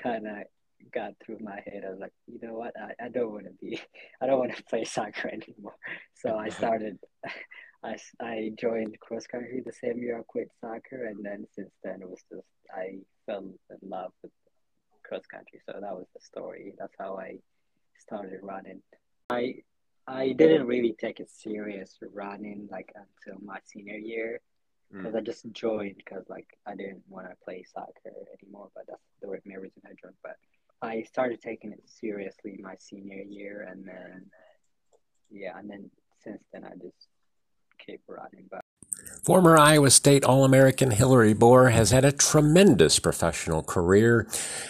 kind 0.02 0.28
of 0.28 0.38
got 0.94 1.14
through 1.24 1.40
my 1.42 1.62
head. 1.66 1.84
I 1.86 1.92
was 1.92 2.00
like, 2.00 2.14
you 2.28 2.40
know 2.42 2.54
what? 2.54 2.74
I, 2.80 3.06
I 3.06 3.10
don't 3.10 3.32
want 3.32 3.46
to 3.46 3.52
be, 3.62 3.80
I 4.22 4.26
don't 4.26 4.40
want 4.40 4.56
to 4.56 4.64
play 4.64 4.84
soccer 4.84 5.28
anymore. 5.34 5.76
So 6.16 6.38
I 6.38 6.50
started, 6.62 6.98
I, 7.84 7.98
I 8.20 8.52
joined 8.60 9.00
cross 9.00 9.28
country 9.28 9.62
the 9.66 9.74
same 9.74 10.00
year 10.00 10.20
I 10.20 10.24
quit 10.28 10.50
soccer. 10.62 11.06
And 11.06 11.24
then 11.24 11.46
since 11.54 11.72
then, 11.84 12.02
it 12.02 12.10
was 12.10 12.22
just, 12.32 12.48
I 12.74 13.00
fell 13.26 13.44
in 13.70 13.90
love 13.90 14.12
with 14.24 14.32
cross 15.04 15.26
country. 15.26 15.62
So 15.66 15.74
that 15.74 15.96
was 15.96 16.08
the 16.14 16.22
story. 16.22 16.74
That's 16.78 16.96
how 16.98 17.18
I 17.18 17.38
started 18.00 18.40
running. 18.42 18.82
I 19.30 19.56
I 20.08 20.34
didn't 20.34 20.68
really 20.68 20.96
take 21.00 21.20
it 21.20 21.32
serious 21.32 21.98
running 22.14 22.68
like 22.72 22.94
until 22.96 23.42
my 23.44 23.58
senior 23.66 23.98
year 23.98 24.40
hmm. 24.92 25.00
because 25.00 25.16
I 25.16 25.22
just 25.22 25.52
joined 25.52 25.96
because 25.98 26.26
like 26.30 26.48
I 26.68 26.76
didn't 26.76 27.04
want 27.10 27.28
to 27.30 27.36
play 27.44 27.64
soccer 27.74 28.14
anymore. 28.42 28.70
But 28.76 28.86
that's 28.88 29.02
the 29.22 29.28
main 29.46 29.60
reason 29.60 29.82
I 29.86 29.96
joined. 30.02 30.16
But 30.22 30.38
I 30.82 31.04
started 31.04 31.42
taking 31.42 31.72
it 31.72 31.84
seriously 31.86 32.60
my 32.62 32.76
senior 32.80 33.24
year, 33.24 33.68
and 33.70 33.88
then 33.88 34.26
yeah, 35.32 35.58
and 35.58 35.70
then 35.70 35.90
since 36.24 36.44
then 36.54 36.64
I 36.64 36.72
just 36.72 37.08
keep 37.86 38.02
running. 38.08 38.48
But 38.50 38.62
Former 39.24 39.58
Iowa 39.58 39.90
State 39.90 40.24
All 40.24 40.46
American 40.46 40.92
Hillary 40.92 41.34
Bor 41.34 41.70
has 41.70 41.90
had 41.90 42.06
a 42.06 42.12
tremendous 42.12 43.00
professional 43.00 43.64
career. 43.64 44.28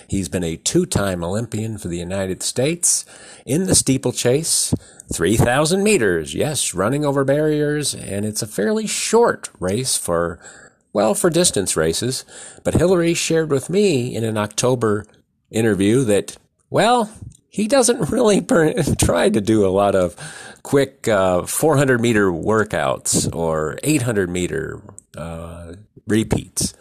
He's 0.07 0.29
been 0.29 0.45
a 0.45 0.55
two 0.55 0.85
time 0.85 1.23
Olympian 1.23 1.77
for 1.77 1.89
the 1.89 1.97
United 1.97 2.41
States 2.41 3.05
in 3.45 3.65
the 3.65 3.75
steeplechase, 3.75 4.73
3,000 5.11 5.83
meters, 5.83 6.33
yes, 6.33 6.73
running 6.73 7.03
over 7.03 7.25
barriers, 7.25 7.93
and 7.93 8.25
it's 8.25 8.41
a 8.41 8.47
fairly 8.47 8.87
short 8.87 9.49
race 9.59 9.97
for, 9.97 10.39
well, 10.93 11.13
for 11.13 11.29
distance 11.29 11.75
races. 11.75 12.23
But 12.63 12.75
Hillary 12.75 13.13
shared 13.13 13.51
with 13.51 13.69
me 13.69 14.15
in 14.15 14.23
an 14.23 14.37
October 14.37 15.05
interview 15.55 16.03
that, 16.05 16.37
well, 16.69 17.09
he 17.49 17.67
doesn't 17.67 18.11
really 18.11 18.41
per- 18.51 18.73
try 18.99 19.29
to 19.29 19.41
do 19.41 19.65
a 19.65 19.69
lot 19.69 19.95
of 19.95 20.15
quick 20.63 21.07
uh, 21.07 21.45
400 21.45 22.01
meter 22.01 22.31
workouts 22.31 23.33
or 23.35 23.77
800 23.83 24.29
meter 24.29 24.81
uh, 25.15 25.73
repeats. 26.07 26.73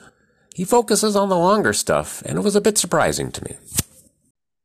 He 0.55 0.65
focuses 0.65 1.17
on 1.17 1.29
the 1.29 1.37
longer 1.37 1.73
stuff, 1.73 2.23
and 2.23 2.39
it 2.39 2.43
was 2.43 2.55
a 2.55 2.61
bit 2.61 2.79
surprising 2.79 3.33
to 3.33 3.45
me. 3.45 3.57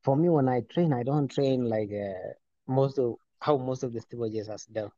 For 0.03 0.15
me, 0.15 0.29
when 0.29 0.47
I 0.47 0.61
train, 0.61 0.93
I 0.93 1.03
don't 1.03 1.27
train 1.27 1.65
like 1.65 1.89
uh, 1.91 2.33
most 2.67 2.99
of 2.99 3.15
how 3.39 3.57
most 3.57 3.83
of 3.83 3.93
the 3.93 3.99
steeplechasers 3.99 4.65
do. 4.71 4.91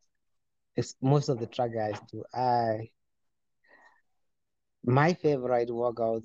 It's 0.76 0.96
most 1.02 1.30
of 1.30 1.40
the 1.40 1.48
track 1.48 1.74
guys 1.74 2.00
do. 2.12 2.24
I 2.34 2.90
my 4.84 5.14
favorite 5.14 5.70
workout 5.70 6.24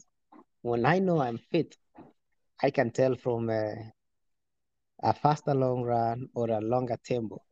when 0.62 0.86
I 0.86 0.98
know 0.98 1.20
I'm 1.20 1.38
fit, 1.50 1.76
I 2.62 2.70
can 2.70 2.90
tell 2.90 3.14
from 3.16 3.50
uh, 3.50 3.74
a 5.02 5.12
faster 5.12 5.54
long 5.54 5.82
run 5.82 6.28
or 6.34 6.50
a 6.50 6.60
longer 6.60 6.96
tempo. 7.04 7.42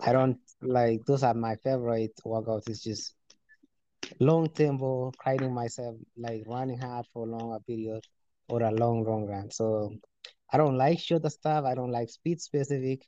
I 0.00 0.12
don't 0.12 0.38
like 0.60 1.04
those 1.06 1.22
are 1.22 1.34
my 1.34 1.56
favorite 1.56 2.18
workouts. 2.24 2.68
It's 2.68 2.82
just 2.82 3.14
long 4.20 4.48
tempo, 4.48 5.12
riding 5.24 5.54
myself, 5.54 5.96
like 6.16 6.44
running 6.46 6.78
hard 6.78 7.06
for 7.12 7.26
a 7.26 7.30
longer 7.30 7.60
period 7.66 8.04
or 8.48 8.62
a 8.62 8.70
long, 8.70 9.04
long 9.04 9.26
run. 9.26 9.50
So 9.50 9.94
I 10.52 10.58
don't 10.58 10.76
like 10.76 10.98
shorter 10.98 11.30
stuff. 11.30 11.64
I 11.64 11.74
don't 11.74 11.90
like 11.90 12.10
speed 12.10 12.40
specific. 12.40 13.06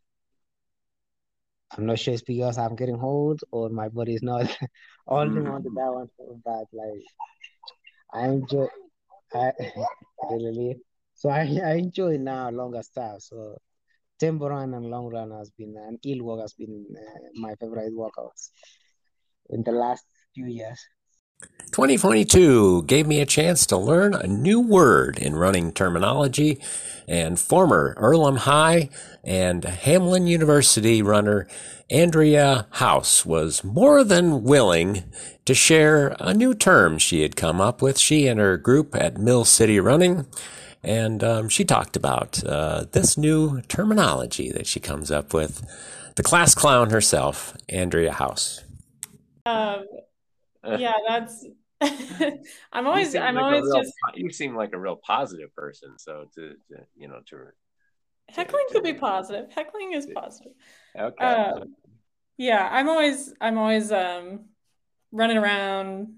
I'm 1.77 1.87
not 1.87 1.99
sure 1.99 2.15
it's 2.15 2.23
because 2.23 2.57
I'm 2.59 2.77
getting 2.77 3.01
old 3.01 3.41
or 3.51 3.69
my 3.69 3.89
body 3.89 4.15
is 4.15 4.23
not 4.23 4.57
holding 5.07 5.47
on 5.47 5.63
to 5.65 5.71
that 5.71 5.93
one. 5.93 6.09
But 6.45 6.67
like 6.73 7.05
I 8.13 8.29
enjoy 8.29 8.69
I 9.35 9.53
really 10.31 10.81
so 11.15 11.29
I, 11.31 11.43
I 11.65 11.75
enjoy 11.75 12.17
now 12.19 12.51
longer 12.51 12.83
stuff. 12.83 13.23
So 13.23 13.59
tempo 14.19 14.49
run 14.49 14.75
and 14.75 14.87
long 14.91 15.09
run 15.13 15.31
has 15.33 15.51
been 15.51 15.75
and 15.77 15.99
hill 16.05 16.25
walk 16.25 16.41
has 16.41 16.55
been 16.55 16.87
uh, 16.97 17.21
my 17.35 17.55
favorite 17.57 17.95
workouts 17.95 18.51
in 19.51 19.63
the 19.65 19.73
last 19.73 20.05
few 20.35 20.47
years. 20.47 20.81
2022 21.77 22.85
gave 22.85 23.07
me 23.07 23.21
a 23.21 23.27
chance 23.27 23.67
to 23.67 23.77
learn 23.77 24.15
a 24.15 24.27
new 24.27 24.59
word 24.59 25.19
in 25.19 25.37
running 25.37 25.71
terminology, 25.73 26.59
and 27.07 27.39
former 27.39 27.93
Earlham 27.99 28.37
High 28.37 28.89
and 29.23 29.63
Hamline 29.63 30.27
University 30.27 31.03
runner 31.03 31.47
Andrea 31.91 32.67
Haus 32.71 33.27
was 33.27 33.63
more 33.63 34.05
than 34.05 34.43
willing 34.43 35.05
to 35.45 35.53
share 35.53 36.17
a 36.19 36.33
new 36.33 36.55
term 36.55 36.97
she 36.97 37.21
had 37.21 37.37
come 37.37 37.61
up 37.61 37.83
with. 37.83 37.99
She 37.99 38.27
and 38.27 38.41
her 38.41 38.57
group 38.57 38.97
at 38.97 39.19
Mill 39.19 39.45
City 39.45 39.79
Running, 39.79 40.25
and 40.83 41.23
um, 41.23 41.51
she 41.51 41.67
talked 41.67 41.95
about 41.95 42.43
uh, 42.43 42.87
this 42.93 43.19
new 43.19 43.61
terminology 43.69 44.51
that 44.51 44.67
she 44.67 44.81
comes 44.81 45.11
up 45.11 45.35
with. 45.35 45.63
The 46.15 46.23
class 46.23 46.55
clown 46.55 46.89
herself, 46.89 47.55
Andrea 47.69 48.13
Haus. 48.13 48.65
Um, 49.45 49.85
yeah, 50.79 50.95
that's. 51.07 51.47
I'm 52.73 52.87
always, 52.87 53.15
I'm 53.15 53.35
like 53.35 53.45
always 53.45 53.65
real, 53.65 53.83
just. 53.83 53.93
You 54.15 54.31
seem 54.31 54.57
like 54.57 54.73
a 54.73 54.79
real 54.79 54.97
positive 54.97 55.55
person, 55.55 55.99
so 55.99 56.27
to, 56.35 56.55
to 56.69 56.87
you 56.97 57.09
know 57.09 57.21
to. 57.27 57.37
Heckling 58.29 58.65
could 58.73 58.83
be 58.83 58.95
positive. 58.95 59.53
Heckling 59.53 59.93
is 59.93 60.09
positive. 60.13 60.53
Okay. 60.99 61.25
Um, 61.25 61.75
yeah, 62.39 62.69
I'm 62.71 62.89
always, 62.89 63.33
I'm 63.41 63.57
always 63.57 63.93
um, 63.93 64.47
running 65.13 65.39
around, 65.39 66.09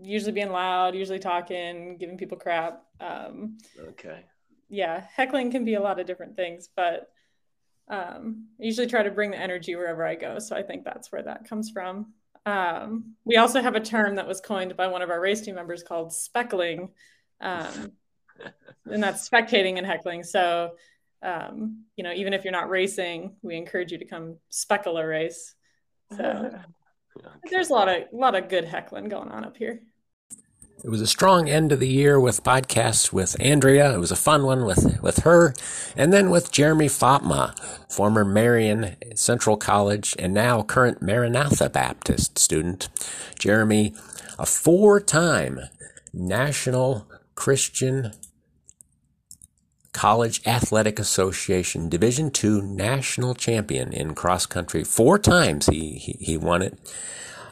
usually 0.00 0.32
being 0.32 0.50
loud, 0.50 0.94
usually 0.94 1.18
talking, 1.18 1.98
giving 1.98 2.16
people 2.16 2.38
crap. 2.38 2.82
Um, 3.00 3.58
okay. 3.78 4.24
yeah, 4.68 5.04
heckling 5.14 5.50
can 5.50 5.64
be 5.64 5.74
a 5.74 5.80
lot 5.80 6.00
of 6.00 6.06
different 6.06 6.36
things, 6.36 6.68
but 6.74 7.08
um, 7.88 8.48
I 8.60 8.64
usually 8.64 8.86
try 8.86 9.02
to 9.02 9.10
bring 9.10 9.30
the 9.30 9.38
energy 9.38 9.76
wherever 9.76 10.04
I 10.04 10.14
go. 10.14 10.38
So 10.38 10.56
I 10.56 10.62
think 10.62 10.84
that's 10.84 11.10
where 11.12 11.22
that 11.22 11.48
comes 11.48 11.70
from. 11.70 12.12
Um, 12.46 13.14
we 13.24 13.36
also 13.36 13.60
have 13.60 13.74
a 13.74 13.80
term 13.80 14.16
that 14.16 14.26
was 14.26 14.40
coined 14.40 14.76
by 14.76 14.86
one 14.88 15.02
of 15.02 15.10
our 15.10 15.20
race 15.20 15.40
team 15.40 15.54
members 15.54 15.82
called 15.82 16.12
speckling, 16.12 16.90
um, 17.40 17.92
and 18.86 19.02
that's 19.02 19.28
spectating 19.28 19.78
and 19.78 19.86
heckling. 19.86 20.22
So, 20.22 20.72
um, 21.22 21.84
you 21.96 22.04
know, 22.04 22.12
even 22.12 22.32
if 22.32 22.44
you're 22.44 22.52
not 22.52 22.70
racing, 22.70 23.36
we 23.42 23.56
encourage 23.56 23.92
you 23.92 23.98
to 23.98 24.04
come 24.04 24.36
speckle 24.48 24.96
a 24.96 25.06
race. 25.06 25.54
So 26.16 26.58
there's 27.50 27.70
a 27.70 27.72
lot 27.72 27.88
of 27.88 28.04
a 28.12 28.16
lot 28.16 28.34
of 28.34 28.48
good 28.48 28.64
heckling 28.64 29.08
going 29.08 29.28
on 29.28 29.44
up 29.44 29.56
here. 29.56 29.82
It 30.84 30.90
was 30.90 31.00
a 31.00 31.08
strong 31.08 31.48
end 31.48 31.72
of 31.72 31.80
the 31.80 31.88
year 31.88 32.20
with 32.20 32.44
podcasts 32.44 33.12
with 33.12 33.34
Andrea. 33.40 33.92
It 33.92 33.98
was 33.98 34.12
a 34.12 34.16
fun 34.16 34.44
one 34.44 34.64
with, 34.64 35.02
with 35.02 35.18
her. 35.18 35.52
And 35.96 36.12
then 36.12 36.30
with 36.30 36.52
Jeremy 36.52 36.86
Fopma, 36.86 37.58
former 37.92 38.24
Marian 38.24 38.94
Central 39.16 39.56
College 39.56 40.14
and 40.20 40.32
now 40.32 40.62
current 40.62 41.02
Maranatha 41.02 41.68
Baptist 41.68 42.38
student. 42.38 42.88
Jeremy, 43.40 43.92
a 44.38 44.46
four 44.46 45.00
time 45.00 45.58
National 46.12 47.08
Christian 47.34 48.12
College 49.92 50.40
Athletic 50.46 51.00
Association 51.00 51.88
Division 51.88 52.30
II 52.32 52.60
national 52.60 53.34
champion 53.34 53.92
in 53.92 54.14
cross 54.14 54.46
country. 54.46 54.84
Four 54.84 55.18
times 55.18 55.66
he, 55.66 55.94
he, 55.94 56.12
he 56.20 56.36
won 56.36 56.62
it. 56.62 56.78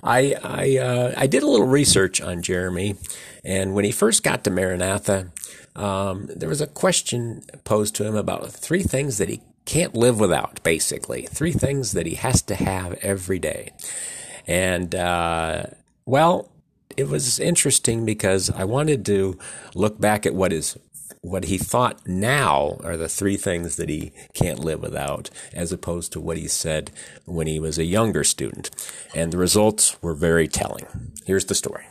I 0.07 0.35
I 0.43 0.79
uh, 0.79 1.15
I 1.17 1.27
did 1.27 1.43
a 1.43 1.47
little 1.47 1.67
research 1.67 2.21
on 2.21 2.43
Jeremy, 2.43 2.97
and 3.45 3.75
when 3.75 3.85
he 3.85 3.91
first 3.91 4.23
got 4.23 4.45
to 4.45 4.51
Maranatha, 4.51 5.33
um, 5.75 6.29
there 6.35 6.49
was 6.49 6.61
a 6.61 6.67
question 6.67 7.43
posed 7.65 7.95
to 7.97 8.05
him 8.05 8.15
about 8.15 8.51
three 8.51 8.83
things 8.83 9.19
that 9.19 9.29
he 9.29 9.43
can't 9.65 9.95
live 9.95 10.21
without. 10.21 10.63
Basically, 10.63 11.23
three 11.27 11.53
things 11.53 11.93
that 11.93 12.07
he 12.07 12.15
has 12.15 12.43
to 12.43 12.55
have 12.55 12.95
every 13.03 13.39
day, 13.39 13.73
and 14.47 14.95
uh, 14.95 15.65
well, 16.05 16.51
it 16.97 17.09
was 17.09 17.39
interesting 17.39 18.05
because 18.05 18.49
I 18.51 18.65
wanted 18.65 19.05
to 19.07 19.39
look 19.75 20.01
back 20.01 20.25
at 20.25 20.35
what 20.35 20.53
his 20.53 20.79
what 21.23 21.45
he 21.45 21.59
thought 21.59 22.07
now 22.07 22.79
are 22.85 22.97
the 22.97 23.09
three 23.09 23.37
things 23.37 23.77
that 23.77 23.89
he 23.89 24.13
can't 24.35 24.59
live 24.59 24.81
without, 24.81 25.31
as 25.53 25.73
opposed 25.73 26.13
to 26.13 26.21
what 26.21 26.37
he 26.37 26.49
said 26.49 26.91
when 27.25 27.47
he 27.47 27.59
was 27.59 27.79
a 27.79 27.85
younger 27.85 28.25
student. 28.25 28.71
And 29.15 29.33
the 29.33 29.39
results 29.39 30.01
were 30.03 30.15
very 30.15 30.49
telling. 30.49 30.87
Here's 31.27 31.47
the 31.47 31.55
story. 31.55 31.87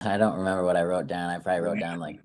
I 0.00 0.16
don't 0.16 0.36
remember 0.36 0.64
what 0.64 0.76
I 0.76 0.82
wrote 0.82 1.06
down. 1.06 1.30
I 1.30 1.38
probably 1.38 1.60
wrote 1.60 1.80
down 1.80 1.98
like. 1.98 2.20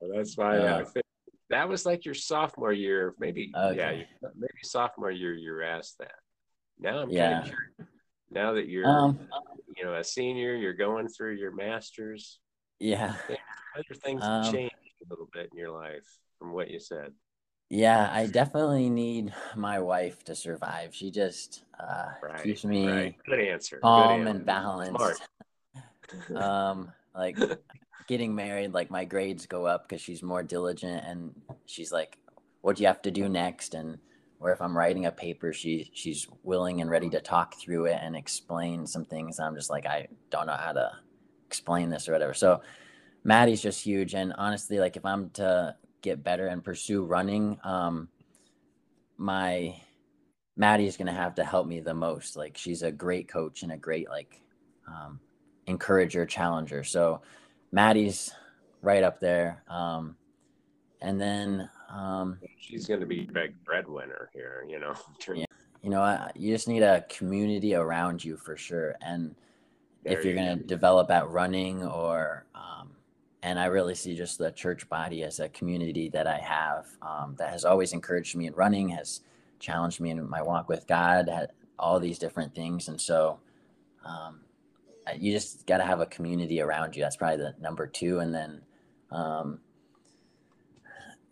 Well, 0.00 0.16
that's 0.16 0.36
why 0.36 0.58
uh, 0.58 0.80
I 0.80 0.84
think 0.84 1.04
that 1.50 1.68
was 1.68 1.84
like 1.84 2.04
your 2.04 2.14
sophomore 2.14 2.72
year, 2.72 3.14
maybe. 3.18 3.52
Okay. 3.56 4.06
Yeah, 4.22 4.28
maybe 4.36 4.52
sophomore 4.62 5.10
year 5.10 5.34
you 5.34 5.52
were 5.52 5.62
asked 5.62 5.98
that. 5.98 6.14
Now 6.78 6.98
I'm 7.00 7.10
Yeah. 7.10 7.32
kind 7.32 7.38
of 7.38 7.44
curious. 7.44 7.92
Now 8.30 8.52
that 8.54 8.68
you're, 8.68 8.86
Um, 8.86 9.28
you 9.76 9.84
know, 9.84 9.94
a 9.94 10.04
senior, 10.04 10.54
you're 10.54 10.74
going 10.74 11.08
through 11.08 11.34
your 11.34 11.52
masters. 11.52 12.40
Yeah. 12.80 13.14
Other 13.76 13.94
things 14.02 14.22
Um, 14.24 14.52
changed 14.52 14.74
a 15.04 15.10
little 15.10 15.28
bit 15.32 15.50
in 15.52 15.58
your 15.58 15.70
life 15.70 16.18
from 16.38 16.52
what 16.52 16.70
you 16.70 16.80
said. 16.80 17.12
Yeah, 17.70 18.10
I 18.12 18.26
definitely 18.26 18.88
need 18.88 19.34
my 19.56 19.80
wife 19.80 20.22
to 20.24 20.34
survive. 20.34 20.94
She 20.94 21.10
just 21.10 21.64
uh, 21.80 22.10
Right, 22.22 22.42
keeps 22.42 22.64
me 22.64 22.86
right. 22.86 23.16
Good 23.26 23.40
answer. 23.40 23.76
Good 23.76 23.82
calm 23.82 24.20
answer. 24.20 24.30
and 24.30 24.46
balanced. 24.46 25.22
um, 26.36 26.92
like 27.14 27.36
getting 28.06 28.34
married, 28.34 28.74
like 28.74 28.90
my 28.90 29.04
grades 29.04 29.46
go 29.46 29.66
up 29.66 29.88
because 29.88 30.00
she's 30.00 30.22
more 30.22 30.42
diligent, 30.42 31.04
and 31.06 31.34
she's 31.66 31.90
like, 31.90 32.18
"What 32.60 32.76
do 32.76 32.82
you 32.82 32.86
have 32.86 33.02
to 33.02 33.10
do 33.10 33.28
next?" 33.28 33.74
And 33.74 33.98
or 34.40 34.52
if 34.52 34.60
I'm 34.60 34.76
writing 34.76 35.06
a 35.06 35.12
paper, 35.12 35.52
she 35.52 35.90
she's 35.94 36.28
willing 36.42 36.80
and 36.80 36.90
ready 36.90 37.08
to 37.10 37.20
talk 37.20 37.54
through 37.58 37.86
it 37.86 37.98
and 38.00 38.14
explain 38.14 38.86
some 38.86 39.04
things. 39.04 39.40
I'm 39.40 39.56
just 39.56 39.70
like, 39.70 39.86
I 39.86 40.08
don't 40.30 40.46
know 40.46 40.52
how 40.56 40.72
to 40.72 40.92
explain 41.46 41.90
this 41.90 42.08
or 42.08 42.12
whatever. 42.12 42.34
So 42.34 42.60
Maddie's 43.24 43.62
just 43.62 43.82
huge, 43.82 44.14
and 44.14 44.32
honestly, 44.36 44.78
like 44.78 44.96
if 44.96 45.04
I'm 45.04 45.30
to 45.30 45.74
get 46.02 46.22
better 46.22 46.46
and 46.46 46.62
pursue 46.62 47.04
running, 47.04 47.58
um, 47.64 48.08
my 49.16 49.74
Maddie's 50.56 50.96
gonna 50.96 51.12
have 51.12 51.34
to 51.36 51.44
help 51.44 51.66
me 51.66 51.80
the 51.80 51.94
most. 51.94 52.36
Like 52.36 52.56
she's 52.56 52.82
a 52.82 52.92
great 52.92 53.28
coach 53.28 53.62
and 53.62 53.72
a 53.72 53.76
great 53.76 54.08
like 54.08 54.40
um, 54.86 55.20
encourager, 55.66 56.26
challenger. 56.26 56.84
So 56.84 57.22
Maddie's 57.72 58.32
right 58.82 59.02
up 59.02 59.18
there. 59.20 59.62
Um, 59.68 60.16
and 61.00 61.20
then 61.20 61.68
um, 61.90 62.38
She's 62.58 62.86
going 62.86 63.00
to 63.00 63.06
be 63.06 63.24
big 63.32 63.62
breadwinner 63.64 64.30
here, 64.32 64.64
you 64.68 64.78
know. 64.78 64.94
yeah, 65.34 65.44
you 65.82 65.90
know, 65.90 66.00
I- 66.00 66.30
you 66.34 66.52
just 66.52 66.68
need 66.68 66.82
a 66.82 67.02
community 67.08 67.74
around 67.74 68.24
you 68.24 68.36
for 68.36 68.56
sure. 68.56 68.94
And 69.02 69.34
There 70.04 70.18
if 70.18 70.24
you're 70.24 70.34
you 70.34 70.40
going 70.40 70.58
to 70.58 70.64
develop 70.64 71.10
at 71.10 71.28
running 71.28 71.84
or, 71.84 72.46
um, 72.54 72.83
and 73.44 73.60
I 73.60 73.66
really 73.66 73.94
see 73.94 74.16
just 74.16 74.38
the 74.38 74.50
church 74.50 74.88
body 74.88 75.22
as 75.22 75.38
a 75.38 75.50
community 75.50 76.08
that 76.08 76.26
I 76.26 76.38
have 76.38 76.86
um, 77.02 77.36
that 77.38 77.50
has 77.50 77.66
always 77.66 77.92
encouraged 77.92 78.34
me 78.34 78.46
in 78.46 78.54
running, 78.54 78.88
has 78.88 79.20
challenged 79.58 80.00
me 80.00 80.08
in 80.08 80.28
my 80.28 80.40
walk 80.40 80.66
with 80.66 80.86
God, 80.86 81.28
all 81.78 82.00
these 82.00 82.18
different 82.18 82.54
things. 82.54 82.88
And 82.88 82.98
so, 82.98 83.38
um, 84.02 84.40
you 85.18 85.30
just 85.30 85.66
got 85.66 85.76
to 85.76 85.84
have 85.84 86.00
a 86.00 86.06
community 86.06 86.62
around 86.62 86.96
you. 86.96 87.02
That's 87.02 87.16
probably 87.16 87.36
the 87.36 87.54
number 87.60 87.86
two. 87.86 88.20
And 88.20 88.34
then, 88.34 88.62
um, 89.10 89.60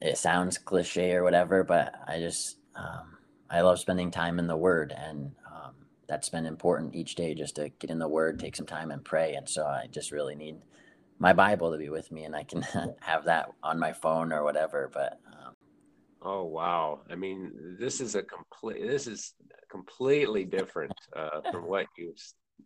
it 0.03 0.19
sounds 0.19 0.59
cliche 0.59 1.13
or 1.15 1.23
whatever, 1.23 1.65
but 1.65 1.95
I 2.07 2.19
just 2.19 2.59
um, 2.77 3.17
I 3.49 3.63
love 3.63 3.79
spending 3.79 4.11
time 4.11 4.39
in 4.39 4.49
the 4.49 4.57
Word, 4.57 4.93
and 4.95 5.33
um, 5.51 5.73
that's 6.09 6.29
been 6.29 6.45
important 6.45 6.95
each 6.95 7.15
day 7.15 7.33
just 7.33 7.57
to 7.57 7.71
get 7.71 7.89
in 7.89 7.99
the 7.99 8.09
Word, 8.09 8.39
take 8.39 8.57
some 8.57 8.67
time 8.67 8.91
and 8.91 9.03
pray. 9.03 9.33
And 9.35 9.49
so 9.49 9.65
I 9.65 9.87
just 9.91 10.13
really 10.13 10.35
need 10.35 10.57
my 11.23 11.33
Bible 11.33 11.70
to 11.70 11.79
be 11.79 11.89
with 11.89 12.11
me, 12.11 12.25
and 12.25 12.35
I 12.35 12.43
can 12.43 12.62
have 13.01 13.25
that 13.25 13.51
on 13.62 13.79
my 13.79 13.93
phone 13.93 14.33
or 14.33 14.43
whatever. 14.43 14.91
But 14.93 15.20
um, 15.27 15.55
Oh 16.25 16.45
wow! 16.45 17.01
I 17.11 17.16
mean, 17.16 17.77
this 17.81 18.01
is 18.01 18.14
a 18.14 18.23
complete. 18.23 18.87
This 18.87 19.07
is 19.07 19.35
completely 19.70 20.45
different 20.45 20.93
uh, 21.16 21.41
from 21.51 21.66
what 21.68 21.87
you 21.99 22.14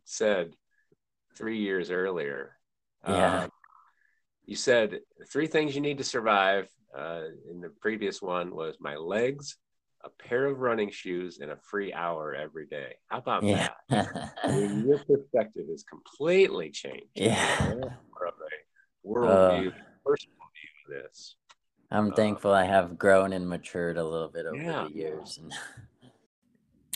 said 0.04 0.52
three 1.36 1.58
years 1.58 1.90
earlier. 1.90 2.58
Yeah. 3.08 3.44
Um, 3.44 3.50
you 4.44 4.56
said 4.56 5.00
three 5.30 5.46
things 5.46 5.74
you 5.74 5.80
need 5.80 5.98
to 5.98 6.04
survive: 6.04 6.68
Uh, 6.96 7.22
in 7.50 7.60
the 7.60 7.70
previous 7.80 8.20
one 8.20 8.54
was 8.54 8.76
my 8.78 8.96
legs, 8.96 9.56
a 10.04 10.10
pair 10.10 10.44
of 10.44 10.58
running 10.58 10.90
shoes, 10.90 11.38
and 11.40 11.50
a 11.50 11.56
free 11.56 11.94
hour 11.94 12.34
every 12.34 12.66
day. 12.66 12.96
How 13.08 13.18
about 13.18 13.42
yeah. 13.42 13.70
that? 13.88 14.32
I 14.44 14.52
mean, 14.52 14.86
your 14.86 14.98
perspective 15.10 15.64
is 15.72 15.82
completely 15.84 16.70
changed. 16.70 17.08
Yeah. 17.14 17.56
From 17.56 17.84
a 17.84 17.96
worldview, 19.06 19.68
uh, 19.68 19.76
personal 20.04 20.36
view 20.54 20.96
of 20.96 21.02
this. 21.02 21.36
I'm 21.90 22.12
uh, 22.12 22.14
thankful 22.14 22.52
I 22.52 22.64
have 22.64 22.98
grown 22.98 23.32
and 23.32 23.48
matured 23.48 23.96
a 23.96 24.04
little 24.04 24.28
bit 24.28 24.46
over 24.46 24.56
yeah. 24.56 24.86
the 24.88 24.94
years. 24.94 25.40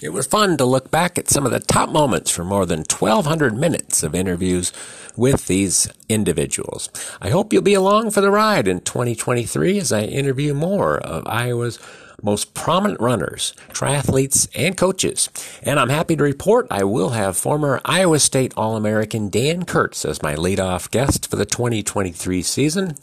It 0.02 0.14
was 0.14 0.26
fun 0.26 0.56
to 0.56 0.64
look 0.64 0.90
back 0.90 1.18
at 1.18 1.28
some 1.28 1.44
of 1.44 1.52
the 1.52 1.60
top 1.60 1.90
moments 1.90 2.30
from 2.30 2.46
more 2.46 2.64
than 2.64 2.84
1,200 2.88 3.54
minutes 3.54 4.02
of 4.02 4.14
interviews 4.14 4.72
with 5.14 5.46
these 5.46 5.90
individuals. 6.08 6.88
I 7.20 7.28
hope 7.28 7.52
you'll 7.52 7.60
be 7.60 7.74
along 7.74 8.12
for 8.12 8.22
the 8.22 8.30
ride 8.30 8.66
in 8.66 8.80
2023 8.80 9.78
as 9.78 9.92
I 9.92 10.04
interview 10.04 10.54
more 10.54 10.96
of 10.98 11.26
Iowa's 11.26 11.78
most 12.22 12.54
prominent 12.54 13.00
runners, 13.00 13.54
triathletes, 13.70 14.48
and 14.54 14.76
coaches. 14.76 15.28
And 15.62 15.78
I'm 15.78 15.88
happy 15.88 16.16
to 16.16 16.22
report 16.22 16.66
I 16.70 16.84
will 16.84 17.10
have 17.10 17.36
former 17.36 17.80
Iowa 17.84 18.18
State 18.18 18.54
All-American 18.56 19.28
Dan 19.28 19.64
Kurtz 19.64 20.04
as 20.04 20.22
my 20.22 20.34
leadoff 20.34 20.90
guest 20.90 21.30
for 21.30 21.36
the 21.36 21.46
2023 21.46 22.42
season. 22.42 22.96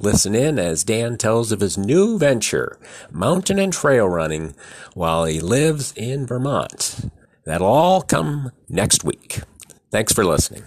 Listen 0.00 0.34
in 0.34 0.58
as 0.58 0.84
Dan 0.84 1.16
tells 1.16 1.52
of 1.52 1.60
his 1.60 1.78
new 1.78 2.18
venture, 2.18 2.78
mountain 3.10 3.58
and 3.58 3.72
trail 3.72 4.08
running, 4.08 4.54
while 4.94 5.24
he 5.24 5.40
lives 5.40 5.92
in 5.96 6.26
Vermont. 6.26 7.10
That'll 7.44 7.66
all 7.66 8.02
come 8.02 8.52
next 8.68 9.04
week. 9.04 9.40
Thanks 9.90 10.12
for 10.12 10.24
listening. 10.24 10.64